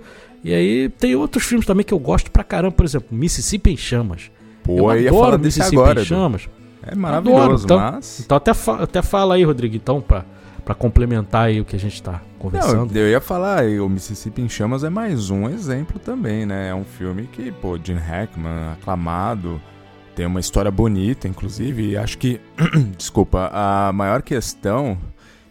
E 0.48 0.54
aí 0.54 0.90
tem 0.90 1.14
outros 1.16 1.44
filmes 1.44 1.66
também 1.66 1.84
que 1.86 1.94
eu 1.94 2.00
gosto 2.00 2.32
pra 2.32 2.44
caramba, 2.44 2.72
por 2.74 2.86
exemplo, 2.86 3.08
Mississippi 3.12 3.72
em 3.72 3.78
Chamas. 3.78 4.32
Pô, 4.64 4.78
eu 4.92 4.92
eu 4.98 5.02
ia 5.02 5.10
adoro 5.10 5.38
Mississippi 5.40 5.76
agora, 5.76 6.02
em. 6.02 6.06
Chamas. 6.06 6.50
É 6.84 6.96
maravilhoso, 6.96 7.66
então- 7.66 7.78
mas... 7.80 8.22
Então 8.22 8.38
até, 8.38 8.54
fa- 8.54 8.82
até 8.84 9.02
fala 9.02 9.36
aí, 9.36 9.44
Rodrigo, 9.44 9.76
então, 9.76 10.00
pra, 10.00 10.24
pra 10.64 10.74
complementar 10.74 11.48
aí 11.48 11.60
o 11.60 11.66
que 11.66 11.76
a 11.76 11.80
gente 11.80 12.02
tá 12.02 12.14
Não, 12.14 12.20
conversando. 12.40 12.96
eu 12.96 13.10
ia 13.10 13.20
falar, 13.20 13.66
o 13.66 13.90
Mississippi 13.90 14.42
em 14.42 14.48
Chamas 14.48 14.86
é 14.86 14.90
mais 14.90 15.30
um 15.30 15.50
exemplo 15.50 16.00
também, 16.00 16.46
né? 16.46 16.70
É 16.70 16.74
um 16.74 16.86
filme 16.86 17.28
que, 17.30 17.52
pô, 17.52 17.78
Gene 17.84 18.00
Hackman, 18.00 18.72
aclamado, 18.72 19.62
tem 20.16 20.26
uma 20.26 20.40
história 20.40 20.72
bonita, 20.72 21.28
inclusive, 21.28 21.90
e 21.92 21.98
acho 21.98 22.18
que, 22.18 22.40
desculpa, 22.98 23.50
a 23.54 23.92
maior 23.92 24.22
questão 24.22 24.98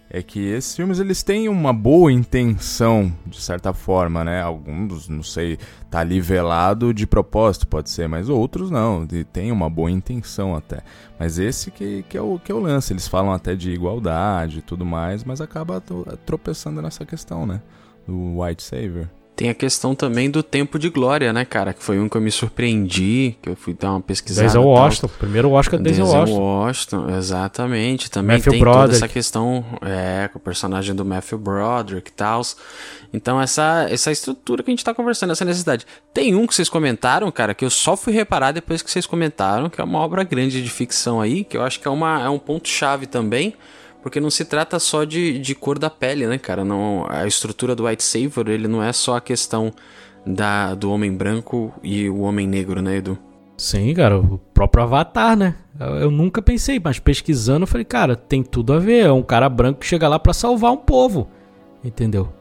é 0.08 0.22
que 0.22 0.38
esses 0.40 0.74
filmes, 0.76 1.00
eles 1.00 1.22
têm 1.22 1.48
uma 1.48 1.72
boa 1.72 2.12
intenção, 2.12 3.12
de 3.26 3.40
certa 3.40 3.72
forma, 3.72 4.22
né? 4.24 4.40
Alguns, 4.40 5.08
não 5.08 5.22
sei, 5.22 5.58
tá 5.90 6.00
ali 6.00 6.20
velado 6.20 6.94
de 6.94 7.06
propósito, 7.06 7.66
pode 7.66 7.90
ser, 7.90 8.08
mas 8.08 8.28
outros 8.28 8.70
não, 8.70 9.06
tem 9.32 9.50
uma 9.50 9.68
boa 9.68 9.90
intenção 9.90 10.54
até. 10.54 10.80
Mas 11.18 11.38
esse 11.38 11.70
que, 11.70 12.04
que, 12.08 12.16
é 12.16 12.20
o, 12.22 12.38
que 12.38 12.52
é 12.52 12.54
o 12.54 12.60
lance, 12.60 12.92
eles 12.92 13.08
falam 13.08 13.32
até 13.32 13.54
de 13.56 13.70
igualdade 13.72 14.58
e 14.58 14.62
tudo 14.62 14.84
mais, 14.84 15.24
mas 15.24 15.40
acaba 15.40 15.80
tro- 15.80 16.06
tropeçando 16.24 16.80
nessa 16.80 17.04
questão, 17.04 17.44
né? 17.44 17.60
Do 18.06 18.40
White 18.40 18.62
Savior. 18.62 19.08
Tem 19.36 19.50
a 19.50 19.54
questão 19.54 19.94
também 19.94 20.30
do 20.30 20.42
tempo 20.42 20.78
de 20.78 20.88
glória, 20.88 21.30
né, 21.30 21.44
cara? 21.44 21.74
Que 21.74 21.82
foi 21.84 22.00
um 22.00 22.08
que 22.08 22.16
eu 22.16 22.22
me 22.22 22.30
surpreendi, 22.30 23.36
que 23.42 23.50
eu 23.50 23.54
fui 23.54 23.74
dar 23.74 23.90
uma 23.90 24.00
pesquisada. 24.00 24.46
Denzel. 24.46 24.64
Washington, 24.64 25.08
primeiro 25.18 25.50
Oscar 25.50 25.78
Denzel 25.78 26.06
Denzel 26.06 26.20
Washington. 26.20 26.40
Washington, 26.40 27.16
exatamente. 27.18 28.10
Também 28.10 28.38
Matthew 28.38 28.52
tem 28.52 28.60
toda 28.60 28.70
Broderick. 28.70 28.96
essa 28.96 29.08
questão 29.08 29.62
é, 29.82 30.28
com 30.32 30.38
o 30.38 30.40
personagem 30.40 30.94
do 30.94 31.04
Matthew 31.04 31.38
Broderick 31.38 32.10
e 32.10 32.14
tal. 32.14 32.40
Então, 33.12 33.38
essa, 33.38 33.86
essa 33.90 34.10
estrutura 34.10 34.62
que 34.62 34.70
a 34.70 34.72
gente 34.72 34.82
tá 34.82 34.94
conversando, 34.94 35.32
essa 35.32 35.44
necessidade. 35.44 35.86
Tem 36.14 36.34
um 36.34 36.46
que 36.46 36.54
vocês 36.54 36.70
comentaram, 36.70 37.30
cara, 37.30 37.52
que 37.52 37.64
eu 37.64 37.70
só 37.70 37.94
fui 37.94 38.14
reparar 38.14 38.52
depois 38.52 38.80
que 38.80 38.90
vocês 38.90 39.04
comentaram, 39.04 39.68
que 39.68 39.78
é 39.78 39.84
uma 39.84 39.98
obra 39.98 40.24
grande 40.24 40.62
de 40.62 40.70
ficção 40.70 41.20
aí, 41.20 41.44
que 41.44 41.58
eu 41.58 41.62
acho 41.62 41.78
que 41.78 41.86
é, 41.86 41.90
uma, 41.90 42.22
é 42.22 42.28
um 42.30 42.38
ponto-chave 42.38 43.06
também. 43.06 43.54
Porque 44.02 44.20
não 44.20 44.30
se 44.30 44.44
trata 44.44 44.78
só 44.78 45.04
de, 45.04 45.38
de 45.38 45.54
cor 45.54 45.78
da 45.78 45.90
pele, 45.90 46.26
né, 46.26 46.38
cara? 46.38 46.64
Não, 46.64 47.06
a 47.08 47.26
estrutura 47.26 47.74
do 47.74 47.86
White 47.86 48.04
Savior, 48.04 48.48
ele 48.48 48.68
não 48.68 48.82
é 48.82 48.92
só 48.92 49.16
a 49.16 49.20
questão 49.20 49.72
da, 50.24 50.74
do 50.74 50.90
homem 50.90 51.12
branco 51.12 51.72
e 51.82 52.08
o 52.08 52.20
homem 52.20 52.46
negro, 52.46 52.80
né, 52.80 52.96
Edu? 52.96 53.18
Sim, 53.56 53.94
cara, 53.94 54.18
o 54.18 54.38
próprio 54.52 54.82
Avatar, 54.82 55.36
né? 55.36 55.56
Eu, 55.78 56.10
nunca 56.10 56.42
pensei, 56.42 56.80
mas 56.82 56.98
pesquisando 56.98 57.62
eu 57.62 57.66
falei, 57.66 57.84
cara, 57.84 58.14
tem 58.14 58.42
tudo 58.42 58.72
a 58.72 58.78
ver. 58.78 59.06
É 59.06 59.12
um 59.12 59.22
cara 59.22 59.48
branco 59.48 59.80
que 59.80 59.86
chega 59.86 60.08
lá 60.08 60.18
pra 60.18 60.34
salvar 60.34 60.72
um 60.72 60.76
povo. 60.76 61.28
Entendeu? 61.82 62.32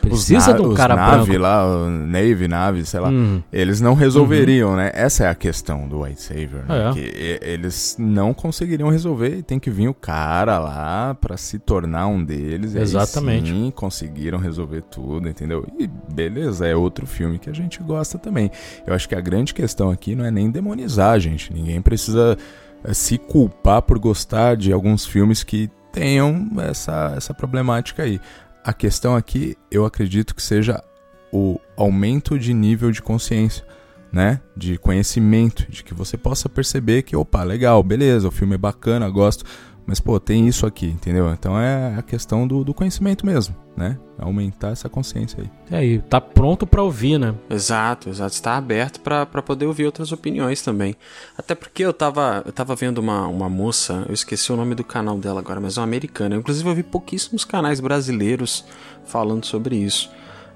Precisa 0.00 0.50
os 0.52 0.56
de 0.56 0.62
um 0.62 0.68
os 0.70 0.76
cara 0.76 0.94
Navy 0.96 1.24
branco. 1.32 1.42
lá, 1.42 1.88
Navy, 1.88 2.48
Navy, 2.48 2.86
sei 2.86 3.00
lá. 3.00 3.08
Uhum. 3.08 3.42
Eles 3.52 3.80
não 3.80 3.94
resolveriam, 3.94 4.76
né? 4.76 4.90
Essa 4.94 5.24
é 5.24 5.28
a 5.28 5.34
questão 5.34 5.86
do 5.88 6.02
White 6.02 6.22
Savior, 6.22 6.64
né? 6.68 6.90
É. 6.90 6.92
Que 6.92 7.00
e- 7.00 7.38
eles 7.42 7.96
não 7.98 8.32
conseguiriam 8.32 8.88
resolver 8.88 9.36
e 9.38 9.42
tem 9.42 9.58
que 9.58 9.70
vir 9.70 9.88
o 9.88 9.94
cara 9.94 10.58
lá 10.58 11.14
pra 11.14 11.36
se 11.36 11.58
tornar 11.58 12.06
um 12.06 12.22
deles. 12.24 12.74
e 12.74 12.78
Exatamente. 12.78 13.50
sim, 13.50 13.72
conseguiram 13.74 14.38
resolver 14.38 14.82
tudo, 14.82 15.28
entendeu? 15.28 15.66
E 15.78 15.86
beleza, 15.86 16.66
é 16.66 16.74
outro 16.74 17.06
filme 17.06 17.38
que 17.38 17.50
a 17.50 17.54
gente 17.54 17.82
gosta 17.82 18.18
também. 18.18 18.50
Eu 18.86 18.94
acho 18.94 19.08
que 19.08 19.14
a 19.14 19.20
grande 19.20 19.52
questão 19.54 19.90
aqui 19.90 20.14
não 20.14 20.24
é 20.24 20.30
nem 20.30 20.50
demonizar, 20.50 21.18
gente. 21.20 21.52
Ninguém 21.52 21.80
precisa 21.82 22.36
eh, 22.84 22.94
se 22.94 23.18
culpar 23.18 23.82
por 23.82 23.98
gostar 23.98 24.56
de 24.56 24.72
alguns 24.72 25.04
filmes 25.06 25.42
que 25.42 25.70
tenham 25.92 26.46
essa, 26.58 27.14
essa 27.16 27.32
problemática 27.34 28.02
aí. 28.02 28.20
A 28.68 28.74
questão 28.74 29.16
aqui, 29.16 29.56
eu 29.70 29.86
acredito 29.86 30.34
que 30.34 30.42
seja 30.42 30.84
o 31.32 31.58
aumento 31.74 32.38
de 32.38 32.52
nível 32.52 32.90
de 32.90 33.00
consciência, 33.00 33.66
né? 34.12 34.42
De 34.54 34.76
conhecimento, 34.76 35.64
de 35.70 35.82
que 35.82 35.94
você 35.94 36.18
possa 36.18 36.50
perceber 36.50 37.00
que, 37.00 37.16
opa, 37.16 37.42
legal, 37.42 37.82
beleza, 37.82 38.28
o 38.28 38.30
filme 38.30 38.56
é 38.56 38.58
bacana, 38.58 39.08
gosto, 39.08 39.42
mas, 39.88 40.00
pô, 40.00 40.20
tem 40.20 40.46
isso 40.46 40.66
aqui, 40.66 40.84
entendeu? 40.84 41.30
Então 41.32 41.58
é 41.58 41.96
a 41.96 42.02
questão 42.02 42.46
do, 42.46 42.62
do 42.62 42.74
conhecimento 42.74 43.24
mesmo, 43.24 43.56
né? 43.74 43.98
Aumentar 44.18 44.68
essa 44.68 44.86
consciência 44.86 45.38
aí. 45.40 45.50
É, 45.70 45.82
e 45.82 45.98
tá 45.98 46.20
pronto 46.20 46.66
pra 46.66 46.82
ouvir, 46.82 47.18
né? 47.18 47.34
Exato, 47.48 48.10
exato. 48.10 48.34
Está 48.34 48.58
aberto 48.58 49.00
para 49.00 49.24
poder 49.24 49.64
ouvir 49.64 49.86
outras 49.86 50.12
opiniões 50.12 50.60
também. 50.60 50.94
Até 51.38 51.54
porque 51.54 51.82
eu 51.82 51.94
tava, 51.94 52.42
eu 52.44 52.52
tava 52.52 52.74
vendo 52.76 52.98
uma, 52.98 53.26
uma 53.28 53.48
moça, 53.48 54.04
eu 54.06 54.12
esqueci 54.12 54.52
o 54.52 54.56
nome 54.56 54.74
do 54.74 54.84
canal 54.84 55.16
dela 55.16 55.40
agora, 55.40 55.58
mas 55.58 55.78
é 55.78 55.80
uma 55.80 55.86
americana. 55.86 56.36
Inclusive 56.36 56.68
eu 56.68 56.74
vi 56.74 56.82
pouquíssimos 56.82 57.42
canais 57.42 57.80
brasileiros 57.80 58.66
falando 59.06 59.46
sobre 59.46 59.74
isso. 59.74 60.10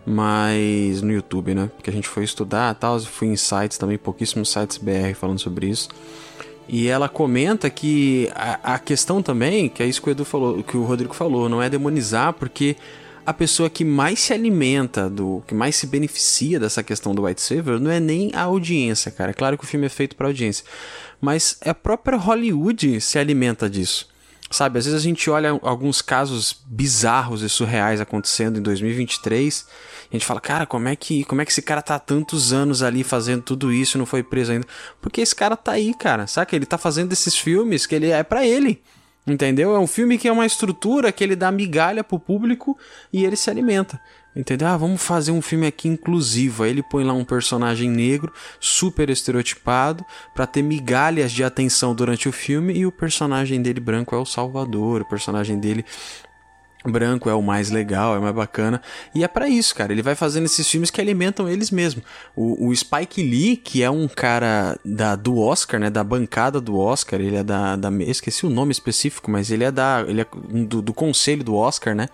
mas 0.05 1.01
no 1.01 1.11
YouTube, 1.11 1.55
né? 1.55 1.71
Porque 1.75 1.89
a 1.89 1.93
gente 1.93 2.07
foi 2.09 2.25
estudar 2.25 2.75
tal, 2.75 3.01
fui 3.01 3.29
em 3.29 3.37
sites 3.37 3.79
também, 3.79 3.97
pouquíssimos 3.97 4.51
sites 4.51 4.77
BR 4.77 5.15
falando 5.15 5.39
sobre 5.39 5.69
isso. 5.69 5.89
E 6.69 6.89
ela 6.89 7.09
comenta 7.09 7.69
que 7.69 8.31
a, 8.35 8.75
a, 8.75 8.79
questão 8.79 9.23
também, 9.23 9.69
que 9.69 9.83
é 9.83 9.87
isso 9.87 10.01
que 10.01 10.09
o 10.09 10.13
Edu 10.13 10.25
falou, 10.25 10.63
que 10.63 10.77
o 10.77 10.85
Rodrigo 10.85 11.15
falou, 11.15 11.49
não 11.49 11.63
é 11.63 11.69
demonizar, 11.69 12.33
porque 12.33 12.77
a 13.25 13.33
pessoa 13.33 13.71
que 13.71 13.85
mais 13.85 14.21
se 14.21 14.33
alimenta 14.33 15.09
do, 15.09 15.43
que 15.47 15.55
mais 15.55 15.77
se 15.77 15.87
beneficia 15.87 16.59
dessa 16.59 16.83
questão 16.83 17.15
do 17.15 17.25
White 17.25 17.41
Savior 17.41 17.79
não 17.79 17.91
é 17.91 18.01
nem 18.01 18.31
a 18.35 18.43
audiência, 18.43 19.11
cara. 19.11 19.31
É 19.31 19.35
claro 19.35 19.57
que 19.57 19.65
o 19.65 19.67
filme 19.67 19.87
é 19.87 19.89
feito 19.89 20.17
para 20.17 20.27
audiência, 20.27 20.65
mas 21.21 21.57
a 21.65 21.75
própria 21.75 22.19
Hollywood 22.19 23.01
se 23.01 23.19
alimenta 23.19 23.69
disso. 23.69 24.11
Sabe, 24.51 24.79
às 24.79 24.85
vezes 24.85 25.01
a 25.01 25.03
gente 25.03 25.31
olha 25.31 25.59
alguns 25.63 26.03
casos 26.03 26.61
bizarros 26.67 27.41
e 27.43 27.49
surreais 27.49 28.03
acontecendo 28.03 28.59
em 28.59 28.63
2023 28.63 29.67
a 30.13 30.17
gente 30.17 30.27
fala, 30.27 30.41
cara, 30.41 30.67
como 30.67 30.89
é 30.89 30.95
que, 30.95 31.25
como 31.25 31.41
é 31.41 31.45
que 31.47 31.51
esse 31.51 31.63
cara 31.63 31.81
tá 31.81 31.95
há 31.95 31.99
tantos 31.99 32.53
anos 32.53 32.83
ali 32.83 33.03
fazendo 33.03 33.41
tudo 33.41 33.73
isso 33.73 33.97
e 33.97 33.99
não 33.99 34.05
foi 34.05 34.23
preso 34.23 34.53
ainda? 34.53 34.67
Porque 35.01 35.23
esse 35.23 35.35
cara 35.35 35.57
tá 35.57 35.73
aí, 35.73 35.95
cara. 35.95 36.27
Saca? 36.27 36.55
Ele 36.55 36.67
tá 36.67 36.77
fazendo 36.77 37.13
esses 37.13 37.35
filmes 37.35 37.87
que 37.87 37.95
ele 37.95 38.11
é 38.11 38.23
para 38.23 38.47
ele. 38.47 38.83
Entendeu? 39.27 39.75
É 39.75 39.79
um 39.79 39.87
filme 39.87 40.19
que 40.19 40.29
é 40.29 40.33
uma 40.33 40.45
estrutura 40.45 41.11
que 41.11 41.25
ele 41.25 41.35
dá 41.35 41.51
migalha 41.51 42.05
pro 42.05 42.19
público 42.19 42.77
e 43.11 43.25
ele 43.25 43.37
se 43.37 43.49
alimenta. 43.49 43.99
Entendeu? 44.37 44.69
Ah, 44.69 44.77
vamos 44.77 45.03
fazer 45.03 45.31
um 45.31 45.41
filme 45.41 45.67
aqui 45.67 45.89
inclusivo. 45.89 46.63
Aí 46.63 46.71
ele 46.71 46.83
põe 46.83 47.05
lá 47.05 47.15
um 47.15 47.25
personagem 47.25 47.89
negro, 47.89 48.31
super 48.61 49.09
estereotipado, 49.09 50.05
para 50.35 50.47
ter 50.47 50.61
migalhas 50.61 51.33
de 51.33 51.43
atenção 51.43 51.95
durante 51.95 52.29
o 52.29 52.33
filme, 52.33 52.75
e 52.75 52.85
o 52.85 52.93
personagem 52.93 53.63
dele 53.63 53.81
branco 53.81 54.15
é 54.15 54.19
o 54.19 54.27
Salvador, 54.27 55.01
o 55.01 55.09
personagem 55.09 55.59
dele 55.59 55.85
branco 56.85 57.29
é 57.29 57.35
o 57.35 57.43
mais 57.43 57.71
legal, 57.71 58.15
é 58.15 58.19
o 58.19 58.23
mais 58.23 58.35
bacana. 58.35 58.81
E 59.15 59.23
é 59.23 59.29
para 59.29 59.49
isso, 59.49 59.75
cara. 59.75 59.93
Ele 59.93 60.03
vai 60.03 60.15
fazendo 60.15 60.45
esses 60.45 60.69
filmes 60.69 60.91
que 60.91 61.01
alimentam 61.01 61.49
eles 61.49 61.71
mesmos. 61.71 62.05
O, 62.35 62.69
o, 62.69 62.77
Spike 62.77 63.23
Lee, 63.23 63.57
que 63.57 63.83
é 63.83 63.91
um 63.91 64.09
cara 64.09 64.79
da, 64.85 65.15
do 65.15 65.39
Oscar, 65.39 65.79
né? 65.81 65.91
Da 65.91 66.03
bancada 66.03 66.61
do 66.61 66.79
Oscar, 66.79 67.21
ele 67.21 67.37
é 67.37 67.43
da, 67.43 67.77
da. 67.77 67.91
Esqueci 68.01 68.47
o 68.47 68.51
nome 68.51 68.73
específico, 68.73 69.31
mas 69.31 69.51
ele 69.51 69.65
é 69.65 69.71
da. 69.71 70.05
Ele 70.07 70.21
é 70.23 70.27
do, 70.67 70.83
do 70.83 70.93
conselho 70.95 71.45
do 71.45 71.55
Oscar, 71.55 71.95
né? 71.95 72.09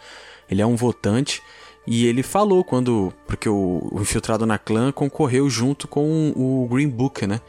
Ele 0.50 0.62
é 0.62 0.66
um 0.66 0.76
votante. 0.76 1.42
E 1.86 2.06
ele 2.06 2.22
falou 2.22 2.62
quando. 2.62 3.12
Porque 3.26 3.48
o, 3.48 3.88
o 3.90 4.00
Infiltrado 4.02 4.44
na 4.44 4.58
Clã 4.58 4.92
concorreu 4.92 5.48
junto 5.48 5.88
com 5.88 6.32
o 6.36 6.68
Green 6.70 6.88
Book, 6.88 7.26
né? 7.26 7.40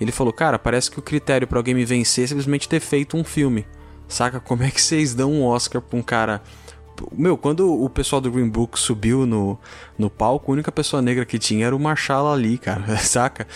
Ele 0.00 0.10
falou, 0.10 0.32
cara, 0.32 0.58
parece 0.58 0.90
que 0.90 0.98
o 0.98 1.02
critério 1.02 1.46
para 1.46 1.58
alguém 1.58 1.74
me 1.74 1.84
vencer 1.84 2.24
é 2.24 2.26
simplesmente 2.26 2.68
ter 2.68 2.80
feito 2.80 3.16
um 3.16 3.22
filme. 3.22 3.64
Saca? 4.08 4.40
Como 4.40 4.62
é 4.62 4.70
que 4.70 4.82
vocês 4.82 5.14
dão 5.14 5.32
um 5.32 5.44
Oscar 5.44 5.80
pra 5.80 5.98
um 5.98 6.02
cara 6.02 6.42
meu, 7.12 7.36
quando 7.36 7.82
o 7.82 7.88
pessoal 7.88 8.20
do 8.20 8.30
Green 8.30 8.48
Book 8.48 8.78
subiu 8.78 9.24
no, 9.26 9.58
no 9.98 10.10
palco, 10.10 10.50
a 10.50 10.54
única 10.54 10.70
pessoa 10.70 11.00
negra 11.00 11.24
que 11.24 11.38
tinha 11.38 11.66
era 11.66 11.74
o 11.74 11.78
Marshall 11.78 12.32
ali, 12.32 12.58
cara. 12.58 12.96
Saca? 12.98 13.46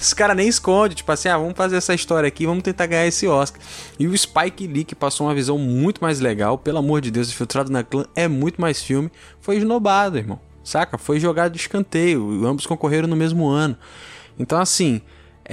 Os 0.00 0.12
caras 0.14 0.36
nem 0.36 0.48
escondem, 0.48 0.96
tipo 0.96 1.10
assim, 1.10 1.28
ah, 1.28 1.38
vamos 1.38 1.54
fazer 1.56 1.76
essa 1.76 1.94
história 1.94 2.26
aqui, 2.26 2.46
vamos 2.46 2.62
tentar 2.62 2.86
ganhar 2.86 3.06
esse 3.06 3.26
Oscar. 3.26 3.60
E 3.98 4.06
o 4.06 4.16
Spike 4.16 4.66
Lee, 4.66 4.84
que 4.84 4.94
passou 4.94 5.26
uma 5.26 5.34
visão 5.34 5.58
muito 5.58 6.00
mais 6.02 6.20
legal, 6.20 6.58
pelo 6.58 6.78
amor 6.78 7.00
de 7.00 7.10
Deus, 7.10 7.28
Infiltrado 7.28 7.70
na 7.70 7.82
Clã 7.82 8.04
é 8.14 8.28
muito 8.28 8.60
mais 8.60 8.82
filme, 8.82 9.10
foi 9.40 9.56
esnobado, 9.56 10.18
irmão. 10.18 10.40
Saca? 10.64 10.96
Foi 10.96 11.18
jogado 11.18 11.52
de 11.52 11.58
escanteio. 11.58 12.46
Ambos 12.46 12.66
concorreram 12.66 13.08
no 13.08 13.16
mesmo 13.16 13.48
ano. 13.48 13.76
Então, 14.38 14.60
assim, 14.60 15.02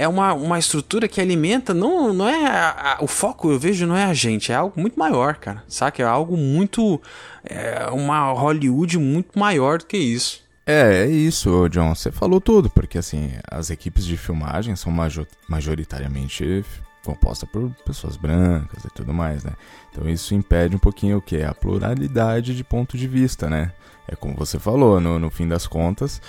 é 0.00 0.08
uma, 0.08 0.32
uma 0.32 0.58
estrutura 0.58 1.06
que 1.06 1.20
alimenta, 1.20 1.74
não, 1.74 2.14
não 2.14 2.26
é. 2.26 2.46
A, 2.46 2.96
a, 2.98 3.04
o 3.04 3.06
foco, 3.06 3.50
eu 3.50 3.58
vejo, 3.58 3.86
não 3.86 3.94
é 3.94 4.04
a 4.04 4.14
gente, 4.14 4.50
é 4.50 4.54
algo 4.54 4.80
muito 4.80 4.98
maior, 4.98 5.36
cara. 5.36 5.62
Saca? 5.68 6.02
É 6.02 6.06
algo 6.06 6.38
muito. 6.38 6.98
É 7.44 7.86
uma 7.92 8.32
Hollywood 8.32 8.98
muito 8.98 9.38
maior 9.38 9.78
do 9.78 9.84
que 9.84 9.98
isso. 9.98 10.42
É, 10.66 11.04
é 11.04 11.06
isso, 11.06 11.68
John. 11.68 11.94
Você 11.94 12.10
falou 12.10 12.40
tudo, 12.40 12.70
porque 12.70 12.96
assim, 12.96 13.32
as 13.50 13.68
equipes 13.68 14.06
de 14.06 14.16
filmagem 14.16 14.74
são 14.74 14.90
major, 14.90 15.26
majoritariamente 15.46 16.64
compostas 17.04 17.48
por 17.50 17.70
pessoas 17.84 18.16
brancas 18.16 18.82
e 18.84 18.90
tudo 18.94 19.12
mais, 19.12 19.44
né? 19.44 19.52
Então 19.92 20.08
isso 20.08 20.34
impede 20.34 20.76
um 20.76 20.78
pouquinho 20.78 21.18
o 21.18 21.22
que? 21.22 21.42
A 21.42 21.52
pluralidade 21.52 22.56
de 22.56 22.64
ponto 22.64 22.96
de 22.96 23.06
vista, 23.06 23.50
né? 23.50 23.72
É 24.08 24.16
como 24.16 24.34
você 24.34 24.58
falou, 24.58 24.98
no, 24.98 25.18
no 25.18 25.28
fim 25.28 25.46
das 25.46 25.66
contas 25.66 26.22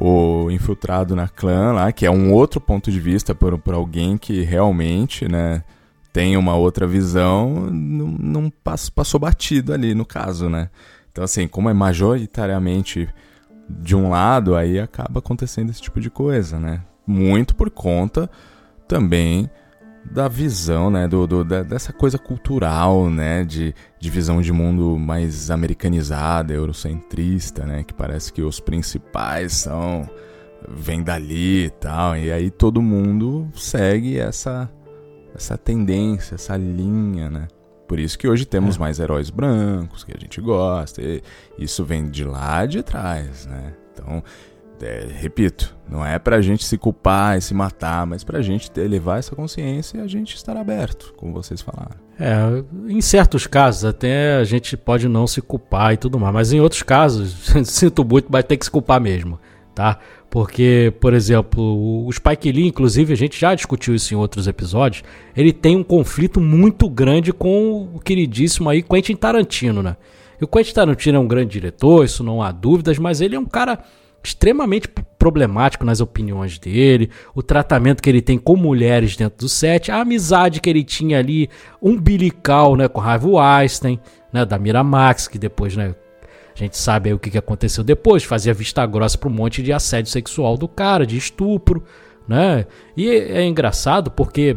o 0.00 0.50
infiltrado 0.50 1.16
na 1.16 1.28
clã 1.28 1.72
lá, 1.72 1.90
que 1.90 2.06
é 2.06 2.10
um 2.10 2.32
outro 2.32 2.60
ponto 2.60 2.90
de 2.90 3.00
vista 3.00 3.34
por, 3.34 3.58
por 3.58 3.74
alguém 3.74 4.16
que 4.16 4.42
realmente, 4.42 5.28
né, 5.28 5.64
tem 6.12 6.36
uma 6.36 6.54
outra 6.54 6.86
visão, 6.86 7.68
não, 7.70 8.06
não 8.06 8.50
passou, 8.50 8.92
passou 8.94 9.18
batido 9.18 9.72
ali 9.72 9.94
no 9.94 10.06
caso, 10.06 10.48
né? 10.48 10.70
Então, 11.10 11.24
assim, 11.24 11.48
como 11.48 11.68
é 11.68 11.74
majoritariamente 11.74 13.08
de 13.68 13.96
um 13.96 14.08
lado, 14.08 14.54
aí 14.54 14.78
acaba 14.78 15.18
acontecendo 15.18 15.70
esse 15.70 15.82
tipo 15.82 16.00
de 16.00 16.10
coisa, 16.10 16.58
né? 16.58 16.80
Muito 17.06 17.56
por 17.56 17.68
conta 17.68 18.30
também 18.86 19.50
da 20.10 20.28
visão, 20.28 20.90
né, 20.90 21.06
do, 21.06 21.26
do 21.26 21.44
da, 21.44 21.62
dessa 21.62 21.92
coisa 21.92 22.18
cultural, 22.18 23.10
né, 23.10 23.44
de, 23.44 23.74
de 23.98 24.10
visão 24.10 24.40
de 24.40 24.52
mundo 24.52 24.98
mais 24.98 25.50
americanizada, 25.50 26.52
eurocentrista, 26.52 27.64
né, 27.64 27.84
que 27.84 27.94
parece 27.94 28.32
que 28.32 28.42
os 28.42 28.60
principais 28.60 29.52
são 29.52 30.08
vem 30.68 31.02
dali 31.02 31.66
e 31.66 31.70
tal, 31.70 32.16
e 32.16 32.32
aí 32.32 32.50
todo 32.50 32.82
mundo 32.82 33.48
segue 33.54 34.18
essa 34.18 34.68
essa 35.34 35.56
tendência, 35.56 36.34
essa 36.34 36.56
linha, 36.56 37.30
né? 37.30 37.46
Por 37.86 37.98
isso 37.98 38.18
que 38.18 38.26
hoje 38.26 38.44
temos 38.44 38.76
é. 38.76 38.78
mais 38.78 38.98
heróis 38.98 39.30
brancos 39.30 40.04
que 40.04 40.12
a 40.14 40.20
gente 40.20 40.40
gosta. 40.40 41.00
isso 41.56 41.84
vem 41.84 42.10
de 42.10 42.24
lá 42.24 42.66
de 42.66 42.82
trás, 42.82 43.46
né? 43.46 43.72
Então, 43.92 44.22
é, 44.82 45.06
repito, 45.10 45.76
não 45.88 46.04
é 46.04 46.18
pra 46.18 46.40
gente 46.40 46.64
se 46.64 46.76
culpar 46.76 47.36
e 47.36 47.40
se 47.40 47.54
matar, 47.54 48.06
mas 48.06 48.22
pra 48.22 48.40
gente 48.40 48.70
elevar 48.78 49.18
essa 49.18 49.34
consciência 49.34 49.98
e 49.98 50.00
a 50.00 50.06
gente 50.06 50.34
estar 50.34 50.56
aberto, 50.56 51.14
como 51.16 51.32
vocês 51.32 51.60
falaram. 51.60 51.96
É, 52.18 52.64
em 52.88 53.00
certos 53.00 53.46
casos 53.46 53.84
até 53.84 54.36
a 54.36 54.44
gente 54.44 54.76
pode 54.76 55.08
não 55.08 55.26
se 55.26 55.40
culpar 55.40 55.94
e 55.94 55.96
tudo 55.96 56.18
mais, 56.18 56.34
mas 56.34 56.52
em 56.52 56.60
outros 56.60 56.82
casos, 56.82 57.52
sinto 57.64 58.04
muito, 58.04 58.30
vai 58.30 58.42
ter 58.42 58.56
que 58.56 58.64
se 58.64 58.70
culpar 58.70 59.00
mesmo, 59.00 59.38
tá? 59.74 59.98
Porque, 60.30 60.92
por 61.00 61.14
exemplo, 61.14 62.06
o 62.06 62.12
Spike 62.12 62.52
Lee, 62.52 62.66
inclusive, 62.66 63.14
a 63.14 63.16
gente 63.16 63.40
já 63.40 63.54
discutiu 63.54 63.94
isso 63.94 64.12
em 64.12 64.16
outros 64.16 64.46
episódios, 64.46 65.02
ele 65.34 65.52
tem 65.52 65.74
um 65.74 65.82
conflito 65.82 66.38
muito 66.38 66.88
grande 66.88 67.32
com 67.32 67.88
o 67.94 67.98
queridíssimo 67.98 68.68
aí 68.68 68.82
Quentin 68.82 69.16
Tarantino, 69.16 69.82
né? 69.82 69.96
E 70.40 70.44
o 70.44 70.46
Quentin 70.46 70.74
Tarantino 70.74 71.16
é 71.16 71.20
um 71.20 71.26
grande 71.26 71.52
diretor, 71.52 72.04
isso 72.04 72.22
não 72.22 72.42
há 72.42 72.52
dúvidas, 72.52 72.98
mas 72.98 73.20
ele 73.20 73.36
é 73.36 73.40
um 73.40 73.46
cara 73.46 73.82
extremamente 74.22 74.88
problemático 75.18 75.84
nas 75.84 76.00
opiniões 76.00 76.58
dele, 76.58 77.10
o 77.34 77.42
tratamento 77.42 78.02
que 78.02 78.08
ele 78.08 78.22
tem 78.22 78.38
com 78.38 78.56
mulheres 78.56 79.16
dentro 79.16 79.38
do 79.38 79.48
set, 79.48 79.90
a 79.90 80.00
amizade 80.00 80.60
que 80.60 80.70
ele 80.70 80.84
tinha 80.84 81.18
ali 81.18 81.48
umbilical, 81.80 82.76
né, 82.76 82.88
com 82.88 83.00
Harvey 83.00 83.30
Weinstein, 83.30 84.00
né, 84.32 84.44
da 84.44 84.58
Miramax, 84.58 85.26
que 85.26 85.38
depois, 85.38 85.76
né, 85.76 85.94
a 86.54 86.58
gente 86.58 86.76
sabe 86.76 87.08
aí 87.10 87.14
o 87.14 87.18
que, 87.18 87.30
que 87.30 87.38
aconteceu 87.38 87.84
depois, 87.84 88.24
fazia 88.24 88.52
vista 88.52 88.84
grossa 88.84 89.16
para 89.16 89.28
um 89.28 89.32
monte 89.32 89.62
de 89.62 89.72
assédio 89.72 90.10
sexual 90.10 90.56
do 90.56 90.66
cara, 90.66 91.06
de 91.06 91.16
estupro, 91.16 91.84
né? 92.26 92.66
E 92.96 93.08
é, 93.08 93.38
é 93.38 93.46
engraçado 93.46 94.10
porque 94.10 94.56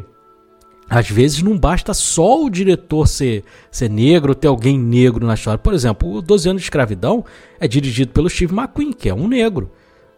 às 0.91 1.09
vezes 1.09 1.41
não 1.41 1.57
basta 1.57 1.93
só 1.93 2.43
o 2.43 2.49
diretor 2.49 3.07
ser, 3.07 3.45
ser 3.71 3.89
negro, 3.89 4.35
ter 4.35 4.49
alguém 4.49 4.77
negro 4.77 5.25
na 5.25 5.35
história. 5.35 5.57
Por 5.57 5.73
exemplo, 5.73 6.15
o 6.15 6.21
12 6.21 6.49
anos 6.49 6.61
de 6.61 6.65
escravidão 6.65 7.23
é 7.61 7.65
dirigido 7.65 8.11
pelo 8.11 8.29
Steve 8.29 8.53
McQueen, 8.53 8.91
que 8.91 9.07
é 9.07 9.13
um 9.13 9.25
negro. 9.25 9.71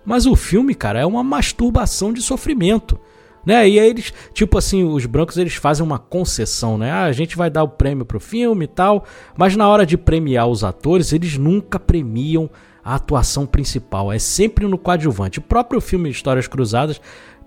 Mas 0.04 0.26
o 0.26 0.36
filme, 0.36 0.74
cara, 0.74 1.00
é 1.00 1.06
uma 1.06 1.24
masturbação 1.24 2.12
de 2.12 2.24
sofrimento. 2.24 3.00
Né? 3.46 3.70
E 3.70 3.80
aí 3.80 3.88
eles, 3.88 4.12
tipo 4.34 4.58
assim, 4.58 4.84
os 4.84 5.06
brancos 5.06 5.38
eles 5.38 5.54
fazem 5.54 5.86
uma 5.86 6.00
concessão, 6.00 6.76
né? 6.76 6.90
Ah, 6.90 7.04
a 7.04 7.12
gente 7.12 7.38
vai 7.38 7.52
dar 7.52 7.62
o 7.62 7.70
prêmio 7.70 8.04
pro 8.04 8.20
filme 8.20 8.66
e 8.66 8.68
tal, 8.68 9.06
mas 9.38 9.56
na 9.56 9.70
hora 9.70 9.86
de 9.86 9.96
premiar 9.96 10.48
os 10.48 10.64
atores, 10.64 11.14
eles 11.14 11.38
nunca 11.38 11.80
premiam 11.80 12.50
a 12.84 12.96
atuação 12.96 13.46
principal, 13.46 14.12
é 14.12 14.18
sempre 14.18 14.66
no 14.66 14.78
coadjuvante. 14.80 15.38
O 15.38 15.44
próprio 15.44 15.80
filme 15.80 16.10
Histórias 16.10 16.48
Cruzadas 16.48 17.00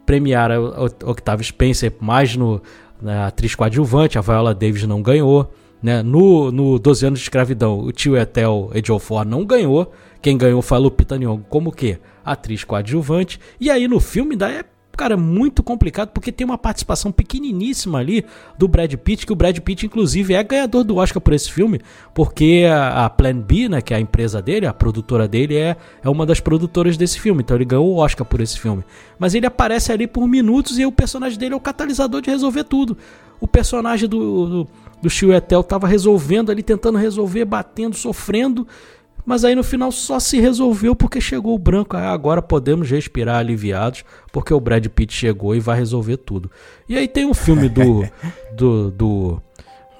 premiaram 0.06 0.72
Octavio 1.04 1.44
Spencer 1.44 1.92
mais 2.00 2.36
no, 2.36 2.62
né, 3.00 3.24
atriz 3.24 3.54
coadjuvante, 3.54 4.18
a 4.18 4.20
Viola 4.20 4.54
Davis 4.54 4.84
não 4.84 5.02
ganhou. 5.02 5.52
Né? 5.82 6.02
No, 6.02 6.50
no 6.50 6.78
12 6.78 7.06
anos 7.06 7.18
de 7.18 7.24
escravidão, 7.24 7.78
o 7.80 7.92
tio 7.92 8.16
Etel 8.16 8.70
Ejiofor 8.74 9.24
não 9.24 9.44
ganhou. 9.44 9.92
Quem 10.22 10.36
ganhou 10.36 10.62
foi 10.62 10.78
a 10.78 10.80
Lupita 10.80 11.16
Nyong'o 11.16 11.44
como 11.48 11.70
que? 11.70 11.98
Atriz 12.24 12.64
coadjuvante. 12.64 13.38
E 13.60 13.70
aí 13.70 13.86
no 13.86 14.00
filme 14.00 14.34
da 14.34 14.50
é 14.50 14.64
cara, 14.96 15.16
muito 15.16 15.62
complicado 15.62 16.08
porque 16.08 16.32
tem 16.32 16.44
uma 16.44 16.58
participação 16.58 17.12
pequeniníssima 17.12 17.98
ali 17.98 18.24
do 18.58 18.66
Brad 18.66 18.92
Pitt, 18.94 19.26
que 19.26 19.32
o 19.32 19.36
Brad 19.36 19.58
Pitt, 19.58 19.86
inclusive, 19.86 20.34
é 20.34 20.42
ganhador 20.42 20.82
do 20.82 20.96
Oscar 20.96 21.20
por 21.20 21.32
esse 21.32 21.50
filme, 21.50 21.80
porque 22.14 22.66
a, 22.68 23.04
a 23.04 23.10
Plan 23.10 23.38
B, 23.38 23.68
né, 23.68 23.80
que 23.80 23.92
é 23.92 23.96
a 23.98 24.00
empresa 24.00 24.40
dele, 24.40 24.66
a 24.66 24.74
produtora 24.74 25.28
dele, 25.28 25.56
é, 25.56 25.76
é 26.02 26.08
uma 26.08 26.24
das 26.24 26.40
produtoras 26.40 26.96
desse 26.96 27.20
filme, 27.20 27.42
então 27.42 27.56
ele 27.56 27.64
ganhou 27.64 27.86
o 27.86 27.96
Oscar 27.96 28.26
por 28.26 28.40
esse 28.40 28.58
filme. 28.58 28.82
Mas 29.18 29.34
ele 29.34 29.46
aparece 29.46 29.92
ali 29.92 30.06
por 30.06 30.26
minutos 30.26 30.78
e 30.78 30.86
o 30.86 30.92
personagem 30.92 31.38
dele 31.38 31.54
é 31.54 31.56
o 31.56 31.60
catalisador 31.60 32.20
de 32.20 32.30
resolver 32.30 32.64
tudo. 32.64 32.96
O 33.40 33.46
personagem 33.46 34.08
do, 34.08 34.46
do, 34.46 34.68
do 35.02 35.10
Chiwetel 35.10 35.62
tava 35.62 35.86
resolvendo 35.86 36.50
ali, 36.50 36.62
tentando 36.62 36.98
resolver, 36.98 37.44
batendo, 37.44 37.94
sofrendo 37.94 38.66
mas 39.26 39.44
aí 39.44 39.56
no 39.56 39.64
final 39.64 39.90
só 39.90 40.20
se 40.20 40.40
resolveu 40.40 40.94
porque 40.94 41.20
chegou 41.20 41.54
o 41.54 41.58
branco. 41.58 41.96
Ah, 41.96 42.12
agora 42.12 42.40
podemos 42.40 42.88
respirar 42.88 43.38
aliviados 43.38 44.04
porque 44.32 44.54
o 44.54 44.60
Brad 44.60 44.86
Pitt 44.86 45.12
chegou 45.12 45.54
e 45.54 45.60
vai 45.60 45.76
resolver 45.76 46.16
tudo. 46.18 46.50
E 46.88 46.96
aí 46.96 47.08
tem 47.08 47.26
um 47.26 47.34
filme 47.34 47.68
do 47.68 48.06
do, 48.56 48.90
do 48.92 49.42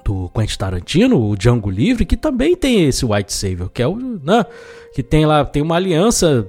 do 0.05 0.29
Quentin 0.33 0.57
Tarantino, 0.57 1.21
o 1.21 1.35
Django 1.35 1.69
Livre, 1.69 2.05
que 2.05 2.15
também 2.15 2.55
tem 2.55 2.85
esse 2.85 3.05
White 3.05 3.33
Savior, 3.33 3.69
que 3.69 3.81
é 3.81 3.87
o, 3.87 3.97
né, 3.97 4.45
que 4.93 5.03
tem 5.03 5.25
lá, 5.25 5.43
tem 5.43 5.61
uma 5.61 5.75
aliança 5.75 6.47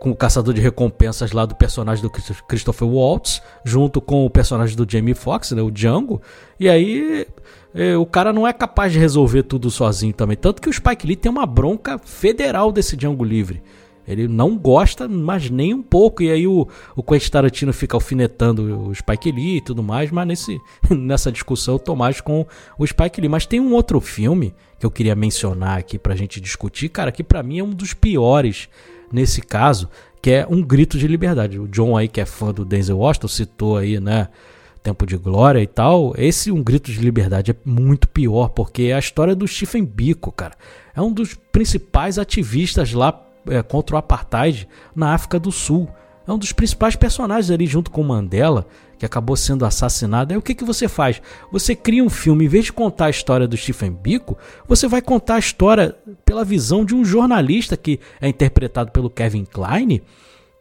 com 0.00 0.12
o 0.12 0.16
caçador 0.16 0.54
de 0.54 0.60
recompensas 0.60 1.32
lá 1.32 1.44
do 1.44 1.56
personagem 1.56 2.02
do 2.02 2.08
Christopher 2.08 2.86
Waltz, 2.86 3.42
junto 3.64 4.00
com 4.00 4.24
o 4.24 4.30
personagem 4.30 4.76
do 4.76 4.86
Jamie 4.88 5.12
Foxx, 5.12 5.50
né, 5.50 5.60
o 5.60 5.72
Django. 5.72 6.22
E 6.58 6.68
aí 6.68 7.26
é, 7.74 7.96
o 7.96 8.06
cara 8.06 8.32
não 8.32 8.46
é 8.46 8.52
capaz 8.52 8.92
de 8.92 8.98
resolver 8.98 9.44
tudo 9.44 9.70
sozinho 9.70 10.12
também. 10.12 10.36
Tanto 10.36 10.60
que 10.60 10.68
o 10.68 10.72
Spike 10.72 11.06
Lee 11.06 11.16
tem 11.16 11.30
uma 11.30 11.46
bronca 11.46 11.98
federal 11.98 12.72
desse 12.72 12.96
Django 12.96 13.24
Livre. 13.24 13.62
Ele 14.06 14.26
não 14.26 14.56
gosta, 14.56 15.06
mas 15.06 15.48
nem 15.50 15.72
um 15.72 15.82
pouco. 15.82 16.22
E 16.22 16.30
aí 16.30 16.46
o, 16.46 16.66
o 16.96 17.02
Quentin 17.02 17.30
Tarantino 17.30 17.72
fica 17.72 17.96
alfinetando 17.96 18.88
o 18.88 18.94
Spike 18.94 19.30
Lee 19.30 19.58
e 19.58 19.60
tudo 19.60 19.82
mais. 19.82 20.10
Mas 20.10 20.26
nesse, 20.26 20.60
nessa 20.90 21.30
discussão 21.30 21.74
eu 21.74 21.78
tô 21.78 21.94
mais 21.94 22.20
com 22.20 22.44
o 22.76 22.86
Spike 22.86 23.20
Lee. 23.20 23.28
Mas 23.28 23.46
tem 23.46 23.60
um 23.60 23.72
outro 23.72 24.00
filme 24.00 24.52
que 24.78 24.84
eu 24.84 24.90
queria 24.90 25.14
mencionar 25.14 25.78
aqui 25.78 25.98
pra 25.98 26.16
gente 26.16 26.40
discutir, 26.40 26.88
cara, 26.88 27.12
que 27.12 27.22
para 27.22 27.42
mim 27.42 27.58
é 27.58 27.62
um 27.62 27.70
dos 27.70 27.94
piores 27.94 28.68
nesse 29.12 29.42
caso, 29.42 29.88
que 30.22 30.30
é 30.30 30.46
Um 30.48 30.62
Grito 30.62 30.98
de 30.98 31.06
Liberdade. 31.06 31.60
O 31.60 31.68
John 31.68 31.96
aí, 31.96 32.08
que 32.08 32.20
é 32.20 32.26
fã 32.26 32.52
do 32.52 32.64
Denzel 32.64 32.98
Washington, 32.98 33.28
citou 33.28 33.76
aí, 33.76 34.00
né? 34.00 34.28
Tempo 34.82 35.04
de 35.04 35.16
Glória 35.16 35.60
e 35.60 35.66
tal, 35.66 36.14
esse 36.16 36.50
Um 36.50 36.62
Grito 36.62 36.90
de 36.90 37.00
Liberdade 37.00 37.50
é 37.50 37.56
muito 37.64 38.08
pior, 38.08 38.48
porque 38.48 38.84
é 38.84 38.94
a 38.94 38.98
história 38.98 39.34
do 39.34 39.46
Stephen 39.46 39.84
Biko, 39.84 40.32
cara. 40.32 40.54
É 40.94 41.02
um 41.02 41.12
dos 41.12 41.34
principais 41.34 42.18
ativistas 42.18 42.92
lá 42.92 43.22
é, 43.46 43.62
contra 43.62 43.96
o 43.96 43.98
apartheid 43.98 44.66
na 44.94 45.12
África 45.12 45.38
do 45.38 45.52
Sul. 45.52 45.88
É 46.26 46.32
um 46.32 46.38
dos 46.38 46.52
principais 46.52 46.96
personagens 46.96 47.50
ali 47.50 47.66
junto 47.66 47.90
com 47.90 48.02
Mandela, 48.02 48.66
que 48.98 49.04
acabou 49.04 49.36
sendo 49.36 49.64
assassinado. 49.64 50.32
Aí 50.32 50.38
o 50.38 50.42
que, 50.42 50.54
que 50.54 50.64
você 50.64 50.88
faz? 50.88 51.20
Você 51.50 51.74
cria 51.74 52.04
um 52.04 52.10
filme, 52.10 52.44
em 52.44 52.48
vez 52.48 52.66
de 52.66 52.72
contar 52.72 53.06
a 53.06 53.10
história 53.10 53.48
do 53.48 53.56
Stephen 53.56 53.92
Biko, 53.92 54.38
você 54.68 54.86
vai 54.86 55.02
contar 55.02 55.36
a 55.36 55.38
história 55.38 55.96
pela 56.24 56.44
visão 56.44 56.84
de 56.84 56.94
um 56.94 57.04
jornalista 57.04 57.76
que 57.76 57.98
é 58.20 58.28
interpretado 58.28 58.92
pelo 58.92 59.10
Kevin 59.10 59.44
Klein. 59.44 60.00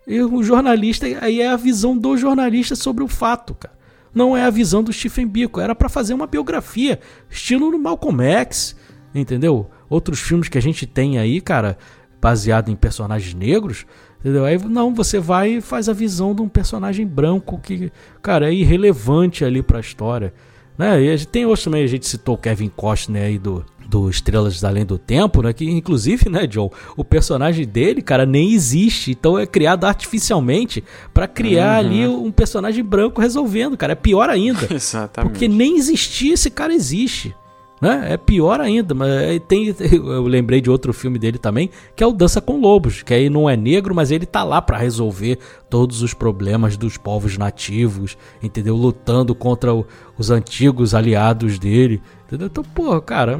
E 0.07 0.22
o 0.22 0.41
jornalista, 0.41 1.05
aí 1.22 1.41
é 1.41 1.49
a 1.49 1.55
visão 1.55 1.97
do 1.97 2.17
jornalista 2.17 2.76
sobre 2.76 3.03
o 3.03 3.07
fato, 3.07 3.53
cara. 3.53 3.78
Não 4.14 4.36
é 4.36 4.43
a 4.43 4.49
visão 4.49 4.84
do 4.84 4.91
Stephen 4.91 5.28
Biko. 5.28 5.60
Era 5.60 5.76
para 5.76 5.89
fazer 5.89 6.14
uma 6.14 6.28
biografia, 6.28 6.99
estilo 7.30 7.72
no 7.72 7.80
Malcolm 7.80 8.24
X, 8.24 8.76
entendeu? 9.14 9.70
Outros 9.89 10.20
filmes 10.20 10.49
que 10.49 10.57
a 10.57 10.62
gente 10.62 10.86
tem 10.86 11.18
aí, 11.18 11.41
cara, 11.41 11.78
baseado 12.22 12.70
em 12.70 12.76
personagens 12.76 13.34
negros, 13.34 13.86
entendeu? 14.20 14.45
Aí 14.45 14.57
não, 14.57 14.93
você 14.93 15.20
vai 15.20 15.53
e 15.53 15.62
faz 15.62 15.89
a 15.89 15.93
visão 15.93 16.36
de 16.36 16.41
um 16.41 16.49
personagem 16.49 17.05
branco 17.05 17.60
que, 17.60 17.91
cara, 18.22 18.49
é 18.49 18.53
irrelevante 18.53 19.45
ali 19.45 19.62
para 19.64 19.78
a 19.78 19.82
história, 19.82 20.34
né? 20.78 21.01
E 21.01 21.26
tem 21.26 21.45
outros 21.45 21.64
também, 21.64 21.84
a 21.84 21.88
gente 21.88 22.07
citou 22.07 22.36
o 22.36 22.38
Kevin 22.38 22.70
Costner 22.70 23.24
aí 23.24 23.39
do 23.39 23.66
do 23.89 24.09
Estrelas 24.09 24.63
Além 24.63 24.85
do 24.85 24.97
Tempo, 24.97 25.41
né? 25.41 25.51
Que 25.51 25.69
inclusive, 25.69 26.29
né, 26.29 26.45
John, 26.45 26.69
o 26.95 27.03
personagem 27.03 27.67
dele, 27.67 28.01
cara, 28.01 28.25
nem 28.25 28.53
existe. 28.53 29.11
Então 29.11 29.37
é 29.37 29.45
criado 29.45 29.85
artificialmente 29.85 30.83
para 31.13 31.27
criar 31.27 31.83
uhum. 31.83 31.89
ali 31.89 32.07
um 32.07 32.31
personagem 32.31 32.83
branco 32.83 33.19
resolvendo, 33.19 33.75
cara. 33.75 33.93
É 33.93 33.95
pior 33.95 34.29
ainda. 34.29 34.67
Exatamente. 34.71 35.31
Porque 35.31 35.47
nem 35.47 35.77
existia 35.77 36.35
esse 36.35 36.51
cara 36.51 36.73
existe. 36.73 37.35
Né? 37.81 38.07
É 38.11 38.17
pior 38.17 38.59
ainda, 38.59 38.93
mas 38.93 39.09
tem, 39.47 39.73
eu 39.79 40.23
lembrei 40.23 40.59
de 40.59 40.69
outro 40.69 40.91
filme 40.91 41.17
dele 41.17 41.37
também, 41.37 41.69
que 41.95 42.03
é 42.03 42.07
o 42.07 42.11
Dança 42.11 42.41
com 42.41 42.59
Lobos, 42.59 43.01
que 43.03 43.13
aí 43.13 43.29
não 43.29 43.49
é 43.49 43.55
negro, 43.55 43.95
mas 43.95 44.11
ele 44.11 44.25
tá 44.25 44.43
lá 44.43 44.61
para 44.61 44.77
resolver 44.77 45.39
todos 45.69 46.01
os 46.01 46.13
problemas 46.13 46.75
dos 46.75 46.97
povos 46.97 47.37
nativos, 47.37 48.17
entendeu? 48.43 48.75
Lutando 48.75 49.33
contra 49.33 49.73
o, 49.73 49.85
os 50.17 50.29
antigos 50.29 50.93
aliados 50.93 51.57
dele, 51.57 52.01
entendeu? 52.27 52.47
Então, 52.47 52.65
pô, 52.65 52.99
cara, 52.99 53.39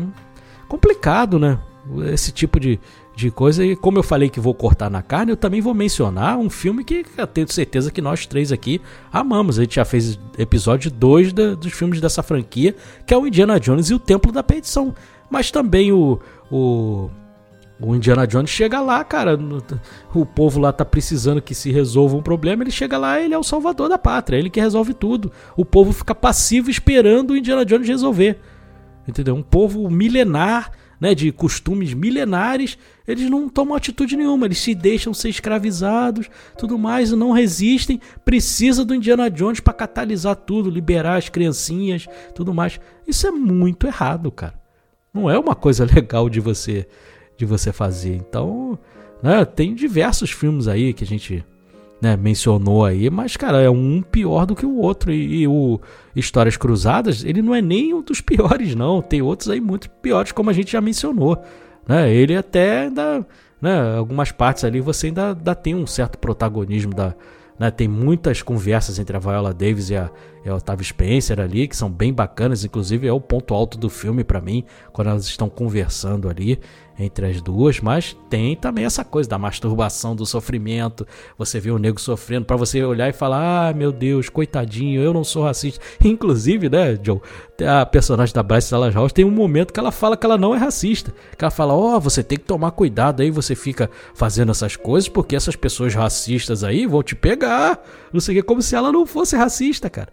complicado, 0.70 1.40
né? 1.40 1.60
Esse 2.14 2.32
tipo 2.32 2.60
de, 2.60 2.80
de 3.16 3.32
coisa. 3.32 3.66
E 3.66 3.76
como 3.76 3.98
eu 3.98 4.04
falei 4.04 4.30
que 4.30 4.40
vou 4.40 4.54
cortar 4.54 4.90
na 4.90 5.02
carne, 5.02 5.32
eu 5.32 5.38
também 5.38 5.60
vou 5.60 5.74
mencionar 5.74 6.38
um 6.38 6.50
filme 6.50 6.84
que 6.84 7.04
eu 7.18 7.28
tenho 7.28 7.52
certeza 7.52 7.92
que 7.92 8.02
nós 8.02 8.26
três 8.26 8.52
aqui 8.52 8.80
amamos. 9.12 9.58
A 9.58 9.64
gente 9.64 9.76
já 9.76 9.84
fez 9.84 10.20
episódio 10.38 10.92
2 10.92 11.34
dos 11.34 11.74
filmes 11.74 12.00
dessa 12.00 12.24
franquia, 12.24 12.76
que 13.06 13.14
é 13.14 13.18
o 13.18 13.28
Indiana 13.28 13.60
Jones 13.60 13.90
e 13.90 13.94
o 13.94 14.00
Templo 14.00 14.32
da 14.32 14.44
Perdição. 14.44 14.94
Mas 15.30 15.52
também 15.52 15.92
o, 15.92 16.20
o, 16.52 17.10
o 17.82 17.96
Indiana 17.96 18.28
Jones 18.28 18.52
chega 18.52 18.80
lá, 18.80 19.04
cara. 19.04 19.38
O 20.14 20.26
povo 20.26 20.60
lá 20.60 20.72
tá 20.72 20.86
precisando 20.86 21.42
que 21.42 21.56
se 21.56 21.72
resolva 21.72 22.16
um 22.16 22.22
problema. 22.22 22.64
Ele 22.64 22.72
chega 22.72 22.98
lá, 22.98 23.20
ele 23.20 23.34
é 23.34 23.38
o 23.38 23.44
salvador 23.44 23.90
da 23.90 23.98
pátria, 23.98 24.38
ele 24.38 24.50
que 24.50 24.60
resolve 24.60 24.94
tudo. 24.94 25.32
O 25.58 25.66
povo 25.66 25.92
fica 25.92 26.14
passivo 26.14 26.70
esperando 26.70 27.32
o 27.32 27.38
Indiana 27.38 27.66
Jones 27.66 27.88
resolver. 27.88 28.40
Entendeu? 29.10 29.36
Um 29.36 29.44
povo 29.44 29.90
milenar 29.90 30.72
né, 31.00 31.16
de 31.16 31.32
costumes 31.32 31.94
milenares, 31.94 32.78
eles 33.08 33.30
não 33.30 33.48
tomam 33.48 33.76
atitude 33.76 34.18
nenhuma, 34.18 34.46
eles 34.46 34.60
se 34.60 34.76
deixam 34.76 35.14
ser 35.14 35.30
escravizados, 35.30 36.30
tudo 36.58 36.78
mais, 36.78 37.12
não 37.12 37.32
resistem, 37.32 38.02
precisa 38.26 38.84
do 38.84 38.94
Indiana 38.94 39.30
Jones 39.30 39.60
para 39.60 39.74
catalisar 39.74 40.36
tudo, 40.36 40.70
liberar 40.70 41.16
as 41.16 41.30
criancinhas, 41.30 42.06
tudo 42.36 42.54
mais. 42.54 42.80
Isso 43.08 43.26
é 43.26 43.32
muito 43.32 43.88
errado, 43.88 44.32
cara. 44.32 44.60
Não 45.14 45.30
é 45.30 45.40
uma 45.40 45.56
coisa 45.56 45.86
legal 45.92 46.30
de 46.30 46.40
você 46.40 46.88
de 47.38 47.46
você 47.46 47.72
fazer. 47.72 48.16
Então, 48.16 48.78
né, 49.24 49.46
tem 49.46 49.74
diversos 49.74 50.30
filmes 50.30 50.68
aí 50.68 50.94
que 50.94 51.06
a 51.06 51.08
gente 51.08 51.42
né, 52.02 52.16
mencionou 52.16 52.86
aí, 52.86 53.10
mas, 53.10 53.36
cara, 53.36 53.62
é 53.62 53.70
um 53.70 54.02
pior 54.02 54.46
do 54.46 54.56
que 54.56 54.66
o 54.66 54.78
outro. 54.78 55.12
E, 55.12 55.42
e, 55.42 55.48
o 55.48 55.80
Histórias 56.16 56.56
Cruzadas, 56.56 57.24
ele 57.24 57.42
não 57.42 57.54
é 57.54 57.62
nem 57.62 57.94
um 57.94 58.02
dos 58.02 58.22
piores, 58.22 58.74
não. 58.76 59.02
Tem 59.02 59.22
outros 59.22 59.50
aí 59.50 59.60
muito 59.60 59.90
piores, 59.90 60.32
como 60.32 60.50
a 60.50 60.54
gente 60.54 60.72
já 60.72 60.82
mencionou. 60.82 61.42
Né? 61.88 62.14
Ele 62.14 62.36
até 62.36 62.84
ainda. 62.84 63.26
Né, 63.62 63.98
algumas 63.98 64.32
partes 64.32 64.64
ali 64.64 64.80
você 64.80 65.08
ainda, 65.08 65.34
ainda 65.34 65.54
tem 65.54 65.76
um 65.76 65.86
certo 65.86 66.18
protagonismo 66.18 66.94
da. 66.94 67.14
Né, 67.60 67.70
tem 67.70 67.90
muitas 67.90 68.42
conversas 68.42 69.00
entre 69.00 69.18
a 69.18 69.20
Viola 69.20 69.54
Davis 69.54 69.90
e 69.90 69.98
a, 69.98 70.10
e 70.46 70.50
a 70.50 70.84
Spencer 70.84 71.42
ali, 71.42 71.68
que 71.68 71.76
são 71.76 71.92
bem 71.92 72.14
bacanas, 72.14 72.64
inclusive 72.64 73.06
é 73.06 73.12
o 73.12 73.20
ponto 73.20 73.54
alto 73.54 73.78
do 73.78 73.90
filme 73.90 74.24
para 74.24 74.40
mim, 74.40 74.64
quando 74.94 75.10
elas 75.10 75.26
estão 75.26 75.50
conversando 75.50 76.30
ali 76.30 76.58
entre 77.00 77.26
as 77.28 77.42
duas, 77.42 77.80
mas 77.80 78.16
tem 78.30 78.56
também 78.56 78.84
essa 78.84 79.06
coisa 79.06 79.30
da 79.30 79.38
masturbação, 79.38 80.16
do 80.16 80.26
sofrimento. 80.26 81.08
Você 81.38 81.60
vê 81.60 81.72
o 81.72 81.78
nego 81.78 82.00
sofrendo 82.00 82.46
para 82.46 82.58
você 82.58 82.84
olhar 82.84 83.08
e 83.08 83.14
falar: 83.14 83.70
"Ah, 83.70 83.74
meu 83.74 83.92
Deus, 83.92 84.28
coitadinho, 84.28 85.02
eu 85.02 85.14
não 85.14 85.24
sou 85.24 85.44
racista". 85.44 85.80
Inclusive, 86.04 86.70
né, 86.70 87.00
Joe, 87.02 87.22
a 87.66 87.86
personagem 87.86 88.36
da 88.36 88.44
Bryce 88.44 88.70
Dallas 88.70 88.94
Howard 88.96 89.14
tem 89.14 89.24
um 89.24 89.32
momento 89.32 89.72
que 89.72 89.80
ela 89.80 89.92
fala 89.92 90.18
que 90.18 90.26
ela 90.26 90.38
não 90.38 90.54
é 90.54 90.58
racista, 90.58 91.14
que 91.38 91.44
ela 91.44 91.52
fala: 91.52 91.74
"Ó, 91.74 91.96
oh, 91.96 92.00
você 92.00 92.22
tem 92.22 92.38
que 92.38 92.46
tomar 92.46 92.72
cuidado 92.72 93.22
aí, 93.22 93.32
você 93.32 93.56
fica 93.56 93.90
fazendo 94.14 94.52
essas 94.52 94.76
coisas 94.76 95.08
porque 95.08 95.36
essas 95.36 95.56
pessoas 95.56 95.96
racistas 95.96 96.64
aí 96.64 96.86
vão 96.86 97.02
te 97.02 97.16
pegar". 97.16 97.82
Não 98.12 98.20
sei 98.20 98.36
o 98.36 98.42
que, 98.42 98.44
como 98.44 98.62
se 98.62 98.76
ela 98.76 98.92
não 98.92 99.06
fosse 99.06 99.38
racista, 99.38 99.90
cara. 99.90 100.10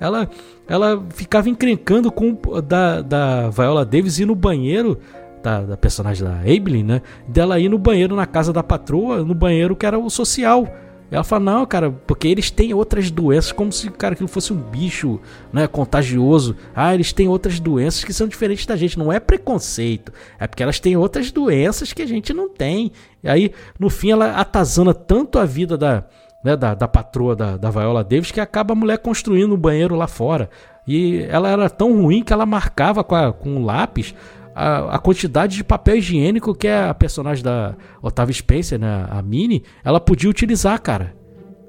Ela, 0.00 0.30
ela 0.68 1.04
ficava 1.10 1.48
encrencando 1.48 2.12
com 2.12 2.38
da, 2.62 3.02
da 3.02 3.50
Viola 3.50 3.84
Davis 3.84 4.18
ir 4.18 4.26
no 4.26 4.34
banheiro 4.34 4.98
da, 5.42 5.62
da 5.62 5.76
personagem 5.76 6.24
da 6.24 6.40
Abilene, 6.40 6.82
né? 6.82 7.02
Dela 7.26 7.58
ir 7.58 7.68
no 7.68 7.78
banheiro 7.78 8.14
na 8.14 8.26
casa 8.26 8.52
da 8.52 8.62
patroa, 8.62 9.24
no 9.24 9.34
banheiro 9.34 9.76
que 9.76 9.86
era 9.86 9.98
o 9.98 10.10
social. 10.10 10.66
Ela 11.10 11.24
fala, 11.24 11.44
não, 11.44 11.66
cara, 11.66 11.90
porque 11.90 12.28
eles 12.28 12.50
têm 12.50 12.74
outras 12.74 13.10
doenças, 13.10 13.50
como 13.50 13.72
se, 13.72 13.88
cara, 13.90 14.12
aquilo 14.12 14.28
fosse 14.28 14.52
um 14.52 14.56
bicho, 14.56 15.18
né, 15.50 15.66
contagioso. 15.66 16.54
Ah, 16.74 16.94
eles 16.94 17.14
têm 17.14 17.28
outras 17.28 17.58
doenças 17.58 18.04
que 18.04 18.12
são 18.12 18.28
diferentes 18.28 18.66
da 18.66 18.76
gente. 18.76 18.98
Não 18.98 19.10
é 19.10 19.18
preconceito, 19.18 20.12
é 20.38 20.46
porque 20.46 20.62
elas 20.62 20.78
têm 20.78 20.96
outras 20.98 21.32
doenças 21.32 21.94
que 21.94 22.02
a 22.02 22.06
gente 22.06 22.34
não 22.34 22.50
tem. 22.50 22.92
E 23.22 23.28
aí, 23.28 23.52
no 23.78 23.88
fim, 23.88 24.10
ela 24.10 24.32
atazana 24.32 24.92
tanto 24.92 25.38
a 25.38 25.46
vida 25.46 25.78
da, 25.78 26.04
né, 26.44 26.54
da, 26.56 26.74
da 26.74 26.86
patroa 26.86 27.34
da, 27.34 27.56
da 27.56 27.70
Viola 27.70 28.04
Davis 28.04 28.30
que 28.30 28.40
acaba 28.40 28.72
a 28.72 28.76
mulher 28.76 28.98
construindo 28.98 29.54
um 29.54 29.58
banheiro 29.58 29.94
lá 29.94 30.06
fora. 30.06 30.50
E 30.86 31.22
ela 31.28 31.48
era 31.50 31.68
tão 31.68 32.02
ruim 32.02 32.22
que 32.22 32.32
ela 32.32 32.46
marcava 32.46 33.02
com, 33.02 33.14
a, 33.14 33.32
com 33.32 33.64
lápis 33.64 34.14
a, 34.58 34.96
a, 34.96 34.98
quantidade 34.98 35.54
de 35.54 35.62
papel 35.62 35.98
higiênico 35.98 36.52
que 36.52 36.66
a 36.66 36.92
personagem 36.92 37.44
da 37.44 37.76
Otávia 38.02 38.34
Spencer, 38.34 38.76
né, 38.76 39.06
a 39.08 39.22
Minnie, 39.22 39.62
ela 39.84 40.00
podia 40.00 40.28
utilizar, 40.28 40.80
cara. 40.82 41.14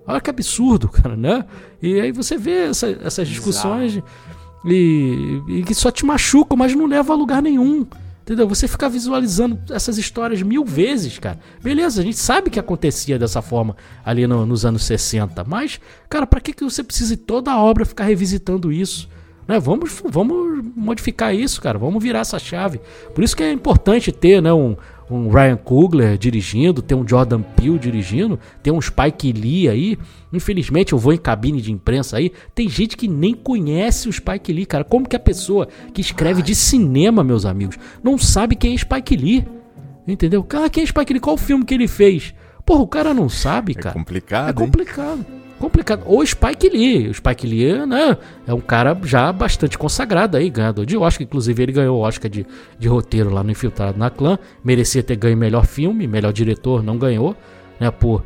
Olha 0.07 0.19
que 0.19 0.29
absurdo, 0.29 0.89
cara, 0.89 1.15
né? 1.15 1.45
E 1.79 2.01
aí 2.01 2.11
você 2.11 2.35
vê 2.35 2.69
essa, 2.69 2.89
essas 3.03 3.27
discussões 3.27 4.01
e, 4.65 5.41
e, 5.47 5.63
que 5.63 5.75
só 5.75 5.91
te 5.91 6.03
machucam, 6.03 6.57
mas 6.57 6.73
não 6.73 6.87
leva 6.87 7.13
a 7.13 7.15
lugar 7.15 7.43
nenhum. 7.43 7.85
Entendeu? 8.23 8.47
Você 8.47 8.67
fica 8.67 8.89
visualizando 8.89 9.59
essas 9.71 9.99
histórias 9.99 10.41
mil 10.41 10.65
vezes, 10.65 11.19
cara. 11.19 11.39
Beleza, 11.61 12.01
a 12.01 12.03
gente 12.03 12.17
sabe 12.17 12.49
que 12.49 12.59
acontecia 12.59 13.19
dessa 13.19 13.41
forma 13.41 13.75
ali 14.03 14.25
no, 14.25 14.47
nos 14.47 14.65
anos 14.65 14.83
60, 14.83 15.43
mas, 15.43 15.79
cara, 16.09 16.25
para 16.25 16.41
que, 16.41 16.53
que 16.53 16.63
você 16.63 16.83
precisa 16.83 17.15
toda 17.15 17.51
a 17.51 17.61
obra 17.61 17.85
ficar 17.85 18.05
revisitando 18.05 18.71
isso? 18.71 19.07
Né? 19.49 19.59
Vamos, 19.59 19.99
vamos 20.05 20.63
modificar 20.75 21.33
isso, 21.33 21.59
cara. 21.59 21.79
Vamos 21.79 22.03
virar 22.03 22.19
essa 22.19 22.37
chave. 22.37 22.79
Por 23.15 23.23
isso 23.23 23.35
que 23.35 23.41
é 23.41 23.51
importante 23.51 24.11
ter 24.11 24.43
né, 24.43 24.53
um, 24.53 24.77
um 25.09 25.27
Ryan 25.27 25.57
Coogler 25.57 26.19
dirigindo, 26.19 26.83
tem 26.83 26.95
um 26.95 27.05
Jordan 27.05 27.41
Peele 27.41 27.79
dirigindo, 27.79 28.39
tem 28.61 28.71
um 28.71 28.79
Spike 28.79 29.31
Lee 29.31 29.67
aí. 29.67 29.97
Infelizmente 30.31 30.93
eu 30.93 30.99
vou 30.99 31.13
em 31.13 31.17
cabine 31.17 31.63
de 31.63 31.71
imprensa 31.71 32.17
aí, 32.17 32.31
tem 32.53 32.69
gente 32.69 32.95
que 32.95 33.07
nem 33.07 33.33
conhece 33.33 34.07
o 34.07 34.13
Spike 34.13 34.53
Lee, 34.53 34.67
cara. 34.67 34.83
Como 34.83 35.09
que 35.09 35.15
a 35.15 35.19
pessoa 35.19 35.67
que 35.95 35.99
escreve 35.99 36.43
de 36.43 36.53
cinema, 36.53 37.23
meus 37.23 37.43
amigos, 37.43 37.79
não 38.03 38.19
sabe 38.19 38.55
quem 38.55 38.75
é 38.75 38.77
Spike 38.77 39.17
Lee? 39.17 39.47
Entendeu? 40.07 40.43
Cara, 40.43 40.69
quem 40.69 40.83
é 40.83 40.85
Spike 40.85 41.11
Lee? 41.11 41.19
Qual 41.19 41.33
o 41.33 41.39
filme 41.39 41.65
que 41.65 41.73
ele 41.73 41.87
fez? 41.87 42.35
Porra, 42.63 42.83
o 42.83 42.87
cara 42.87 43.15
não 43.15 43.27
sabe, 43.27 43.73
cara. 43.73 43.95
É 43.95 43.97
complicado. 43.97 44.49
É 44.49 44.53
complicado. 44.53 45.25
Hein? 45.27 45.39
Complicado. 45.59 46.03
Ou 46.05 46.25
Spike 46.25 46.69
Lee. 46.69 47.09
O 47.09 47.13
Spike 47.13 47.45
Lee 47.45 47.85
né, 47.85 48.17
é 48.47 48.53
um 48.53 48.61
cara 48.61 48.97
já 49.03 49.31
bastante 49.31 49.77
consagrado 49.77 50.37
aí, 50.37 50.49
ganhador 50.49 50.85
de 50.85 50.97
Oscar. 50.97 51.23
Inclusive, 51.23 51.61
ele 51.61 51.71
ganhou 51.71 51.99
o 51.99 52.01
Oscar 52.01 52.29
de, 52.29 52.45
de 52.79 52.87
roteiro 52.87 53.29
lá 53.29 53.43
no 53.43 53.51
Infiltrado 53.51 53.97
na 53.97 54.09
Clã. 54.09 54.39
Merecia 54.63 55.03
ter 55.03 55.15
ganho 55.15 55.37
melhor 55.37 55.65
filme, 55.65 56.07
melhor 56.07 56.33
diretor, 56.33 56.81
não 56.81 56.97
ganhou. 56.97 57.35
Né, 57.79 57.91
por, 57.91 58.23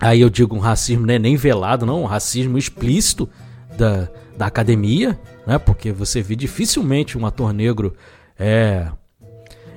aí 0.00 0.20
eu 0.20 0.30
digo 0.30 0.56
um 0.56 0.60
racismo 0.60 1.04
né, 1.04 1.18
nem 1.18 1.36
velado, 1.36 1.84
não, 1.84 2.02
um 2.02 2.06
racismo 2.06 2.56
explícito 2.56 3.28
da, 3.76 4.08
da 4.36 4.46
academia. 4.46 5.18
Né, 5.46 5.58
porque 5.58 5.92
você 5.92 6.22
vê 6.22 6.34
dificilmente 6.34 7.18
um 7.18 7.26
ator 7.26 7.52
negro 7.52 7.94
é 8.38 8.88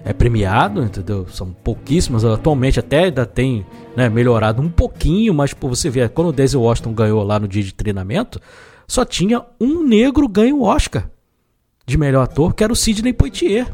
é 0.03 0.13
premiado, 0.13 0.83
entendeu? 0.83 1.27
São 1.29 1.51
pouquíssimas, 1.51 2.23
atualmente 2.23 2.79
até 2.79 3.05
ainda 3.05 3.25
tem 3.25 3.65
né, 3.95 4.09
melhorado 4.09 4.61
um 4.61 4.69
pouquinho, 4.69 5.33
mas 5.33 5.53
por 5.53 5.69
você 5.69 5.89
ver, 5.89 6.09
quando 6.09 6.29
o 6.29 6.33
Denzel 6.33 6.61
Washington 6.61 6.93
ganhou 6.93 7.23
lá 7.23 7.39
no 7.39 7.47
dia 7.47 7.63
de 7.63 7.73
treinamento, 7.73 8.39
só 8.87 9.05
tinha 9.05 9.45
um 9.59 9.83
negro 9.83 10.27
ganho 10.27 10.57
o 10.57 10.63
Oscar 10.63 11.09
de 11.85 11.97
melhor 11.97 12.23
ator, 12.23 12.53
que 12.53 12.63
era 12.63 12.71
o 12.71 12.75
Sidney 12.75 13.13
Poitier. 13.13 13.67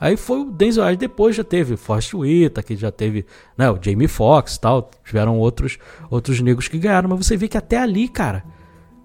Aí 0.00 0.16
foi 0.16 0.40
o 0.40 0.50
Denzel, 0.50 0.82
aí 0.82 0.96
depois 0.96 1.36
já 1.36 1.44
teve 1.44 1.76
Forrest 1.76 2.14
Whitaker, 2.14 2.76
já 2.76 2.90
teve 2.90 3.24
né, 3.56 3.70
o 3.70 3.78
Jamie 3.80 4.08
Foxx 4.08 4.58
tal, 4.58 4.90
tiveram 5.04 5.38
outros, 5.38 5.78
outros 6.10 6.40
negros 6.40 6.66
que 6.66 6.78
ganharam, 6.78 7.08
mas 7.08 7.24
você 7.24 7.36
vê 7.36 7.46
que 7.46 7.56
até 7.56 7.78
ali, 7.78 8.08
cara, 8.08 8.44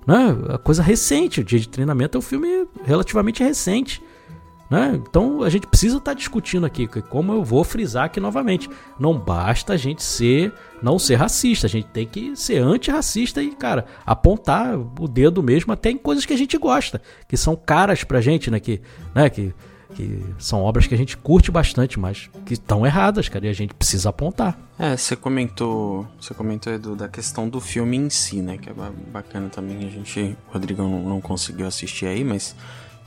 né, 0.07 0.35
a 0.49 0.57
coisa 0.57 0.81
recente, 0.81 1.41
o 1.41 1.43
dia 1.43 1.59
de 1.59 1.69
treinamento 1.69 2.17
é 2.17 2.19
um 2.19 2.21
filme 2.21 2.67
relativamente 2.83 3.43
recente. 3.43 4.01
Né? 4.69 4.99
Então 5.09 5.43
a 5.43 5.49
gente 5.49 5.65
precisa 5.65 5.97
estar 5.97 6.11
tá 6.11 6.17
discutindo 6.17 6.65
aqui, 6.65 6.87
como 6.87 7.31
eu 7.31 7.43
vou 7.43 7.63
frisar 7.63 8.05
aqui 8.05 8.19
novamente, 8.19 8.69
não 8.99 9.17
basta 9.17 9.73
a 9.73 9.77
gente 9.77 10.03
ser, 10.03 10.53
não 10.81 10.99
ser 10.99 11.15
racista, 11.15 11.67
a 11.67 11.69
gente 11.69 11.87
tem 11.87 12.05
que 12.05 12.35
ser 12.35 12.57
antirracista 12.57 13.41
e, 13.41 13.51
cara, 13.51 13.85
apontar 14.05 14.77
o 14.77 15.07
dedo 15.07 15.41
mesmo 15.41 15.71
até 15.71 15.89
em 15.89 15.97
coisas 15.97 16.25
que 16.25 16.33
a 16.33 16.37
gente 16.37 16.57
gosta, 16.57 17.01
que 17.27 17.37
são 17.37 17.55
caras 17.55 18.03
pra 18.03 18.19
gente, 18.19 18.51
né? 18.51 18.59
Que, 18.59 18.81
né? 19.15 19.29
que, 19.29 19.53
que 19.95 20.21
são 20.37 20.61
obras 20.61 20.85
que 20.85 20.93
a 20.93 20.97
gente 20.97 21.15
curte 21.15 21.49
bastante, 21.49 21.97
mas 21.97 22.29
que 22.45 22.53
estão 22.53 22.85
erradas, 22.85 23.29
cara, 23.29 23.45
e 23.45 23.49
a 23.49 23.53
gente 23.53 23.73
precisa 23.73 24.09
apontar. 24.09 24.59
É, 24.77 24.97
você 24.97 25.15
comentou, 25.15 26.05
você 26.19 26.33
comentou 26.33 26.73
Edu, 26.73 26.93
da 26.93 27.07
questão 27.07 27.47
do 27.47 27.61
filme 27.61 27.95
em 27.95 28.09
si, 28.09 28.41
né? 28.41 28.57
Que 28.57 28.69
é 28.69 28.73
bacana 29.11 29.47
também. 29.47 29.77
A 29.77 29.89
gente, 29.89 30.37
o 30.49 30.53
Rodrigo 30.53 30.83
não, 30.83 30.99
não 31.03 31.21
conseguiu 31.21 31.65
assistir 31.65 32.05
aí, 32.05 32.23
mas 32.23 32.53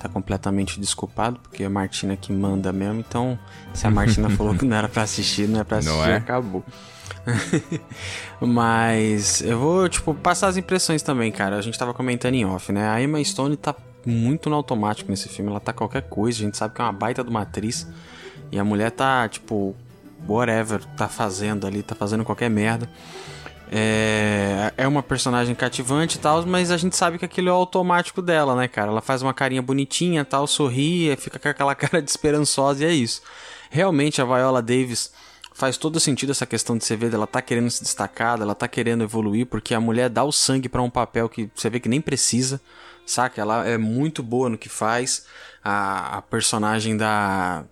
tá 0.01 0.09
completamente 0.09 0.80
desculpado, 0.80 1.38
porque 1.40 1.62
a 1.62 1.70
Martina 1.70 2.16
que 2.16 2.32
manda 2.32 2.72
mesmo, 2.72 3.01
então 3.01 3.38
se 3.74 3.86
a 3.86 3.90
Martina 3.90 4.30
falou 4.36 4.55
que 4.55 4.64
não 4.64 4.76
era 4.76 4.88
para 4.88 5.03
assistir, 5.03 5.46
não 5.46 5.61
é 5.61 5.64
para 5.64 5.76
assistir, 5.78 6.09
é? 6.09 6.16
acabou. 6.16 6.64
Mas 8.40 9.42
eu 9.42 9.59
vou, 9.59 9.88
tipo, 9.88 10.14
passar 10.14 10.48
as 10.48 10.57
impressões 10.57 11.03
também, 11.03 11.30
cara. 11.30 11.57
A 11.57 11.61
gente 11.61 11.78
tava 11.78 11.92
comentando 11.92 12.34
em 12.34 12.46
off, 12.46 12.72
né? 12.72 12.88
A 12.88 13.03
Emma 13.03 13.22
Stone 13.22 13.57
tá 13.57 13.74
muito 14.07 14.48
no 14.48 14.57
automático 14.57 15.11
nesse 15.11 15.28
filme, 15.28 15.51
ela 15.51 15.61
tá 15.61 15.72
qualquer 15.72 16.03
coisa, 16.03 16.38
a 16.38 16.42
gente 16.46 16.57
sabe 16.57 16.74
que 16.74 16.80
é 16.80 16.84
uma 16.84 16.92
baita 16.92 17.22
de 17.22 17.28
uma 17.28 17.42
atriz. 17.42 17.86
E 18.51 18.59
a 18.59 18.64
mulher 18.64 18.90
tá, 18.90 19.28
tipo, 19.28 19.76
whatever, 20.26 20.82
tá 20.96 21.09
fazendo 21.09 21.66
ali, 21.66 21.82
tá 21.82 21.94
fazendo 21.94 22.24
qualquer 22.24 22.48
merda. 22.48 22.88
É, 23.70 24.49
é 24.49 24.49
uma 24.91 25.03
personagem 25.03 25.55
cativante 25.55 26.18
e 26.18 26.20
tal, 26.20 26.45
mas 26.45 26.70
a 26.70 26.76
gente 26.76 26.97
sabe 26.97 27.18
que 27.18 27.24
aquilo 27.24 27.49
é 27.49 27.53
automático 27.53 28.20
dela, 28.20 28.55
né, 28.55 28.68
cara? 28.68 28.91
Ela 28.91 29.01
faz 29.01 29.22
uma 29.22 29.32
carinha 29.32 29.62
bonitinha 29.62 30.24
tal, 30.24 30.47
sorri, 30.47 31.16
fica 31.16 31.38
com 31.38 31.49
aquela 31.49 31.74
cara 31.76 32.03
de 32.03 32.11
esperançosa 32.11 32.84
e 32.84 32.86
é 32.86 32.93
isso. 32.93 33.22
Realmente 33.70 34.20
a 34.20 34.24
Viola 34.24 34.61
Davis 34.61 35.12
faz 35.55 35.76
todo 35.76 36.01
sentido 36.01 36.30
essa 36.30 36.47
questão 36.47 36.76
de 36.76 36.84
você 36.84 36.97
ver 36.97 37.12
ela 37.12 37.26
tá 37.26 37.43
querendo 37.43 37.70
se 37.70 37.82
destacar, 37.82 38.41
ela 38.41 38.55
tá 38.55 38.66
querendo 38.66 39.05
evoluir, 39.05 39.47
porque 39.47 39.74
a 39.74 39.80
mulher 39.80 40.09
dá 40.09 40.24
o 40.24 40.32
sangue 40.32 40.68
para 40.68 40.82
um 40.82 40.91
papel 40.91 41.28
que 41.28 41.51
você 41.55 41.68
vê 41.68 41.78
que 41.78 41.88
nem 41.88 42.01
precisa, 42.01 42.61
saca? 43.07 43.41
Ela 43.41 43.66
é 43.66 43.76
muito 43.76 44.22
boa 44.22 44.49
no 44.49 44.59
que 44.59 44.68
faz. 44.68 45.26
A, 45.62 46.18
a 46.18 46.22
personagem 46.22 46.97
da 46.97 47.64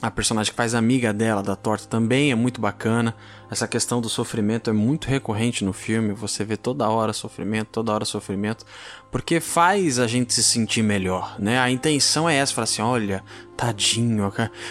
a 0.00 0.10
personagem 0.10 0.52
que 0.52 0.56
faz 0.56 0.74
amiga 0.74 1.12
dela, 1.12 1.42
da 1.42 1.56
torta, 1.56 1.86
também 1.86 2.30
é 2.30 2.34
muito 2.34 2.60
bacana. 2.60 3.14
Essa 3.50 3.68
questão 3.68 4.00
do 4.00 4.08
sofrimento 4.08 4.70
é 4.70 4.72
muito 4.72 5.08
recorrente 5.08 5.64
no 5.64 5.72
filme. 5.72 6.12
Você 6.12 6.44
vê 6.44 6.56
toda 6.56 6.88
hora 6.88 7.12
sofrimento, 7.12 7.68
toda 7.70 7.92
hora 7.92 8.04
sofrimento, 8.04 8.64
porque 9.10 9.40
faz 9.40 9.98
a 9.98 10.06
gente 10.06 10.34
se 10.34 10.42
sentir 10.42 10.82
melhor, 10.82 11.36
né? 11.38 11.58
A 11.58 11.70
intenção 11.70 12.28
é 12.28 12.36
essa, 12.36 12.52
falar 12.52 12.64
assim, 12.64 12.82
olha, 12.82 13.22
tadinho, 13.56 14.30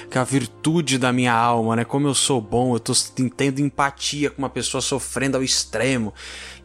que 0.09 0.17
a 0.17 0.23
virtude 0.23 0.97
da 0.97 1.11
minha 1.11 1.33
alma, 1.33 1.77
né? 1.77 1.85
Como 1.85 2.07
eu 2.07 2.13
sou 2.13 2.39
bom, 2.39 2.75
eu 2.75 2.79
tô 2.79 2.93
tendo 3.35 3.59
empatia 3.59 4.29
com 4.29 4.41
uma 4.41 4.49
pessoa 4.49 4.81
sofrendo 4.81 5.37
ao 5.37 5.43
extremo. 5.43 6.13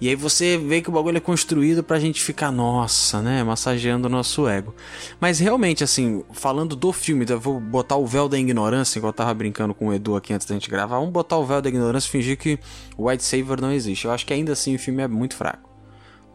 E 0.00 0.08
aí 0.08 0.14
você 0.14 0.58
vê 0.58 0.80
que 0.80 0.88
o 0.88 0.92
bagulho 0.92 1.16
é 1.16 1.20
construído 1.20 1.82
pra 1.82 1.98
gente 2.00 2.22
ficar, 2.22 2.50
nossa, 2.50 3.22
né? 3.22 3.42
Massageando 3.44 4.08
o 4.08 4.10
nosso 4.10 4.48
ego. 4.48 4.74
Mas 5.20 5.38
realmente, 5.38 5.84
assim, 5.84 6.24
falando 6.32 6.74
do 6.74 6.92
filme, 6.92 7.24
eu 7.28 7.40
vou 7.40 7.60
botar 7.60 7.96
o 7.96 8.06
véu 8.06 8.28
da 8.28 8.38
ignorância, 8.38 8.98
igual 8.98 9.10
eu 9.10 9.14
tava 9.14 9.32
brincando 9.32 9.74
com 9.74 9.88
o 9.88 9.94
Edu 9.94 10.16
aqui 10.16 10.32
antes 10.32 10.46
da 10.46 10.54
gente 10.54 10.68
gravar. 10.68 10.98
Vamos 10.98 11.12
botar 11.12 11.36
o 11.36 11.46
véu 11.46 11.62
da 11.62 11.68
ignorância 11.68 11.99
e 12.08 12.10
fingir 12.10 12.36
que 12.38 12.58
o 12.96 13.08
White 13.08 13.24
Saver 13.24 13.60
não 13.60 13.72
existe. 13.72 14.04
Eu 14.04 14.12
acho 14.12 14.26
que 14.26 14.32
ainda 14.32 14.52
assim 14.52 14.74
o 14.74 14.78
filme 14.78 15.02
é 15.02 15.08
muito 15.08 15.36
fraco. 15.36 15.70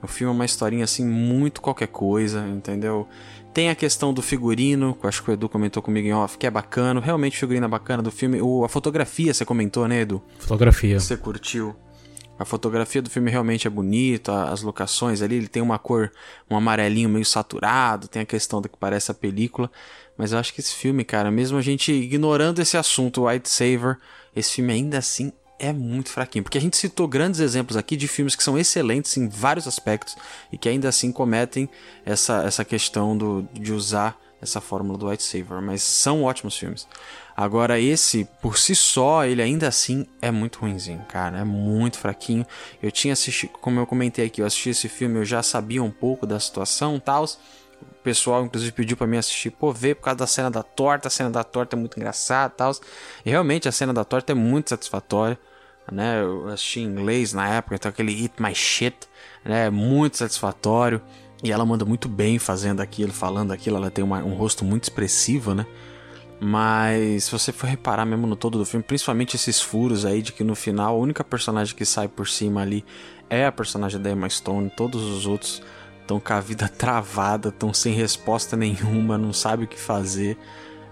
O 0.02 0.08
filme 0.08 0.32
é 0.32 0.36
uma 0.36 0.46
historinha 0.46 0.84
assim, 0.84 1.06
muito 1.06 1.62
qualquer 1.62 1.88
coisa, 1.88 2.48
entendeu? 2.48 3.08
Tem 3.54 3.70
a 3.70 3.76
questão 3.76 4.14
do 4.14 4.22
figurino, 4.22 4.94
que 4.94 5.06
eu 5.06 5.10
acho 5.10 5.24
que 5.24 5.32
o 5.32 5.34
Edu 5.34 5.50
comentou 5.50 5.82
comigo 5.82 6.08
em 6.08 6.14
off, 6.14 6.38
que 6.38 6.46
é 6.46 6.52
bacana. 6.52 7.00
Realmente, 7.00 7.38
o 7.38 7.40
figurino 7.40 7.66
é 7.66 7.70
bacana 7.70 8.04
do 8.04 8.12
filme. 8.12 8.42
O, 8.42 8.66
a 8.66 8.70
fotografia, 8.70 9.34
você 9.34 9.46
comentou, 9.46 9.88
né, 9.88 10.02
Edu? 10.02 10.22
Fotografia. 10.38 11.00
Você 11.00 11.18
curtiu. 11.18 11.76
A 12.38 12.44
fotografia 12.44 13.02
do 13.02 13.10
filme 13.10 13.32
realmente 13.32 13.66
é 13.66 13.70
bonita, 13.70 14.44
as 14.50 14.62
locações 14.62 15.22
ali, 15.22 15.36
ele 15.36 15.48
tem 15.48 15.64
uma 15.64 15.80
cor, 15.80 16.12
um 16.50 16.58
amarelinho 16.58 17.08
meio 17.08 17.24
saturado, 17.24 18.10
tem 18.10 18.22
a 18.22 18.26
questão 18.26 18.62
do 18.62 18.68
que 18.68 18.78
parece 18.78 19.10
a 19.10 19.14
película, 19.14 19.72
mas 20.18 20.34
eu 20.34 20.38
acho 20.38 20.54
que 20.54 20.60
esse 20.60 20.76
filme, 20.76 21.06
cara, 21.06 21.32
mesmo 21.32 21.58
a 21.58 21.62
gente 21.62 21.94
ignorando 21.94 22.60
esse 22.60 22.76
assunto, 22.76 23.26
White 23.26 23.48
Saver, 23.48 23.98
esse 24.36 24.56
filme 24.56 24.74
ainda 24.74 24.98
assim 24.98 25.32
é 25.58 25.72
muito 25.72 26.10
fraquinho, 26.10 26.44
porque 26.44 26.58
a 26.58 26.62
gente 26.62 26.78
citou 26.78 27.08
grandes 27.08 27.40
exemplos 27.40 27.78
aqui 27.78 27.96
de 27.96 28.08
filmes 28.08 28.36
que 28.36 28.44
são 28.44 28.58
excelentes 28.58 29.16
em 29.18 29.28
vários 29.28 29.68
aspectos 29.68 30.16
e 30.52 30.58
que 30.58 30.68
ainda 30.68 30.90
assim 30.90 31.12
cometem 31.12 31.70
essa, 32.06 32.44
essa 32.44 32.66
questão 32.66 33.18
do, 33.18 33.48
de 33.54 33.72
usar 33.72 34.20
essa 34.42 34.62
fórmula 34.62 34.98
do 34.98 35.08
White 35.08 35.24
Saver, 35.24 35.62
mas 35.62 35.82
são 35.82 36.24
ótimos 36.24 36.58
filmes. 36.58 36.88
Agora, 37.36 37.80
esse, 37.80 38.26
por 38.42 38.58
si 38.58 38.74
só, 38.76 39.26
ele 39.26 39.42
ainda 39.42 39.68
assim 39.68 40.06
é 40.22 40.32
muito 40.32 40.60
ruimzinho, 40.60 41.04
cara. 41.10 41.40
É 41.40 41.44
muito 41.44 41.98
fraquinho. 41.98 42.46
Eu 42.82 42.92
tinha 42.92 43.12
assistido, 43.12 43.52
como 43.60 43.80
eu 43.80 43.86
comentei 43.86 44.26
aqui, 44.26 44.42
eu 44.42 44.46
assisti 44.46 44.70
esse 44.70 44.88
filme, 44.88 45.20
eu 45.20 45.26
já 45.26 45.44
sabia 45.44 45.84
um 45.84 45.92
pouco 45.92 46.26
da 46.26 46.40
situação 46.40 46.96
e 46.96 47.00
tal. 47.00 47.26
Pessoal, 48.06 48.46
inclusive, 48.46 48.72
pediu 48.72 48.96
para 48.96 49.08
mim 49.08 49.18
assistir, 49.18 49.50
pô, 49.50 49.74
ver 49.74 49.96
por 49.96 50.04
causa 50.04 50.20
da 50.20 50.28
cena 50.28 50.52
da 50.52 50.62
torta. 50.62 51.08
A 51.08 51.12
cena 51.12 51.32
da 51.32 51.44
torta 51.44 51.76
é 51.76 51.80
muito 51.80 51.98
engraçada 51.98 52.54
e 52.54 52.56
tal. 52.56 52.72
E 53.26 53.32
realmente 53.32 53.68
a 53.68 53.72
cena 53.72 53.92
da 53.92 54.06
torta 54.06 54.32
é 54.32 54.36
muito 54.36 54.70
satisfatória. 54.70 55.40
Né? 55.92 56.22
Eu 56.22 56.48
assisti 56.50 56.82
em 56.82 56.84
inglês 56.84 57.34
na 57.34 57.50
época, 57.50 57.74
então 57.74 57.90
aquele 57.90 58.12
Eat 58.12 58.34
My 58.40 58.54
Shit, 58.54 58.96
né? 59.44 59.72
Muito 59.72 60.18
satisfatório. 60.18 61.02
E 61.44 61.52
ela 61.52 61.66
manda 61.66 61.84
muito 61.84 62.08
bem 62.08 62.38
fazendo 62.38 62.80
aquilo, 62.80 63.12
falando 63.12 63.52
aquilo. 63.52 63.78
Ela 63.78 63.90
tem 63.90 64.04
uma, 64.04 64.20
um 64.20 64.36
rosto 64.36 64.64
muito 64.64 64.84
expressivo, 64.84 65.56
né? 65.56 65.66
Mas 66.40 67.24
se 67.24 67.32
você 67.32 67.52
for 67.52 67.66
reparar 67.66 68.06
mesmo 68.06 68.28
no 68.28 68.36
todo 68.36 68.60
do 68.60 68.66
filme, 68.68 68.84
principalmente 68.84 69.36
esses 69.36 69.60
furos 69.60 70.06
aí 70.06 70.22
de 70.22 70.32
que 70.32 70.44
no 70.44 70.54
final 70.54 70.94
a 70.94 71.00
única 71.00 71.24
personagem 71.24 71.76
que 71.76 71.86
sai 71.86 72.08
por 72.08 72.28
cima 72.28 72.62
ali 72.62 72.86
é 73.32 73.48
a 73.48 73.52
personagem 73.52 74.00
da 74.00 74.12
Emma 74.12 74.30
Stone, 74.30 74.70
todos 74.70 75.02
os 75.02 75.26
outros 75.26 75.64
estão 76.06 76.20
com 76.20 76.34
a 76.34 76.40
vida 76.40 76.70
travada, 76.70 77.50
estão 77.50 77.74
sem 77.74 77.94
resposta 77.94 78.56
nenhuma, 78.56 79.18
não 79.18 79.34
sabe 79.34 79.66
o 79.66 79.68
que 79.68 79.80
fazer. 79.80 80.38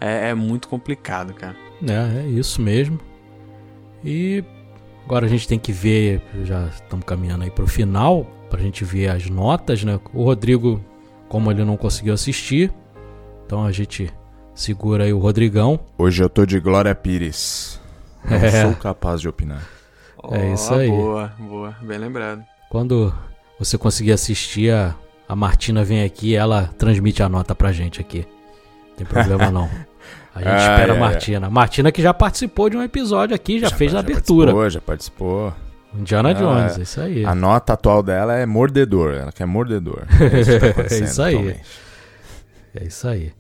É, 0.01 0.30
é 0.30 0.34
muito 0.34 0.68
complicado, 0.68 1.34
cara. 1.34 1.55
É, 1.88 2.22
é 2.22 2.28
isso 2.28 2.61
mesmo. 2.61 2.99
E 4.03 4.43
agora 5.05 5.26
a 5.26 5.30
gente 5.30 5.47
tem 5.47 5.59
que 5.59 5.72
ver, 5.72 6.22
já 6.43 6.68
estamos 6.68 7.05
caminhando 7.05 7.43
aí 7.43 7.51
para 7.51 7.64
o 7.64 7.68
final, 7.68 8.26
para 8.49 8.59
a 8.59 8.64
gente 8.64 8.84
ver 8.84 9.09
as 9.09 9.30
notas, 9.30 9.84
né? 9.84 9.99
O 10.14 10.24
Rodrigo, 10.24 10.84
como 11.30 11.51
ele 11.51 11.64
não 11.64 11.78
conseguiu 11.78 12.14
assistir, 12.14 12.74
então 13.45 13.64
a 13.64 13.72
gente 13.72 14.11
Segura 14.55 15.05
aí 15.05 15.14
o 15.14 15.18
Rodrigão. 15.18 15.80
Hoje 15.97 16.24
eu 16.24 16.30
tô 16.30 16.45
de 16.45 16.59
Glória 16.59 16.93
Pires. 16.93 17.82
Não 18.24 18.38
é. 18.38 18.61
sou 18.61 18.76
capaz 18.76 19.20
de 19.20 19.28
opinar. 19.28 19.68
é 20.32 20.53
isso 20.53 20.72
aí. 20.74 20.89
Boa, 20.89 21.34
boa. 21.39 21.76
Bem 21.82 21.97
lembrado. 21.97 22.45
Quando 22.70 23.11
você 23.57 23.78
conseguir 23.78 24.11
assistir, 24.11 24.72
a, 24.72 24.95
a 25.34 25.36
Martina 25.36 25.84
vem 25.84 26.03
aqui 26.03 26.36
ela 26.36 26.69
transmite 26.77 27.23
a 27.23 27.27
nota 27.27 27.55
pra 27.55 27.71
gente 27.71 27.99
aqui. 27.99 28.23
Tem 28.95 29.03
problema 29.05 29.49
não. 29.49 29.67
A 30.36 30.38
gente 30.39 30.47
Ai, 30.47 30.59
espera 30.71 30.91
a 30.91 30.95
ai, 30.95 30.99
Martina. 30.99 31.49
Martina 31.49 31.91
que 31.91 32.03
já 32.03 32.13
participou 32.13 32.69
de 32.69 32.77
um 32.77 32.84
episódio 32.84 33.36
aqui, 33.36 33.59
já, 33.59 33.71
fez 33.71 33.95
a 33.95 33.99
abertura. 33.99 34.53
Participou, 34.53 34.69
já 34.69 34.81
participou. 34.81 35.53
Indiana 35.95 36.29
Ah, 36.29 36.34
Jones, 36.34 36.77
é 36.77 36.81
isso 36.84 37.01
aí. 37.01 37.25
A 37.25 37.34
nota 37.34 37.73
atual 37.73 38.03
dela 38.03 38.36
é 38.36 38.45
mordedor. 38.45 39.13
Ela 39.15 39.31
quer 39.31 39.47
mordedor. 39.47 40.03
É 40.21 40.39
isso, 40.39 40.59
tá 40.59 40.95
É 40.95 40.99
isso 40.99 41.21
aí. 41.23 41.34
atualmente. 41.36 41.61
É 42.75 42.84
isso 42.84 43.07
aí. 43.07 43.34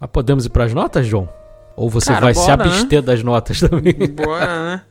Mas 0.00 0.10
podemos 0.10 0.46
ir 0.46 0.48
pras 0.50 0.72
notas, 0.72 1.06
João? 1.06 1.28
Ou 1.76 1.90
você 1.90 2.08
Cara, 2.10 2.20
vai 2.26 2.34
se 2.34 2.40
bora, 2.40 2.56
né? 2.56 2.70
abster 2.70 3.02
das 3.02 3.22
notas 3.22 3.60
também? 3.60 3.92
Bora, 4.14 4.64
né? 4.64 4.82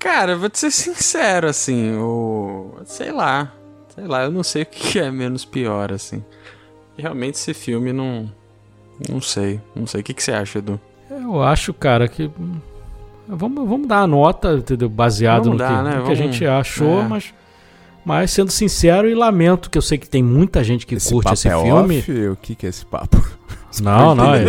Cara, 0.00 0.32
eu 0.32 0.38
vou 0.40 0.48
te 0.50 0.58
ser 0.58 0.72
sincero, 0.72 1.46
assim, 1.48 1.94
o. 1.96 2.74
Sei 2.86 3.12
lá. 3.12 3.52
Sei 3.96 4.06
lá, 4.06 4.22
eu 4.24 4.30
não 4.30 4.42
sei 4.44 4.62
o 4.62 4.66
que 4.66 4.98
é 5.00 5.10
menos 5.10 5.44
pior, 5.44 5.92
assim. 5.92 6.22
Realmente 6.96 7.34
esse 7.34 7.52
filme 7.52 7.92
não. 7.92 8.30
Não 9.10 9.20
sei. 9.20 9.60
Não 9.74 9.86
sei. 9.86 10.00
O 10.00 10.04
que, 10.04 10.14
que 10.14 10.22
você 10.22 10.32
acha, 10.32 10.58
Edu? 10.58 10.78
Eu 11.10 11.42
acho, 11.42 11.74
cara, 11.74 12.06
que. 12.06 12.30
Vamos, 13.28 13.68
vamos 13.68 13.88
dar 13.88 14.00
a 14.02 14.06
nota, 14.06 14.52
entendeu? 14.54 14.88
Baseado 14.88 15.44
Vamos 15.44 15.58
no, 15.60 15.66
dar, 15.66 15.78
que, 15.84 15.90
né? 15.90 15.96
no 15.96 16.04
que 16.04 16.12
a 16.12 16.14
Vamos- 16.14 16.18
gente 16.18 16.46
achou, 16.46 17.00
é. 17.00 17.08
mas. 17.08 17.34
Mas 18.04 18.30
sendo 18.30 18.52
sincero 18.52 19.08
e 19.08 19.14
lamento, 19.16 19.68
que 19.68 19.76
eu 19.76 19.82
sei 19.82 19.98
que 19.98 20.08
tem 20.08 20.22
muita 20.22 20.62
gente 20.62 20.86
que 20.86 20.94
Esse 20.94 21.12
curte 21.12 21.24
papo 21.24 21.34
esse 21.34 21.48
é 21.48 21.60
filme. 21.60 21.98
off? 21.98 22.12
O 22.28 22.36
que, 22.36 22.54
que 22.54 22.64
é 22.66 22.68
esse 22.68 22.86
papo? 22.86 23.16
Não, 23.82 24.14
não. 24.14 24.34
É, 24.34 24.44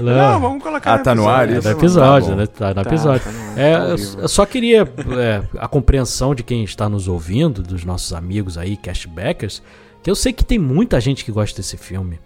não, 0.00 0.40
vamos 0.40 0.62
colocar 0.62 0.94
Ah, 0.94 0.98
tá 0.98 1.14
no 1.14 1.28
ar 1.28 1.48
é 1.48 1.52
isso? 1.58 1.62
do 1.62 1.70
episódio, 1.70 2.30
Tá 2.30 2.36
né? 2.36 2.46
Tá 2.46 2.68
no 2.68 2.74
Tá, 2.74 2.80
episódio. 2.82 3.20
tá 3.24 3.32
no- 3.32 3.60
É, 3.60 3.72
tá 3.76 3.82
ao 3.82 3.88
eu, 3.90 3.96
vivo. 3.96 4.20
eu 4.20 4.28
só 4.28 4.46
queria 4.46 4.82
é, 5.18 5.42
a 5.58 5.68
compreensão 5.68 6.34
de 6.34 6.42
quem 6.42 6.62
está 6.64 6.88
nos 6.88 7.08
ouvindo, 7.08 7.62
dos 7.62 7.84
nossos 7.84 8.12
amigos 8.12 8.56
aí, 8.58 8.76
cashbackers, 8.76 9.62
que 10.02 10.10
eu 10.10 10.14
sei 10.14 10.32
que 10.32 10.44
tem 10.44 10.58
muita 10.58 11.00
gente 11.00 11.24
que 11.24 11.32
gosta 11.32 11.56
desse 11.56 11.76
filme. 11.76 12.18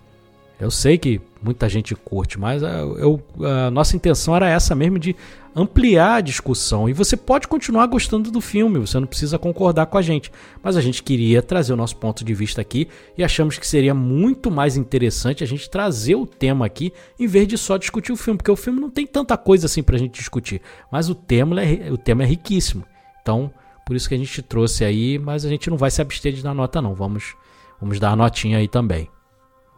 Eu 0.60 0.70
sei 0.70 0.98
que 0.98 1.20
muita 1.42 1.68
gente 1.70 1.94
curte, 1.94 2.38
mas 2.38 2.62
a, 2.62 2.68
eu- 2.80 3.22
a 3.66 3.70
nossa 3.70 3.96
intenção 3.96 4.36
era 4.36 4.46
essa 4.48 4.74
mesmo 4.74 4.98
de 4.98 5.16
ampliar 5.56 6.16
a 6.16 6.20
discussão. 6.20 6.86
E 6.88 6.92
você 6.92 7.16
pode 7.16 7.48
continuar 7.48 7.86
gostando 7.86 8.30
do 8.30 8.40
filme, 8.42 8.78
você 8.78 9.00
não 9.00 9.06
precisa 9.06 9.38
concordar 9.38 9.86
com 9.86 9.96
a 9.96 10.02
gente. 10.02 10.30
Mas 10.62 10.76
a 10.76 10.80
gente 10.82 11.02
queria 11.02 11.40
trazer 11.42 11.72
o 11.72 11.76
nosso 11.76 11.96
ponto 11.96 12.22
de 12.22 12.34
vista 12.34 12.60
aqui 12.60 12.88
e 13.16 13.24
achamos 13.24 13.58
que 13.58 13.66
seria 13.66 13.94
muito 13.94 14.50
mais 14.50 14.76
interessante 14.76 15.42
a 15.42 15.46
gente 15.46 15.68
trazer 15.70 16.14
o 16.14 16.26
tema 16.26 16.66
aqui 16.66 16.92
em 17.18 17.26
vez 17.26 17.48
de 17.48 17.56
só 17.56 17.78
discutir 17.78 18.12
o 18.12 18.16
filme, 18.16 18.36
porque 18.36 18.50
o 18.50 18.56
filme 18.56 18.78
não 18.78 18.90
tem 18.90 19.06
tanta 19.06 19.36
coisa 19.38 19.64
assim 19.66 19.82
pra 19.82 19.96
gente 19.98 20.12
discutir. 20.18 20.60
Mas 20.92 21.08
o 21.08 21.14
tema 21.14 21.60
é, 21.62 21.90
o 21.90 21.96
tema 21.96 22.22
é 22.22 22.26
riquíssimo. 22.26 22.84
Então, 23.22 23.50
por 23.86 23.96
isso 23.96 24.08
que 24.08 24.14
a 24.14 24.18
gente 24.18 24.42
trouxe 24.42 24.84
aí, 24.84 25.18
mas 25.18 25.44
a 25.44 25.48
gente 25.48 25.70
não 25.70 25.78
vai 25.78 25.90
se 25.90 26.02
abster 26.02 26.32
de 26.34 26.42
dar 26.42 26.52
nota, 26.54 26.82
não. 26.82 26.94
Vamos, 26.94 27.34
vamos 27.80 27.98
dar 27.98 28.10
a 28.10 28.16
notinha 28.16 28.58
aí 28.58 28.68
também. 28.68 29.08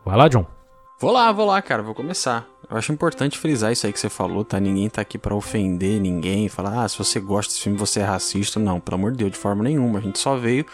Vai 0.04 0.16
lá, 0.16 0.26
John. 0.28 0.44
Vou 1.02 1.10
lá, 1.10 1.32
vou 1.32 1.46
lá, 1.46 1.60
cara, 1.60 1.82
vou 1.82 1.96
começar. 1.96 2.46
Eu 2.70 2.76
acho 2.76 2.92
importante 2.92 3.36
frisar 3.36 3.72
isso 3.72 3.84
aí 3.84 3.92
que 3.92 3.98
você 3.98 4.08
falou, 4.08 4.44
tá? 4.44 4.60
Ninguém 4.60 4.88
tá 4.88 5.02
aqui 5.02 5.18
pra 5.18 5.34
ofender 5.34 6.00
ninguém, 6.00 6.48
falar, 6.48 6.84
ah, 6.84 6.88
se 6.88 6.96
você 6.96 7.18
gosta 7.18 7.50
desse 7.52 7.64
filme, 7.64 7.76
você 7.76 7.98
é 7.98 8.04
racista. 8.04 8.60
Não, 8.60 8.78
pelo 8.78 8.94
amor 8.94 9.10
de 9.10 9.18
Deus, 9.18 9.32
de 9.32 9.36
forma 9.36 9.64
nenhuma. 9.64 9.98
A 9.98 10.00
gente 10.00 10.20
só 10.20 10.36
veio 10.36 10.64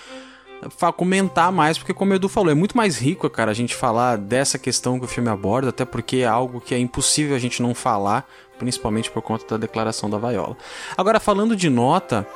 comentar 0.99 1.51
mais, 1.51 1.79
porque 1.79 1.95
como 1.95 2.13
o 2.13 2.15
Edu 2.15 2.29
falou, 2.29 2.53
é 2.53 2.55
muito 2.55 2.77
mais 2.77 2.99
rico, 2.99 3.31
cara, 3.31 3.51
a 3.51 3.55
gente 3.55 3.75
falar 3.75 4.19
dessa 4.19 4.59
questão 4.59 4.99
que 4.99 5.07
o 5.07 5.09
filme 5.09 5.31
aborda, 5.31 5.71
até 5.71 5.87
porque 5.87 6.19
é 6.19 6.27
algo 6.27 6.61
que 6.61 6.75
é 6.75 6.79
impossível 6.79 7.35
a 7.35 7.39
gente 7.39 7.63
não 7.63 7.75
falar, 7.75 8.29
principalmente 8.59 9.11
por 9.11 9.23
conta 9.23 9.47
da 9.47 9.57
declaração 9.57 10.11
da 10.11 10.19
Vaiola. 10.19 10.59
Agora, 10.95 11.19
falando 11.19 11.57
de 11.57 11.71
nota, 11.71 12.27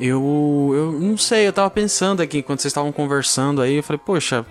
eu, 0.00 0.72
eu 0.74 0.92
não 0.92 1.18
sei, 1.18 1.46
eu 1.46 1.52
tava 1.52 1.68
pensando 1.68 2.22
aqui 2.22 2.38
enquanto 2.38 2.62
vocês 2.62 2.70
estavam 2.70 2.92
conversando 2.92 3.60
aí, 3.60 3.74
eu 3.74 3.82
falei, 3.82 4.00
poxa, 4.02 4.46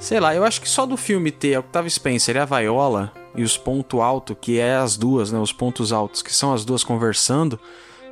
sei 0.00 0.18
lá, 0.18 0.34
eu 0.34 0.44
acho 0.44 0.60
que 0.60 0.68
só 0.68 0.84
do 0.86 0.96
filme 0.96 1.30
ter 1.30 1.54
a 1.54 1.60
Octavia 1.60 1.90
Spencer 1.90 2.34
e 2.34 2.38
a 2.40 2.44
Viola 2.44 3.12
e 3.36 3.42
os 3.44 3.56
pontos 3.56 4.00
altos, 4.00 4.36
que 4.40 4.58
é 4.58 4.74
as 4.76 4.96
duas, 4.96 5.30
né, 5.30 5.38
os 5.38 5.52
pontos 5.52 5.92
altos, 5.92 6.22
que 6.22 6.34
são 6.34 6.52
as 6.52 6.64
duas 6.64 6.82
conversando, 6.82 7.58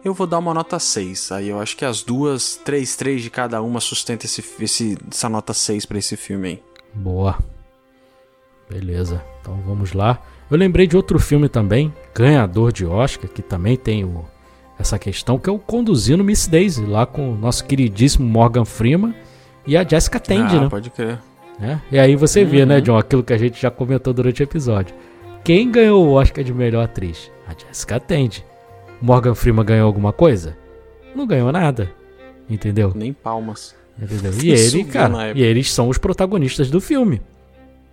eu 0.05 0.15
vou 0.15 0.27
dar 0.27 0.39
uma 0.39 0.55
nota 0.55 0.79
6. 0.79 1.33
Aí 1.33 1.49
eu 1.49 1.59
acho 1.61 1.77
que 1.77 1.85
as 1.85 2.03
duas, 2.03 2.57
3, 2.65 2.95
3 2.95 3.23
de 3.23 3.31
cada 3.31 3.61
uma 3.63 3.81
sustenta 3.81 4.27
esse, 4.27 4.45
esse, 4.61 4.97
essa 5.11 5.29
nota 5.29 5.53
6 5.53 5.87
pra 5.87 5.99
esse 5.99 6.17
filme 6.17 6.49
aí. 6.49 6.63
Boa. 6.95 7.37
Beleza, 8.71 9.25
então 9.41 9.61
vamos 9.67 9.93
lá. 9.93 10.21
Eu 10.51 10.57
lembrei 10.57 10.87
de 10.87 10.97
outro 10.97 11.19
filme 11.19 11.49
também, 11.49 11.93
ganhador 12.15 12.73
de 12.73 12.85
Oscar, 12.87 13.29
que 13.29 13.43
também 13.43 13.77
tem 13.77 14.05
o- 14.05 14.25
essa 14.79 14.99
questão, 14.99 15.39
que 15.39 15.49
é 15.51 15.53
o 15.53 15.59
Conduzindo 15.59 16.23
Miss 16.23 16.47
Daisy, 16.47 16.85
lá 16.87 17.05
com 17.07 17.33
o 17.33 17.37
nosso 17.37 17.65
queridíssimo 17.65 18.27
Morgan 18.29 18.65
Freeman 18.65 19.15
e 19.67 19.77
a 19.77 19.83
Jessica 19.87 20.21
Tandy, 20.21 20.57
ah, 20.57 20.61
né? 20.63 20.69
pode 20.69 20.91
crer. 20.91 21.19
Né? 21.59 21.81
E 21.91 21.99
aí 21.99 22.15
você 22.17 22.45
vê, 22.45 22.65
né, 22.65 22.77
Uhum. 22.77 22.83
John, 22.83 22.97
aquilo 22.99 23.23
que 23.23 23.33
a 23.33 23.39
gente 23.39 23.61
já 23.61 23.71
comentou 23.71 24.13
durante 24.13 24.43
o 24.43 24.45
episódio. 24.45 24.95
Quem 25.45 25.71
ganhou 25.71 26.07
o 26.07 26.13
Oscar 26.13 26.45
de 26.45 26.53
melhor 26.53 26.85
atriz? 26.85 27.31
A 27.47 27.53
Jessica 27.59 27.99
Tandy. 27.99 28.45
Morgan 29.01 29.35
Freeman 29.35 29.65
ganhou 29.65 29.87
alguma 29.87 30.13
coisa? 30.13 30.57
Não 31.15 31.27
ganhou 31.27 31.51
nada. 31.53 31.91
Entendeu? 32.49 32.93
Nem 32.95 33.13
palmas. 33.13 33.75
Entendeu? 34.01 34.33
E 34.43 34.51
ele, 34.51 34.85
cara, 34.85 35.33
e 35.37 35.43
eles 35.43 35.73
são 35.73 35.89
os 35.89 35.99
protagonistas 35.99 36.71
do 36.71 36.81
filme. 36.81 37.21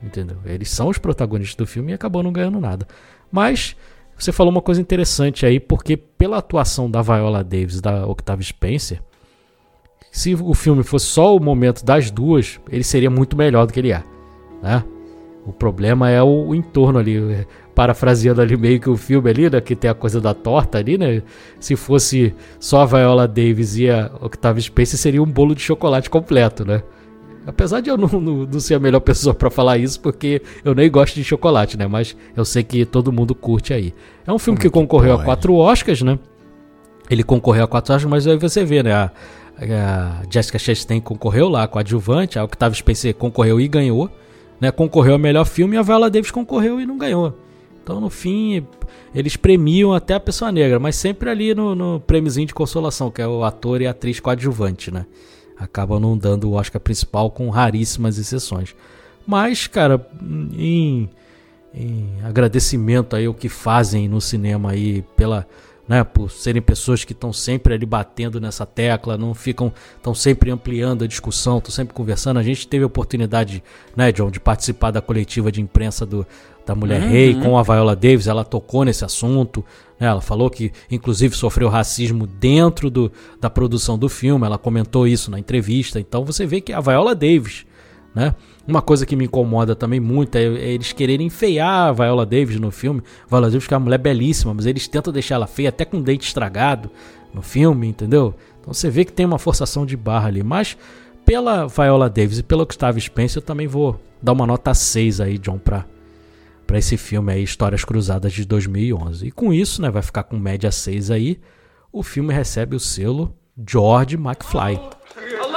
Entendeu? 0.04 0.38
Eles 0.46 0.70
são 0.70 0.90
os 0.90 0.98
protagonistas 0.98 1.56
do 1.56 1.66
filme 1.66 1.92
e 1.92 1.96
acabou 1.96 2.22
não 2.22 2.32
ganhando 2.32 2.60
nada. 2.60 2.88
Mas 3.32 3.76
você 4.18 4.32
falou 4.32 4.52
uma 4.52 4.62
coisa 4.62 4.80
interessante 4.82 5.46
aí, 5.46 5.60
porque 5.60 5.98
pela 5.98 6.38
atuação 6.38 6.90
da 6.90 7.02
Viola 7.02 7.44
Davis 7.44 7.78
e 7.78 7.82
da 7.82 8.06
Octavia 8.06 8.46
Spencer, 8.46 9.02
se 10.16 10.34
o 10.34 10.54
filme 10.54 10.82
fosse 10.82 11.08
só 11.08 11.36
o 11.36 11.42
momento 11.42 11.84
das 11.84 12.10
duas, 12.10 12.58
ele 12.72 12.86
seria 12.86 13.10
muito 13.10 13.36
melhor 13.36 13.68
do 13.68 13.74
que 13.74 13.82
ele 13.82 13.92
é. 13.92 14.02
Né? 14.64 14.82
O 15.46 15.52
problema 15.52 16.10
é 16.10 16.24
o, 16.24 16.48
o 16.48 16.56
entorno 16.56 17.00
ali, 17.00 17.18
eh, 17.18 17.46
parafraseando 17.76 18.42
ali 18.42 18.56
meio 18.56 18.80
que 18.80 18.90
o 18.90 18.96
filme 18.96 19.30
ali, 19.30 19.50
né, 19.50 19.60
que 19.60 19.76
tem 19.76 19.92
a 19.92 19.94
coisa 19.94 20.22
da 20.22 20.34
torta 20.34 20.78
ali, 20.78 20.98
né? 20.98 21.22
Se 21.60 21.76
fosse 21.76 22.34
só 22.62 22.84
a 22.84 22.86
Viola 22.86 23.28
Davis 23.28 23.76
e 23.76 23.90
a 23.90 24.10
Octavia 24.22 24.62
Spencer, 24.62 24.98
seria 24.98 25.22
um 25.22 25.26
bolo 25.26 25.54
de 25.54 25.62
chocolate 25.62 26.10
completo, 26.10 26.64
né? 26.64 26.82
Apesar 27.46 27.82
de 27.82 27.90
eu 27.90 27.98
não, 27.98 28.08
não, 28.08 28.46
não 28.46 28.60
ser 28.62 28.76
a 28.76 28.80
melhor 28.80 29.02
pessoa 29.02 29.36
pra 29.36 29.52
falar 29.52 29.78
isso, 29.78 30.00
porque 30.00 30.42
eu 30.64 30.74
nem 30.74 30.90
gosto 30.90 31.16
de 31.16 31.26
chocolate, 31.26 31.78
né? 31.78 31.88
Mas 31.88 32.16
eu 32.38 32.46
sei 32.46 32.64
que 32.64 32.86
todo 32.86 33.12
mundo 33.12 33.36
curte 33.36 33.74
aí. 33.74 33.94
É 34.26 34.32
um 34.32 34.40
filme 34.40 34.58
Como 34.58 34.62
que 34.62 34.70
que 34.70 34.74
concorreu 34.74 35.12
a 35.12 35.16
pode? 35.16 35.26
quatro 35.26 35.56
Oscars, 35.56 36.02
né? 36.02 36.18
Ele 37.10 37.22
concorreu 37.22 37.66
a 37.66 37.68
quatro 37.68 37.94
Oscars, 37.94 38.10
mas 38.10 38.26
aí 38.26 38.38
você 38.38 38.64
vê, 38.64 38.82
né? 38.82 38.94
A, 38.94 39.12
a 39.58 40.24
Jessica 40.30 40.60
Chastain 40.60 41.00
concorreu 41.00 41.48
lá 41.48 41.68
com 41.68 41.78
a 41.78 41.82
adjuvante, 41.82 42.38
a 42.38 42.44
Octavia 42.44 42.78
Spencer 42.78 43.14
concorreu 43.16 43.60
e 43.60 43.68
ganhou, 43.68 44.10
né? 44.60 44.72
Concorreu 44.72 45.14
ao 45.14 45.20
melhor 45.20 45.46
filme 45.46 45.76
e 45.76 45.80
a 45.80 45.82
Viola 45.82 46.10
Davis 46.10 46.32
concorreu 46.32 46.80
e 46.80 46.86
não 46.86 46.98
ganhou. 46.98 47.38
Então, 47.82 48.02
no 48.02 48.10
fim, 48.10 48.66
eles 49.14 49.38
premiam 49.38 49.94
até 49.94 50.16
a 50.16 50.20
pessoa 50.20 50.52
negra, 50.52 50.80
mas 50.80 50.96
sempre 50.96 51.30
ali 51.30 51.54
no, 51.54 51.76
no 51.76 52.00
prêmiozinho 52.00 52.48
de 52.48 52.54
consolação, 52.54 53.12
que 53.12 53.22
é 53.22 53.28
o 53.28 53.44
ator 53.44 53.82
e 53.82 53.88
a 53.88 53.92
atriz 53.92 54.20
coadjuvante, 54.20 54.92
né? 54.92 55.06
Acabam 55.58 56.00
não 56.00 56.18
dando 56.18 56.50
o 56.50 56.54
Oscar 56.54 56.82
principal 56.82 57.30
com 57.30 57.50
raríssimas 57.50 58.18
exceções. 58.18 58.76
Mas, 59.26 59.68
cara, 59.68 60.06
em, 60.58 61.10
em 61.74 62.10
agradecimento 62.24 63.16
aí 63.16 63.26
ao 63.26 63.34
que 63.34 63.48
fazem 63.48 64.10
no 64.10 64.20
cinema 64.20 64.72
aí 64.72 65.04
pela, 65.16 65.48
né, 65.88 66.04
por 66.04 66.32
serem 66.32 66.62
pessoas 66.62 67.04
que 67.04 67.14
estão 67.14 67.32
sempre 67.32 67.74
ali 67.74 67.86
batendo 67.86 68.42
nessa 68.42 68.66
tecla, 68.66 69.18
não 69.18 69.34
ficam, 69.34 69.72
estão 69.96 70.16
sempre 70.16 70.50
ampliando 70.50 71.04
a 71.04 71.08
discussão, 71.08 71.60
estão 71.60 71.72
sempre 71.72 71.94
conversando. 71.94 72.38
A 72.38 72.44
gente 72.44 72.68
teve 72.68 72.84
a 72.84 72.88
oportunidade, 72.88 73.64
né, 73.96 74.12
John, 74.12 74.32
de 74.32 74.40
participar 74.40 74.92
da 74.92 75.02
coletiva 75.02 75.52
de 75.52 75.62
imprensa 75.62 76.06
do, 76.06 76.26
da 76.66 76.74
Mulher 76.74 77.04
Uhum. 77.04 77.10
Rei 77.10 77.36
com 77.36 77.58
a 77.58 77.64
Viola 77.64 77.96
Davis, 77.96 78.28
ela 78.28 78.44
tocou 78.44 78.84
nesse 78.84 79.06
assunto, 79.06 79.64
né, 80.00 80.08
ela 80.08 80.22
falou 80.22 80.50
que 80.50 80.72
inclusive 80.90 81.36
sofreu 81.36 81.70
racismo 81.70 82.26
dentro 82.26 82.90
do, 82.90 83.12
da 83.40 83.50
produção 83.50 83.98
do 83.98 84.10
filme, 84.10 84.46
ela 84.46 84.58
comentou 84.58 85.08
isso 85.08 85.30
na 85.30 85.38
entrevista, 85.38 86.00
então 86.00 86.26
você 86.26 86.46
vê 86.46 86.62
que 86.62 86.74
a 86.74 86.82
Viola 86.82 87.14
Davis, 87.14 87.66
né, 88.14 88.34
uma 88.68 88.82
coisa 88.82 89.06
que 89.06 89.16
me 89.16 89.26
incomoda 89.26 89.76
também 89.76 90.00
muito 90.00 90.36
é, 90.36 90.44
é 90.44 90.70
eles 90.72 90.92
quererem 90.92 91.28
enfeiar 91.28 91.90
a 91.90 91.92
Viola 91.92 92.26
Davis 92.26 92.60
no 92.60 92.72
filme. 92.72 93.02
A 93.26 93.30
Viola 93.30 93.50
Davis 93.50 93.68
que 93.68 93.74
é 93.74 93.78
uma 93.78 93.84
mulher 93.84 94.00
belíssima, 94.00 94.54
mas 94.54 94.66
eles 94.66 94.88
tentam 94.88 95.14
deixar 95.14 95.36
ela 95.36 95.48
feia 95.48 95.70
até 95.70 95.86
com 95.86 95.98
o 95.98 96.02
dente 96.04 96.28
estragado 96.28 96.90
no 97.34 97.42
filme, 97.42 97.88
entendeu? 97.88 98.34
Então 98.60 98.74
você 98.74 98.90
vê 98.90 99.06
que 99.06 99.12
tem 99.12 99.26
uma 99.26 99.38
forçação 99.38 99.86
de 99.86 99.96
barra 99.96 100.28
ali. 100.28 100.42
Mas 100.42 100.76
pela 101.26 101.68
Viola 101.68 102.10
Davis 102.10 102.40
e 102.40 102.44
pelo 102.44 102.64
Octavio 102.64 103.02
Spencer, 103.02 103.38
eu 103.42 103.46
também 103.46 103.68
vou 103.68 104.00
dar 104.22 104.32
uma 104.32 104.48
nota 104.48 104.74
6 104.74 105.22
aí, 105.22 105.38
John, 105.38 105.60
pra, 105.60 105.86
pra 106.66 106.80
esse 106.80 106.98
filme 106.98 107.32
aí, 107.32 107.44
Histórias 107.44 107.86
Cruzadas 107.86 108.34
de 108.34 108.46
2011. 108.46 109.28
E 109.28 109.32
com 109.32 109.54
isso, 109.54 109.82
né, 109.82 109.92
vai 109.92 110.02
ficar 110.02 110.24
com 110.24 110.38
média 110.38 110.72
6 110.72 111.12
aí. 111.12 111.40
O 111.92 112.02
filme 112.02 112.34
recebe 112.34 112.76
o 112.76 112.80
selo 112.80 113.36
George 113.68 114.16
McFly. 114.16 114.80
Hello? 115.16 115.55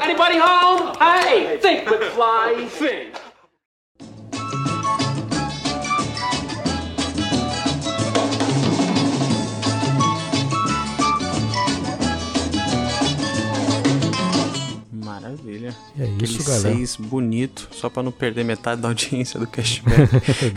Anybody 0.00 0.38
home? 0.38 0.96
Hey, 0.98 1.58
think 1.60 1.88
but 1.88 2.02
fly, 2.12 2.68
sing. 2.68 3.12
Maravilha. 15.30 15.74
É 15.98 16.04
Aquele 16.04 16.24
isso, 16.24 16.38
16, 16.38 16.96
bonito, 16.96 17.68
só 17.72 17.88
pra 17.90 18.02
não 18.02 18.12
perder 18.12 18.44
metade 18.44 18.80
da 18.80 18.88
audiência 18.88 19.40
do 19.40 19.46
cashback. 19.48 20.08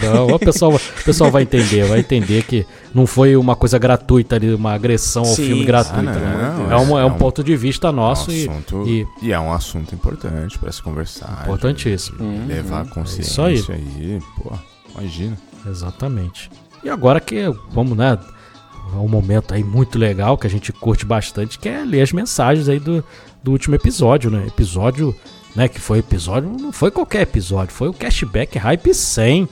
Não, 0.04 0.28
o 0.28 0.40
pessoal, 0.40 0.74
o 0.76 1.04
pessoal 1.04 1.32
vai 1.32 1.42
entender, 1.44 1.86
vai 1.86 2.00
entender 2.00 2.44
que 2.44 2.66
não 2.94 3.08
foi 3.08 3.36
uma 3.36 3.56
coisa 3.56 3.78
gratuita 3.80 4.36
ali, 4.36 4.54
uma 4.54 4.74
agressão 4.74 5.24
ao 5.24 5.34
Sim. 5.34 5.48
filme 5.48 5.66
gratuita. 5.66 6.00
Ah, 6.00 6.04
não, 6.58 6.68
né? 6.68 6.74
é, 6.74 6.78
um, 6.78 6.82
é 6.82 6.96
um 6.96 7.00
é 7.00 7.06
um- 7.06 7.18
ponto 7.18 7.44
de 7.44 7.56
vista 7.56 7.92
nosso 7.92 8.30
é 8.30 8.34
um 8.34 8.38
e- 8.38 8.48
assunto, 8.50 8.88
e, 8.88 9.08
e, 9.24 9.32
é 9.34 9.40
um 9.40 9.52
assunto 9.52 9.96
importante 9.96 10.58
pra 10.60 10.72
se 10.72 10.82
conversar. 10.82 11.42
Importantíssimo. 11.44 12.18
de 12.18 12.46
Levar 12.54 12.82
a 12.82 12.86
consciência 12.86 13.52
isso 13.52 13.72
aí. 13.72 13.78
aí. 14.00 14.20
Pô, 14.38 14.52
imagina. 14.96 15.38
Exatamente. 15.68 16.50
E 16.84 16.90
agora 16.90 17.20
que 17.20 17.44
vamos, 17.72 17.98
né? 17.98 18.18
É 18.92 18.98
um 18.98 19.08
momento 19.08 19.54
aí 19.54 19.64
muito 19.64 20.00
legal 20.00 20.36
que 20.36 20.48
a 20.48 20.50
gente 20.50 20.74
curte 20.74 21.06
bastante, 21.06 21.60
que 21.60 21.70
é 21.70 21.84
ler 21.86 22.02
as 22.02 22.12
mensagens 22.12 22.68
aí 22.68 22.80
do, 22.80 23.04
do 23.44 23.52
último 23.52 23.76
episódio, 23.76 24.30
né? 24.30 24.46
Episódio, 24.48 25.16
né? 25.56 25.68
Que 25.68 25.80
foi 25.80 26.00
episódio, 26.00 26.50
não 26.50 26.72
foi 26.72 26.92
qualquer 26.92 27.22
episódio, 27.22 27.74
foi 27.74 27.88
o 27.88 27.94
Cashback 27.94 28.58
Hype 28.58 28.94
100 28.94 29.48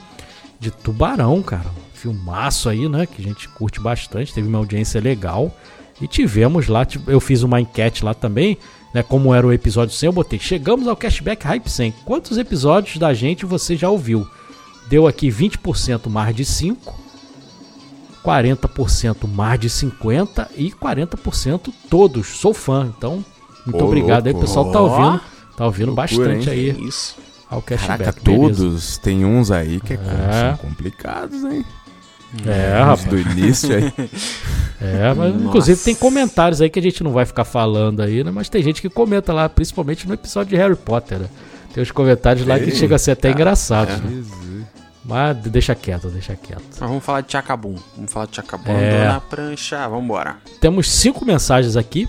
de 0.59 0.71
Tubarão, 0.71 1.41
cara. 1.41 1.71
Filmaço 1.93 2.69
aí, 2.69 2.87
né? 2.87 3.05
Que 3.05 3.21
a 3.21 3.25
gente 3.25 3.47
curte 3.49 3.79
bastante, 3.79 4.33
teve 4.33 4.47
uma 4.47 4.57
audiência 4.57 5.01
legal. 5.01 5.55
E 5.99 6.07
tivemos 6.07 6.67
lá, 6.67 6.85
eu 7.07 7.19
fiz 7.19 7.41
uma 7.41 7.59
enquete 7.59 8.05
lá 8.05 8.13
também, 8.13 8.57
né? 8.93 9.01
Como 9.01 9.33
era 9.33 9.47
o 9.47 9.53
episódio 9.53 9.95
100, 9.95 10.07
eu 10.07 10.13
botei. 10.13 10.39
Chegamos 10.39 10.87
ao 10.87 10.95
Cashback 10.95 11.45
Hype 11.45 11.69
100. 11.69 11.91
Quantos 12.05 12.37
episódios 12.37 12.97
da 12.97 13.13
gente 13.13 13.45
você 13.45 13.75
já 13.75 13.89
ouviu? 13.89 14.27
Deu 14.89 15.07
aqui 15.07 15.29
20% 15.29 16.07
mais 16.07 16.35
de 16.35 16.45
5, 16.45 16.95
40% 18.23 19.27
mais 19.27 19.59
de 19.59 19.69
50 19.69 20.51
e 20.55 20.71
40% 20.71 21.73
todos. 21.89 22.27
Sou 22.27 22.53
fã, 22.53 22.93
então 22.95 23.25
muito 23.67 23.83
Ô, 23.83 23.87
obrigado 23.87 24.27
aí, 24.27 24.33
louco. 24.33 24.47
pessoal 24.47 24.71
tá 24.71 24.79
ouvindo, 24.79 25.21
tá 25.55 25.65
ouvindo 25.65 25.87
Loucura, 25.93 26.01
bastante 26.29 26.49
hein? 26.49 26.55
aí 26.77 26.87
Isso. 26.87 27.15
ao 27.49 27.61
cashback. 27.61 27.99
Caraca, 28.03 28.21
beleza. 28.23 28.55
todos. 28.63 28.97
Tem 28.97 29.25
uns 29.25 29.51
aí 29.51 29.79
que 29.79 29.93
é, 29.93 29.95
É. 29.97 30.55
são 30.57 30.69
complicados, 30.69 31.43
hein? 31.43 31.63
É, 32.45 32.79
rapaz. 32.81 33.05
do 33.05 33.17
início 33.17 33.75
aí. 33.75 33.93
É, 34.79 35.11
mas 35.11 35.33
Nossa. 35.33 35.45
inclusive 35.45 35.81
tem 35.83 35.95
comentários 35.95 36.61
aí 36.61 36.69
que 36.69 36.77
a 36.77 36.81
gente 36.83 37.03
não 37.03 37.11
vai 37.11 37.25
ficar 37.25 37.43
falando 37.43 37.99
aí, 37.99 38.23
né? 38.23 38.29
Mas 38.29 38.47
tem 38.47 38.61
gente 38.61 38.79
que 38.79 38.87
comenta 38.87 39.33
lá, 39.33 39.49
principalmente 39.49 40.07
no 40.07 40.13
episódio 40.13 40.51
de 40.51 40.55
Harry 40.55 40.75
Potter, 40.75 41.17
né? 41.17 41.27
Tem 41.73 41.81
os 41.81 41.89
comentários 41.89 42.45
lá 42.45 42.59
que 42.59 42.65
Ei, 42.65 42.75
chega 42.75 42.95
a 42.95 42.99
ser 42.99 43.11
até 43.11 43.31
engraçado. 43.31 43.89
é. 43.89 43.97
né? 43.97 44.23
Mas 45.03 45.35
deixa 45.37 45.73
quieto, 45.73 46.09
deixa 46.09 46.35
quieto. 46.35 46.61
Mas 46.69 46.89
vamos 46.89 47.03
falar 47.03 47.21
de 47.21 47.31
Chacabum. 47.31 47.73
Vamos 47.95 48.11
falar 48.11 48.27
de 48.27 48.35
Chacabum. 48.35 48.71
É. 48.71 48.89
Andou 48.97 49.13
na 49.13 49.19
prancha. 49.21 49.87
Vambora. 49.87 50.35
Temos 50.61 50.91
cinco 50.91 51.25
mensagens 51.25 51.75
aqui. 51.75 52.07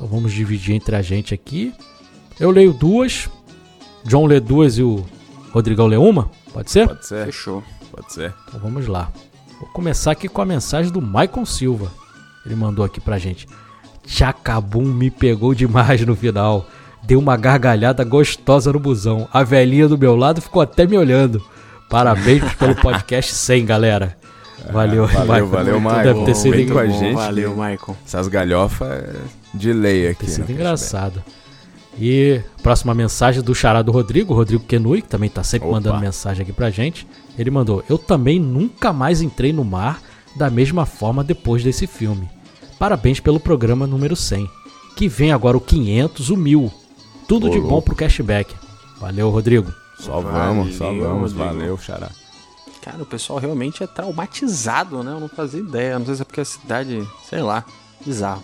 Então 0.00 0.08
vamos 0.08 0.32
dividir 0.32 0.74
entre 0.74 0.96
a 0.96 1.02
gente 1.02 1.34
aqui. 1.34 1.74
Eu 2.40 2.50
leio 2.50 2.72
duas. 2.72 3.28
John 4.02 4.24
lê 4.24 4.40
duas 4.40 4.78
e 4.78 4.82
o 4.82 5.04
Rodrigão 5.52 5.86
lê 5.86 5.98
uma. 5.98 6.30
Pode 6.54 6.70
ser? 6.70 6.88
Pode 6.88 7.06
ser, 7.06 7.26
Fechou. 7.26 7.62
pode 7.92 8.10
ser. 8.10 8.32
Então 8.48 8.58
vamos 8.58 8.86
lá. 8.86 9.12
Vou 9.60 9.68
começar 9.68 10.12
aqui 10.12 10.26
com 10.26 10.40
a 10.40 10.46
mensagem 10.46 10.90
do 10.90 11.02
Maicon 11.02 11.44
Silva. 11.44 11.92
Ele 12.46 12.54
mandou 12.54 12.82
aqui 12.82 12.98
pra 12.98 13.18
gente. 13.18 13.46
Chacabum 14.06 14.86
me 14.86 15.10
pegou 15.10 15.54
demais 15.54 16.00
no 16.06 16.16
final. 16.16 16.66
Deu 17.02 17.18
uma 17.18 17.36
gargalhada 17.36 18.02
gostosa 18.02 18.72
no 18.72 18.80
busão. 18.80 19.28
A 19.30 19.42
velhinha 19.42 19.86
do 19.86 19.98
meu 19.98 20.16
lado 20.16 20.40
ficou 20.40 20.62
até 20.62 20.86
me 20.86 20.96
olhando. 20.96 21.44
Parabéns 21.90 22.42
pelo 22.56 22.74
podcast 22.74 23.34
100, 23.34 23.66
galera. 23.66 24.16
Valeu, 24.72 25.06
valeu, 25.06 25.26
Maicon. 25.26 25.46
valeu, 25.48 25.80
Maicon. 25.80 26.02
Deve 26.04 26.24
ter 26.24 26.34
sido, 26.36 26.56
Vem 26.56 26.68
com 26.70 26.78
a 26.78 26.86
gente. 26.86 27.14
Valeu, 27.16 27.50
Michael. 27.50 27.96
Essas 28.06 28.28
galhofas 28.28 29.04
de 29.54 29.72
lei 29.72 30.08
aqui. 30.08 30.26
ter 30.26 30.32
sido 30.32 30.50
engraçado. 30.50 31.22
E 31.98 32.40
próxima 32.62 32.94
mensagem 32.94 33.42
do 33.42 33.54
Chará 33.54 33.82
do 33.82 33.92
Rodrigo, 33.92 34.32
Rodrigo 34.32 34.64
Kenui, 34.64 35.02
que 35.02 35.08
também 35.08 35.28
tá 35.28 35.42
sempre 35.42 35.68
Opa. 35.68 35.76
mandando 35.76 36.00
mensagem 36.00 36.42
aqui 36.42 36.52
pra 36.52 36.70
gente. 36.70 37.06
Ele 37.38 37.50
mandou: 37.50 37.84
Eu 37.88 37.98
também 37.98 38.38
nunca 38.38 38.92
mais 38.92 39.20
entrei 39.20 39.52
no 39.52 39.64
mar 39.64 40.00
da 40.36 40.48
mesma 40.48 40.86
forma 40.86 41.24
depois 41.24 41.64
desse 41.64 41.86
filme. 41.86 42.28
Parabéns 42.78 43.20
pelo 43.20 43.40
programa 43.40 43.86
número 43.86 44.16
100. 44.16 44.48
Que 44.96 45.08
vem 45.08 45.32
agora 45.32 45.56
o 45.56 45.60
500, 45.60 46.30
o 46.30 46.36
1000. 46.36 46.72
Tudo 47.28 47.50
de 47.50 47.60
bom 47.60 47.68
louco. 47.68 47.86
pro 47.86 47.96
cashback. 47.96 48.54
Valeu, 48.98 49.30
Rodrigo. 49.30 49.72
Só 49.98 50.20
vamos, 50.20 50.76
só 50.76 50.86
Valeu, 50.86 51.02
vamos. 51.02 51.32
Rodrigo. 51.32 51.58
Valeu, 51.58 51.78
Xará. 51.78 52.10
Cara, 52.82 53.02
o 53.02 53.06
pessoal 53.06 53.38
realmente 53.38 53.82
é 53.82 53.86
traumatizado, 53.86 55.02
né? 55.02 55.12
Eu 55.12 55.20
não 55.20 55.28
fazia 55.28 55.60
ideia. 55.60 55.98
Não 55.98 56.06
sei 56.06 56.14
se 56.14 56.22
é 56.22 56.24
porque 56.24 56.40
a 56.40 56.44
cidade, 56.44 57.06
sei 57.28 57.42
lá, 57.42 57.64
bizarro. 58.04 58.42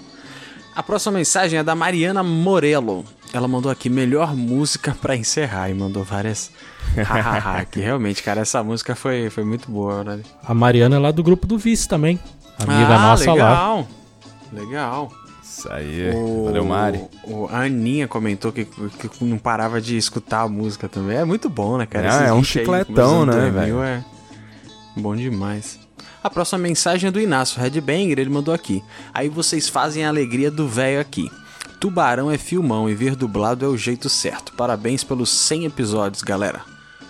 A 0.77 0.83
próxima 0.83 1.17
mensagem 1.17 1.59
é 1.59 1.63
da 1.63 1.75
Mariana 1.75 2.23
Morello. 2.23 3.03
Ela 3.33 3.49
mandou 3.49 3.73
aqui 3.73 3.89
melhor 3.89 4.37
música 4.37 4.95
pra 5.01 5.17
encerrar 5.17 5.71
e 5.71 5.75
mandou 5.75 6.05
várias 6.05 6.51
que 7.73 7.81
realmente, 7.81 8.23
cara, 8.23 8.43
essa 8.43 8.63
música 8.63 8.95
foi, 8.95 9.31
foi 9.31 9.43
muito 9.43 9.71
boa, 9.71 10.05
né? 10.05 10.21
A 10.45 10.53
Mariana 10.53 10.97
é 10.97 10.99
lá 10.99 11.11
do 11.11 11.23
grupo 11.23 11.47
do 11.47 11.57
Vice 11.57 11.89
também. 11.89 12.21
Amiga 12.59 12.95
ah, 12.95 12.99
nossa 12.99 13.33
lá. 13.33 13.35
legal. 13.35 13.89
Legal. 14.53 15.13
Isso 15.43 15.73
aí. 15.73 16.11
O- 16.15 16.45
Valeu, 16.45 16.65
Mari. 16.67 17.05
o- 17.25 17.49
a 17.51 17.63
Aninha 17.63 18.07
comentou 18.07 18.53
que, 18.53 18.67
que 18.67 19.25
não 19.25 19.39
parava 19.39 19.81
de 19.81 19.97
escutar 19.97 20.43
a 20.43 20.49
música 20.49 20.91
também. 20.91 21.17
É 21.17 21.25
muito 21.25 21.49
bom, 21.49 21.79
né, 21.79 21.87
cara? 21.87 22.25
É, 22.27 22.29
é 22.29 22.33
um 22.35 22.39
aí, 22.39 22.45
chicletão, 22.45 23.25
dos 23.25 23.35
né, 23.35 23.51
2000 23.51 23.53
velho? 23.53 23.83
É 23.83 24.05
bom 24.95 25.17
demais. 25.17 25.86
A 26.27 26.31
próxima 26.31 26.59
mensagem 26.59 27.07
é 27.07 27.11
do 27.13 27.21
Inácio 27.21 27.61
Redbanger, 27.63 28.19
ele 28.19 28.31
mandou 28.31 28.53
aqui. 28.53 28.83
Aí 29.15 29.29
vocês 29.29 29.69
fazem 29.69 30.05
a 30.05 30.09
alegria 30.09 30.51
do 30.51 30.67
velho 30.67 31.01
aqui. 31.01 31.31
Tubarão 31.79 32.29
é 32.29 32.37
filmão 32.37 32.91
e 32.91 32.97
ver 32.97 33.15
dublado 33.15 33.65
é 33.65 33.69
o 33.69 33.79
jeito 33.79 34.09
certo. 34.09 34.53
Parabéns 34.55 35.05
pelos 35.05 35.31
100 35.31 35.67
episódios, 35.67 36.23
galera. 36.23 36.63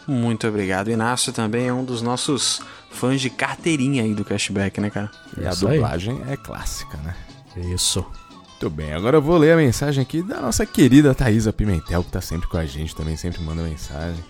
Muito 0.07 0.47
obrigado. 0.47 0.91
Inácio 0.91 1.33
também 1.33 1.67
é 1.67 1.73
um 1.73 1.83
dos 1.83 2.03
nossos 2.03 2.61
fãs 2.91 3.19
de 3.19 3.31
carteirinha 3.31 4.03
aí 4.03 4.13
do 4.13 4.23
cashback, 4.23 4.83
né, 4.83 4.91
cara? 4.91 5.11
E 5.35 5.47
a 5.47 5.51
Isso 5.51 5.67
aí. 5.67 5.79
dublagem 5.79 6.21
é 6.29 6.37
clássica, 6.37 6.99
né? 6.99 7.17
Isso. 7.73 8.05
Muito 8.51 8.69
bem, 8.69 8.93
agora 8.93 9.17
eu 9.17 9.23
vou 9.23 9.39
ler 9.39 9.53
a 9.53 9.57
mensagem 9.57 10.03
aqui 10.03 10.23
da 10.23 10.43
nossa 10.43 10.67
querida 10.67 11.15
Thaisa 11.15 11.55
Pimentel, 11.55 12.05
que 12.05 12.13
tá 12.13 12.21
sempre 12.21 12.49
com 12.49 12.59
a 12.59 12.67
gente 12.67 12.95
também, 12.95 13.17
sempre 13.17 13.41
manda 13.41 13.63
mensagem. 13.63 14.23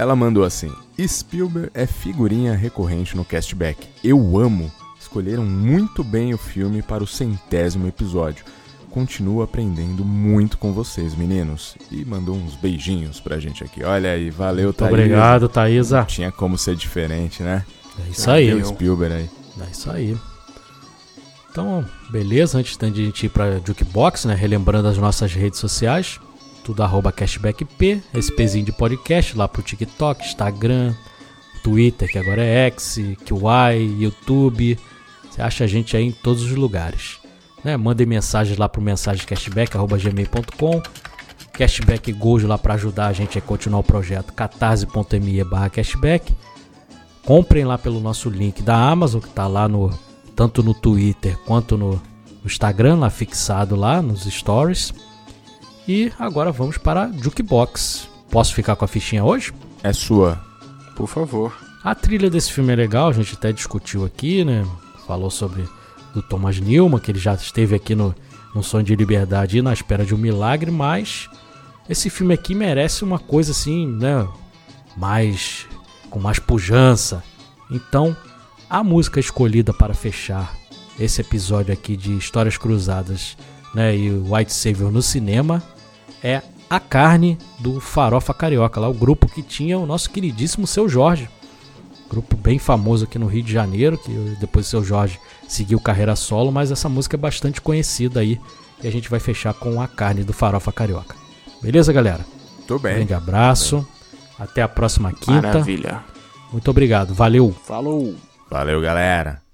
Ela 0.00 0.16
mandou 0.16 0.44
assim: 0.44 0.72
Spielberg 0.98 1.70
é 1.74 1.84
figurinha 1.84 2.54
recorrente 2.54 3.14
no 3.14 3.22
castback. 3.22 3.86
Eu 4.02 4.38
amo. 4.38 4.72
Escolheram 4.98 5.44
muito 5.44 6.02
bem 6.02 6.32
o 6.32 6.38
filme 6.38 6.80
para 6.80 7.04
o 7.04 7.06
centésimo 7.06 7.86
episódio. 7.86 8.46
Continuo 8.88 9.42
aprendendo 9.42 10.02
muito 10.02 10.56
com 10.56 10.72
vocês, 10.72 11.14
meninos. 11.14 11.76
E 11.90 12.02
mandou 12.02 12.34
uns 12.34 12.56
beijinhos 12.56 13.20
pra 13.20 13.38
gente 13.38 13.62
aqui. 13.62 13.84
Olha 13.84 14.12
aí, 14.12 14.30
valeu, 14.30 14.68
Muito 14.68 14.78
Thaisa. 14.78 14.94
obrigado, 14.94 15.48
Thaisa. 15.50 15.98
Não 15.98 16.06
tinha 16.06 16.32
como 16.32 16.56
ser 16.56 16.76
diferente, 16.76 17.42
né? 17.42 17.62
É 17.98 18.10
isso 18.10 18.30
aí. 18.30 18.46
Tem 18.46 18.54
o 18.54 18.64
Spielberg 18.64 19.14
aí. 19.14 19.30
É 19.60 19.70
isso 19.70 19.90
aí. 19.90 20.16
Então, 21.50 21.84
beleza, 22.08 22.56
antes 22.56 22.74
da 22.78 22.88
gente 22.88 23.26
ir 23.26 23.28
pra 23.28 23.58
Jukebox, 23.58 24.24
né? 24.24 24.34
Relembrando 24.34 24.88
as 24.88 24.96
nossas 24.96 25.34
redes 25.34 25.58
sociais. 25.58 26.18
Tudo 26.64 26.82
arroba 26.82 27.10
cashbackp, 27.10 28.02
esse 28.14 28.34
pezinho 28.34 28.64
de 28.64 28.72
podcast 28.72 29.36
lá 29.36 29.48
pro 29.48 29.62
TikTok, 29.62 30.24
Instagram, 30.24 30.94
Twitter, 31.62 32.10
que 32.10 32.18
agora 32.18 32.44
é 32.44 32.66
X, 32.66 32.98
QI, 33.24 34.02
YouTube. 34.02 34.78
Você 35.30 35.42
acha 35.42 35.64
a 35.64 35.66
gente 35.66 35.96
aí 35.96 36.04
em 36.04 36.12
todos 36.12 36.42
os 36.42 36.52
lugares. 36.52 37.18
Né? 37.64 37.76
Mandem 37.76 38.06
mensagens 38.06 38.58
lá 38.58 38.68
pro 38.68 38.82
mensagecashback.gmail.com 38.82 40.82
Cashback 41.52 42.12
Gold 42.12 42.46
lá 42.46 42.56
para 42.56 42.74
ajudar 42.74 43.08
a 43.08 43.12
gente 43.12 43.36
a 43.36 43.42
continuar 43.42 43.80
o 43.80 43.84
projeto 43.84 44.32
catarse.me 44.32 45.44
barra 45.44 45.68
cashback. 45.68 46.32
Comprem 47.24 47.64
lá 47.66 47.76
pelo 47.76 48.00
nosso 48.00 48.30
link 48.30 48.62
da 48.62 48.76
Amazon, 48.76 49.20
que 49.20 49.28
tá 49.28 49.46
lá 49.46 49.68
no 49.68 49.90
tanto 50.34 50.62
no 50.62 50.72
Twitter 50.72 51.36
quanto 51.44 51.76
no 51.76 52.00
Instagram, 52.44 53.00
lá 53.00 53.10
fixado 53.10 53.76
lá 53.76 54.00
nos 54.00 54.24
stories. 54.24 54.94
E 55.92 56.12
agora 56.20 56.52
vamos 56.52 56.78
para 56.78 57.10
Jukebox. 57.10 58.08
Posso 58.30 58.54
ficar 58.54 58.76
com 58.76 58.84
a 58.84 58.88
fichinha 58.88 59.24
hoje? 59.24 59.52
É 59.82 59.92
sua. 59.92 60.40
Por 60.94 61.08
favor. 61.08 61.52
A 61.82 61.96
trilha 61.96 62.30
desse 62.30 62.52
filme 62.52 62.72
é 62.72 62.76
legal, 62.76 63.08
a 63.08 63.12
gente 63.12 63.34
até 63.34 63.50
discutiu 63.50 64.04
aqui, 64.04 64.44
né? 64.44 64.64
Falou 65.04 65.32
sobre 65.32 65.68
do 66.14 66.22
Thomas 66.22 66.60
Newman, 66.60 67.00
que 67.00 67.10
ele 67.10 67.18
já 67.18 67.34
esteve 67.34 67.74
aqui 67.74 67.96
no, 67.96 68.14
no 68.54 68.62
Sonho 68.62 68.84
de 68.84 68.94
Liberdade 68.94 69.58
e 69.58 69.62
na 69.62 69.72
espera 69.72 70.04
de 70.04 70.14
um 70.14 70.16
milagre, 70.16 70.70
mas 70.70 71.28
esse 71.88 72.08
filme 72.08 72.34
aqui 72.34 72.54
merece 72.54 73.02
uma 73.02 73.18
coisa 73.18 73.50
assim, 73.50 73.84
né? 73.84 74.28
Mais. 74.96 75.66
com 76.08 76.20
mais 76.20 76.38
pujança. 76.38 77.20
Então, 77.68 78.16
a 78.68 78.84
música 78.84 79.18
escolhida 79.18 79.74
para 79.74 79.92
fechar 79.92 80.54
esse 81.00 81.20
episódio 81.20 81.74
aqui 81.74 81.96
de 81.96 82.16
Histórias 82.16 82.56
Cruzadas 82.56 83.36
né, 83.74 83.96
e 83.96 84.08
White 84.08 84.52
Savior 84.52 84.92
no 84.92 85.02
cinema 85.02 85.60
é 86.22 86.42
A 86.68 86.78
Carne 86.78 87.38
do 87.58 87.80
Farofa 87.80 88.32
Carioca, 88.34 88.80
lá 88.80 88.88
o 88.88 88.94
grupo 88.94 89.28
que 89.28 89.42
tinha 89.42 89.78
o 89.78 89.86
nosso 89.86 90.10
queridíssimo 90.10 90.66
Seu 90.66 90.88
Jorge. 90.88 91.28
Grupo 92.08 92.36
bem 92.36 92.58
famoso 92.58 93.04
aqui 93.04 93.18
no 93.18 93.26
Rio 93.26 93.42
de 93.42 93.52
Janeiro, 93.52 93.96
que 93.96 94.10
depois 94.40 94.66
o 94.66 94.70
Seu 94.70 94.84
Jorge 94.84 95.18
seguiu 95.46 95.78
carreira 95.78 96.16
solo, 96.16 96.50
mas 96.50 96.70
essa 96.70 96.88
música 96.88 97.16
é 97.16 97.18
bastante 97.18 97.60
conhecida 97.60 98.20
aí. 98.20 98.40
E 98.82 98.88
a 98.88 98.90
gente 98.90 99.08
vai 99.10 99.20
fechar 99.20 99.54
com 99.54 99.80
A 99.80 99.86
Carne 99.86 100.24
do 100.24 100.32
Farofa 100.32 100.72
Carioca. 100.72 101.14
Beleza, 101.62 101.92
galera? 101.92 102.24
Muito 102.56 102.78
bem. 102.78 102.96
Grande 102.96 103.14
abraço. 103.14 103.86
Até 104.38 104.62
a 104.62 104.68
próxima 104.68 105.12
quinta. 105.12 105.42
Maravilha. 105.42 106.02
Muito 106.50 106.70
obrigado. 106.70 107.14
Valeu. 107.14 107.54
Falou. 107.64 108.16
Valeu, 108.50 108.80
galera. 108.80 109.49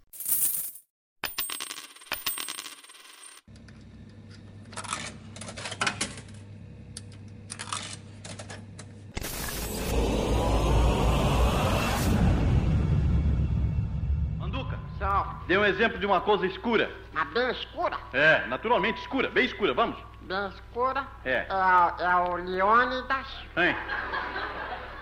Um 15.67 15.69
exemplo 15.69 15.99
de 15.99 16.07
uma 16.07 16.21
coisa 16.21 16.47
escura. 16.47 16.89
mas 17.13 17.27
bem 17.31 17.51
escura, 17.51 17.97
É, 18.13 18.47
naturalmente 18.47 19.01
escura, 19.01 19.29
bem 19.29 19.45
escura, 19.45 19.75
vamos. 19.75 19.97
bem 20.21 20.49
escura. 20.49 21.05
É. 21.25 21.47
É, 21.49 22.05
é 22.05 22.15
o 22.17 22.37
Leônidas 22.37 23.27
Hein? 23.57 23.77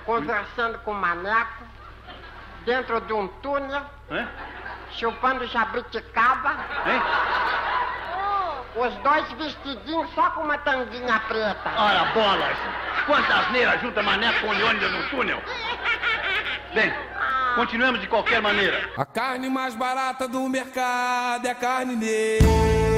conversando 0.06 0.78
com 0.78 0.92
o 0.92 0.94
Maneco 0.94 1.64
dentro 2.64 2.98
de 3.02 3.12
um 3.12 3.28
túnel, 3.42 3.82
Hein? 4.10 4.26
chupando 4.92 5.46
jabuticaba. 5.46 6.52
Hein? 6.86 7.02
Os 8.76 8.92
dois 9.02 9.32
vestidinhos 9.32 10.10
só 10.14 10.30
com 10.30 10.42
uma 10.42 10.58
tanguinha 10.58 11.20
preta. 11.28 11.72
Ora, 11.76 12.06
bolas! 12.12 12.56
Quanta 13.06 13.34
asneira 13.36 13.78
junta 13.78 14.02
Mané 14.02 14.32
com 14.40 14.50
Leônidas 14.50 14.90
no 14.90 15.08
túnel! 15.10 15.40
Bem, 16.74 16.92
continuemos 17.54 18.00
de 18.00 18.08
qualquer 18.08 18.42
maneira. 18.42 18.90
A 18.96 19.04
carne 19.04 19.48
mais 19.48 19.76
barata 19.76 20.26
do 20.26 20.48
mercado 20.48 21.46
é 21.46 21.50
a 21.50 21.54
carne 21.54 21.94
negra. 21.94 22.93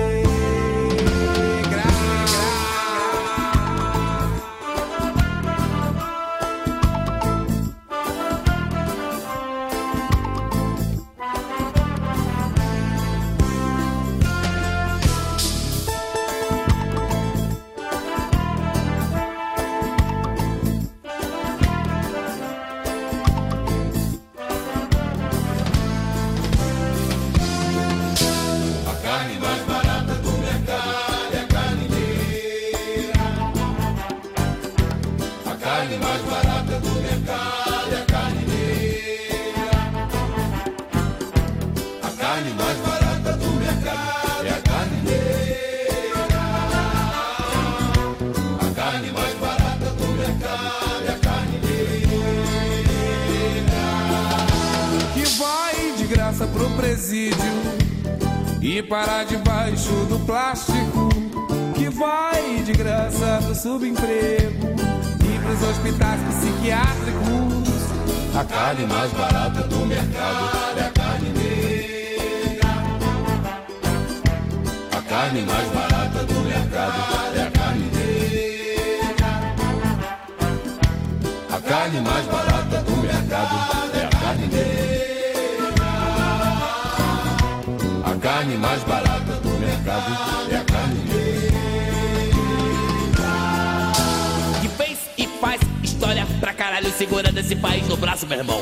Presídio 56.97 57.36
e 58.62 58.82
parar 58.82 59.26
debaixo 59.26 59.92
do 60.09 60.18
plástico, 60.24 61.11
que 61.74 61.90
vai 61.90 62.62
de 62.62 62.72
graça 62.72 63.38
pro 63.44 63.55
subemprego 63.55 64.74
e 65.22 65.38
pros 65.38 65.62
hospitais 65.68 66.18
psiquiátricos. 66.22 67.68
A 68.34 68.44
carne 68.44 68.86
mais 68.86 69.12
barata 69.12 69.62
do 69.64 69.84
mercado 69.84 70.78
é 70.78 70.86
a 70.86 70.90
carne 70.90 71.28
negra. 71.34 72.70
A 74.92 75.03
carne 75.03 75.42
mais 75.42 75.68
barata 75.68 76.24
do 76.24 76.40
mercado 76.49 77.36
é 77.36 77.42
a 77.42 77.51
carne 77.51 77.90
negra. 77.94 79.26
A 81.53 81.61
carne 81.61 82.01
mais 82.01 82.26
barata 82.26 82.82
do 82.82 82.97
mercado 82.97 83.97
é 83.97 84.05
a 84.07 84.09
carne 84.09 84.47
negra. 84.47 84.86
Carne 88.26 88.56
mais 88.56 88.82
barata 88.82 89.34
do 89.34 89.50
mercado 89.50 90.50
é 90.50 90.56
a 90.56 90.64
carne 90.64 91.00
negra. 91.04 91.56
que 94.60 94.68
fez 94.70 94.98
e 95.16 95.28
faz 95.38 95.60
história 95.80 96.26
pra 96.40 96.52
caralho 96.52 96.90
segurando 96.90 97.38
esse 97.38 97.54
país 97.54 97.86
no 97.86 97.96
braço, 97.96 98.26
meu 98.26 98.38
irmão. 98.38 98.60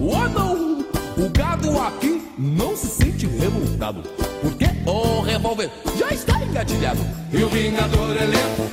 Oh 0.00 0.28
não! 0.28 0.80
O 1.24 1.30
gado 1.30 1.80
aqui 1.82 2.20
não 2.36 2.74
se 2.76 2.88
sente 2.88 3.28
revoltado. 3.28 4.02
Porque 4.42 4.66
O 4.84 5.20
revólver 5.20 5.70
já 5.96 6.08
está 6.08 6.42
engatilhado. 6.42 7.06
E 7.32 7.44
o 7.44 7.48
vingador 7.48 8.16
é 8.16 8.24
lento, 8.24 8.72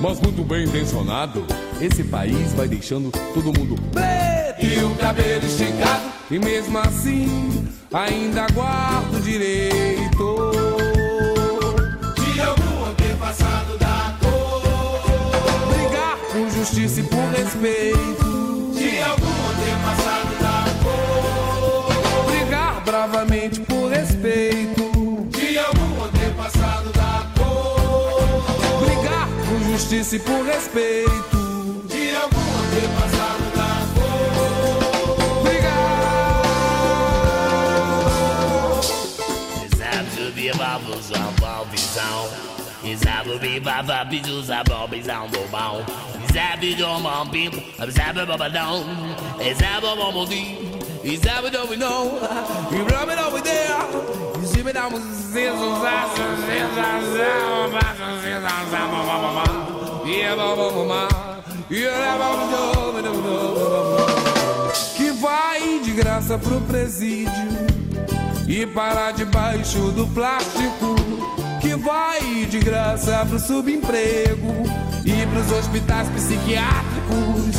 mas 0.00 0.20
muito 0.20 0.44
bem 0.44 0.66
intencionado. 0.66 1.44
Esse 1.80 2.04
país 2.04 2.52
vai 2.52 2.68
deixando 2.68 3.10
todo 3.10 3.46
mundo 3.46 3.74
preto 3.90 4.64
e 4.64 4.84
o 4.84 4.94
cabelo 4.94 5.44
esticado. 5.44 6.13
E 6.30 6.38
mesmo 6.38 6.78
assim, 6.78 7.68
ainda 7.92 8.46
guardo 8.54 9.22
direito 9.22 10.50
de 12.16 12.40
algum 12.40 12.86
antepassado 12.86 13.76
da 13.76 14.16
cor. 14.20 14.62
Brigar 15.68 16.16
por 16.32 16.50
justiça 16.50 17.00
e 17.00 17.02
por 17.04 17.24
respeito 17.36 18.72
de 18.74 18.98
algum 19.00 19.50
antepassado 19.50 20.34
da 20.40 20.64
cor. 20.82 22.32
Brigar 22.32 22.82
bravamente 22.84 23.60
por 23.60 23.90
respeito 23.90 25.28
de 25.28 25.58
algum 25.58 26.04
antepassado 26.04 26.90
da 26.90 27.30
cor. 27.38 28.86
Brigar 28.86 29.28
por 29.46 29.60
justiça 29.70 30.16
e 30.16 30.18
por 30.20 30.42
respeito 30.46 31.33
Sabe 46.32 46.74
de 46.74 46.84
um 46.84 47.00
bom 47.00 47.26
pico, 47.28 47.62
sabe 47.92 48.26
babadão. 48.26 48.84
Sabe 49.56 49.86
bom 49.96 50.12
bom 50.12 50.26
dia. 50.26 51.18
Sabe 51.22 51.50
do 51.50 51.68
we 51.68 51.76
know. 51.76 52.18
You 52.72 52.84
rub 52.86 53.10
it 53.10 53.18
over 53.20 53.40
there. 53.42 53.76
See 54.44 54.62
me 54.64 54.72
down 54.72 54.92
with 54.92 55.02
sensação, 55.02 56.36
sensação, 56.46 57.70
sensação, 57.70 57.70
ba, 57.70 57.80
ba, 57.94 58.10
ba, 58.70 58.94
ba, 60.34 60.56
ba, 60.56 60.70
ba, 60.70 60.84
ba. 60.88 61.44
Que 64.96 65.12
vai 65.12 65.78
de 65.78 65.92
graça 65.92 66.38
pro 66.38 66.60
presídio 66.62 67.32
e 68.48 68.66
parar 68.66 69.12
debaixo 69.12 69.92
do 69.92 70.06
plástico. 70.08 70.96
Vai 71.84 72.46
de 72.46 72.60
graça 72.60 73.26
pro 73.28 73.38
subemprego 73.38 74.62
e 75.04 75.26
pros 75.26 75.52
hospitais 75.52 76.08
psiquiátricos. 76.08 77.56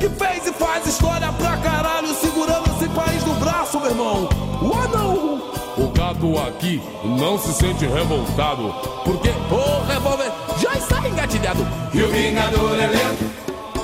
Que 0.00 0.08
fez 0.08 0.46
e 0.46 0.52
faz 0.54 0.86
história 0.86 1.30
pra 1.32 1.58
caralho 1.58 2.08
segurando 2.14 2.66
esse 2.70 2.88
país 2.88 3.22
no 3.24 3.34
braço, 3.34 3.78
meu 3.78 3.90
irmão. 3.90 4.28
Oh, 4.62 4.96
não! 4.96 5.84
O 5.84 5.90
gato 5.92 6.38
aqui 6.38 6.82
não 7.04 7.38
se 7.38 7.52
sente 7.52 7.84
revoltado 7.84 8.74
porque 9.04 9.28
o 9.28 9.86
revólver 9.86 10.32
já 10.58 10.72
está 10.74 11.06
engatilhado. 11.06 11.66
E 11.92 12.02
o 12.02 12.08
vingador 12.08 12.74
é 12.80 12.86
lento, 12.86 13.30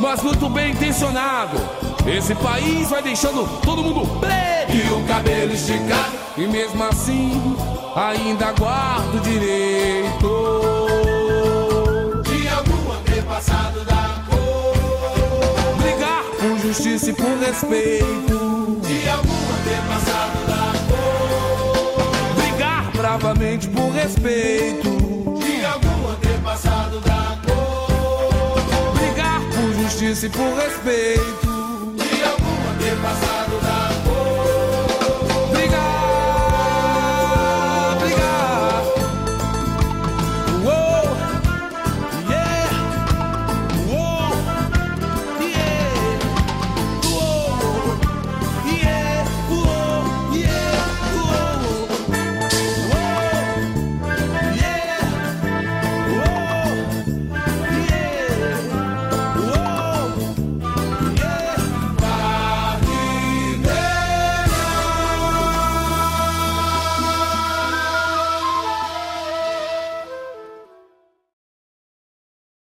mas 0.00 0.22
muito 0.22 0.48
bem 0.48 0.72
intencionado. 0.72 1.58
Esse 2.06 2.34
país 2.34 2.90
vai 2.90 3.02
deixando 3.02 3.48
todo 3.62 3.82
mundo 3.82 4.06
preto 4.20 4.76
e 4.76 4.92
o 4.92 5.02
cabelo 5.06 5.54
esticado. 5.54 6.12
E 6.36 6.46
mesmo 6.46 6.84
assim, 6.84 7.56
ainda 7.96 8.52
guardo 8.52 9.22
direito 9.22 10.86
de 12.24 12.48
algum 12.48 12.92
antepassado 12.92 13.84
da 13.84 14.22
cor. 14.28 15.76
Brigar 15.78 16.24
por 16.38 16.58
justiça 16.58 17.10
e 17.10 17.14
por 17.14 17.38
respeito 17.38 18.80
de 18.82 19.08
algum 19.08 19.32
antepassado 19.54 20.46
da 20.46 20.72
cor. 20.88 22.34
Brigar 22.36 22.90
bravamente 22.92 23.68
por 23.68 23.90
respeito 23.92 24.90
de 25.38 25.64
algum 25.64 26.10
antepassado 26.10 27.00
da 27.00 27.38
cor. 27.46 28.92
Brigar 28.94 29.40
por 29.40 29.72
justiça 29.82 30.26
e 30.26 30.28
por 30.28 30.54
respeito 30.54 31.43
de 33.04 33.10
algum 33.10 33.10
antepassado 33.10 33.33